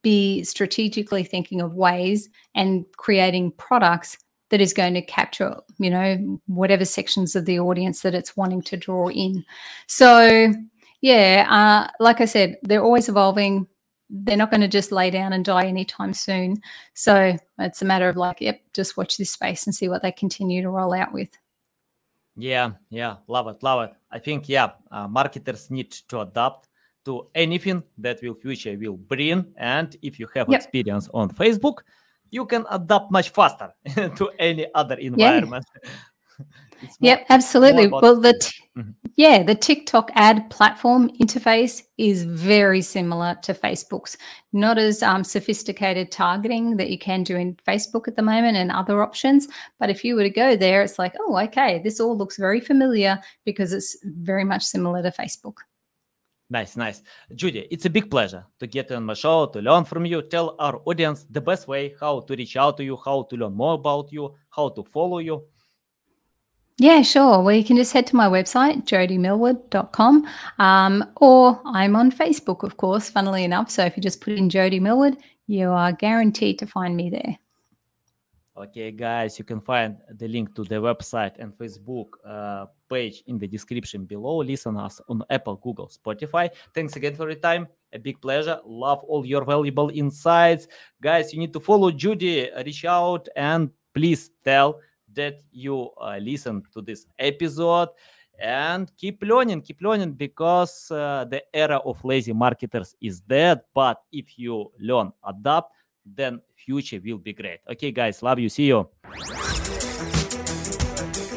be 0.00 0.42
strategically 0.44 1.24
thinking 1.24 1.60
of 1.60 1.74
ways 1.74 2.30
and 2.54 2.86
creating 2.96 3.52
products 3.58 4.16
that 4.48 4.62
is 4.62 4.72
going 4.72 4.94
to 4.94 5.02
capture, 5.02 5.56
you 5.78 5.90
know, 5.90 6.40
whatever 6.46 6.86
sections 6.86 7.36
of 7.36 7.44
the 7.44 7.58
audience 7.58 8.00
that 8.00 8.14
it's 8.14 8.34
wanting 8.34 8.62
to 8.62 8.78
draw 8.78 9.08
in. 9.08 9.44
So, 9.88 10.54
yeah, 11.02 11.46
uh, 11.50 11.90
like 12.00 12.22
I 12.22 12.24
said, 12.24 12.56
they're 12.62 12.82
always 12.82 13.08
evolving. 13.10 13.66
They're 14.08 14.36
not 14.36 14.50
going 14.50 14.62
to 14.62 14.68
just 14.68 14.92
lay 14.92 15.10
down 15.10 15.34
and 15.34 15.44
die 15.44 15.66
anytime 15.66 16.14
soon. 16.14 16.56
So 16.94 17.36
it's 17.58 17.82
a 17.82 17.84
matter 17.84 18.08
of 18.08 18.16
like, 18.16 18.40
yep, 18.40 18.60
just 18.72 18.96
watch 18.96 19.18
this 19.18 19.30
space 19.30 19.66
and 19.66 19.74
see 19.74 19.88
what 19.88 20.02
they 20.02 20.12
continue 20.12 20.62
to 20.62 20.70
roll 20.70 20.94
out 20.94 21.12
with. 21.12 21.28
Yeah, 22.36 22.72
yeah, 22.88 23.16
love 23.28 23.48
it, 23.48 23.62
love 23.62 23.90
it. 23.90 23.96
I 24.10 24.18
think 24.18 24.48
yeah, 24.48 24.70
uh, 24.90 25.06
marketers 25.06 25.70
need 25.70 25.90
to 26.08 26.20
adapt 26.20 26.68
to 27.04 27.28
anything 27.34 27.82
that 27.98 28.20
will 28.22 28.34
future 28.34 28.76
will 28.78 28.96
bring 28.96 29.44
and 29.56 29.96
if 30.02 30.18
you 30.18 30.28
have 30.34 30.48
yep. 30.48 30.60
experience 30.60 31.08
on 31.12 31.28
facebook 31.28 31.78
you 32.30 32.46
can 32.46 32.64
adapt 32.70 33.10
much 33.10 33.30
faster 33.30 33.72
to 34.16 34.30
any 34.38 34.66
other 34.74 34.94
environment 34.96 35.64
yeah. 36.38 36.46
yep 37.00 37.26
absolutely 37.28 37.86
well 37.88 38.20
the 38.20 38.38
t- 38.38 38.61
mm-hmm. 38.76 38.90
yeah 39.16 39.42
the 39.42 39.54
tiktok 39.54 40.10
ad 40.14 40.48
platform 40.50 41.10
interface 41.20 41.82
is 41.98 42.24
very 42.24 42.80
similar 42.80 43.36
to 43.42 43.54
facebook's 43.54 44.16
not 44.52 44.78
as 44.78 45.02
um, 45.02 45.24
sophisticated 45.24 46.10
targeting 46.10 46.76
that 46.76 46.90
you 46.90 46.98
can 46.98 47.22
do 47.22 47.36
in 47.36 47.54
facebook 47.66 48.08
at 48.08 48.16
the 48.16 48.22
moment 48.22 48.56
and 48.56 48.70
other 48.70 49.02
options 49.02 49.48
but 49.78 49.90
if 49.90 50.04
you 50.04 50.14
were 50.14 50.22
to 50.22 50.30
go 50.30 50.56
there 50.56 50.82
it's 50.82 50.98
like 50.98 51.14
oh 51.20 51.36
okay 51.36 51.80
this 51.82 52.00
all 52.00 52.16
looks 52.16 52.36
very 52.36 52.60
familiar 52.60 53.18
because 53.44 53.72
it's 53.72 53.96
very 54.04 54.44
much 54.44 54.62
similar 54.62 55.02
to 55.02 55.10
facebook 55.10 55.56
Nice, 56.52 56.76
nice. 56.76 57.02
Judy, 57.34 57.66
it's 57.70 57.86
a 57.86 57.90
big 57.90 58.10
pleasure 58.10 58.44
to 58.60 58.66
get 58.66 58.92
on 58.92 59.06
my 59.06 59.14
show, 59.14 59.46
to 59.46 59.62
learn 59.62 59.86
from 59.86 60.04
you. 60.04 60.20
Tell 60.20 60.54
our 60.58 60.82
audience 60.84 61.24
the 61.30 61.40
best 61.40 61.66
way 61.66 61.94
how 61.98 62.20
to 62.20 62.36
reach 62.36 62.58
out 62.58 62.76
to 62.76 62.84
you, 62.84 62.98
how 63.02 63.22
to 63.30 63.36
learn 63.36 63.54
more 63.54 63.72
about 63.72 64.12
you, 64.12 64.34
how 64.50 64.68
to 64.68 64.84
follow 64.84 65.20
you. 65.20 65.46
Yeah, 66.78 67.02
sure. 67.02 67.42
Well, 67.42 67.54
you 67.54 67.64
can 67.64 67.76
just 67.76 67.92
head 67.92 68.06
to 68.08 68.16
my 68.16 68.26
website, 68.26 68.84
jodymillwood.com, 68.84 70.26
um, 70.58 71.04
or 71.16 71.60
I'm 71.66 71.94
on 71.96 72.10
Facebook, 72.10 72.62
of 72.62 72.76
course, 72.76 73.10
funnily 73.10 73.44
enough. 73.44 73.70
So 73.70 73.84
if 73.84 73.96
you 73.96 74.02
just 74.02 74.20
put 74.20 74.34
in 74.34 74.48
Jody 74.48 74.80
Millwood, 74.80 75.18
you 75.46 75.68
are 75.68 75.92
guaranteed 75.92 76.58
to 76.60 76.66
find 76.66 76.96
me 76.96 77.10
there. 77.10 77.38
Okay, 78.54 78.90
guys, 78.90 79.38
you 79.38 79.44
can 79.44 79.60
find 79.60 79.96
the 80.10 80.28
link 80.28 80.54
to 80.54 80.64
the 80.64 80.74
website 80.74 81.38
and 81.38 81.56
Facebook 81.56 82.08
uh, 82.26 82.66
page 82.88 83.22
in 83.26 83.38
the 83.38 83.48
description 83.48 84.04
below. 84.04 84.38
Listen 84.38 84.76
us 84.76 85.00
on 85.08 85.22
Apple, 85.30 85.56
Google, 85.56 85.88
Spotify. 85.88 86.50
Thanks 86.74 86.96
again 86.96 87.14
for 87.14 87.30
your 87.30 87.40
time. 87.40 87.66
A 87.94 87.98
big 87.98 88.20
pleasure. 88.20 88.60
Love 88.66 89.04
all 89.04 89.24
your 89.24 89.44
valuable 89.44 89.90
insights. 89.94 90.68
Guys, 91.00 91.32
you 91.32 91.38
need 91.38 91.52
to 91.54 91.60
follow 91.60 91.90
Judy, 91.90 92.50
reach 92.64 92.84
out, 92.84 93.26
and 93.36 93.70
please 93.94 94.30
tell 94.44 94.80
that 95.14 95.40
you 95.50 95.90
uh, 96.00 96.18
listen 96.20 96.62
to 96.72 96.82
this 96.82 97.06
episode 97.18 97.88
and 98.38 98.90
keep 98.96 99.22
learning 99.22 99.60
keep 99.60 99.80
learning 99.82 100.12
because 100.12 100.90
uh, 100.90 101.24
the 101.28 101.42
era 101.54 101.76
of 101.84 102.02
lazy 102.04 102.32
marketers 102.32 102.94
is 103.00 103.20
dead 103.20 103.60
but 103.74 104.02
if 104.12 104.38
you 104.38 104.72
learn 104.80 105.12
adapt 105.24 105.70
then 106.04 106.40
future 106.56 107.00
will 107.04 107.18
be 107.18 107.32
great. 107.32 107.60
Okay, 107.70 107.92
guys, 107.92 108.22
love 108.22 108.38
you. 108.38 108.48
See 108.48 108.66
you. 108.66 108.88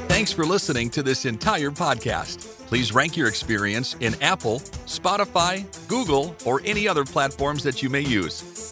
Thanks 0.07 0.31
for 0.31 0.45
listening 0.45 0.89
to 0.91 1.03
this 1.03 1.25
entire 1.25 1.71
podcast. 1.71 2.67
Please 2.67 2.93
rank 2.93 3.17
your 3.17 3.27
experience 3.27 3.95
in 3.99 4.15
Apple, 4.21 4.59
Spotify, 4.87 5.65
Google, 5.87 6.35
or 6.45 6.61
any 6.65 6.87
other 6.87 7.03
platforms 7.05 7.63
that 7.63 7.83
you 7.83 7.89
may 7.89 8.01
use. 8.01 8.71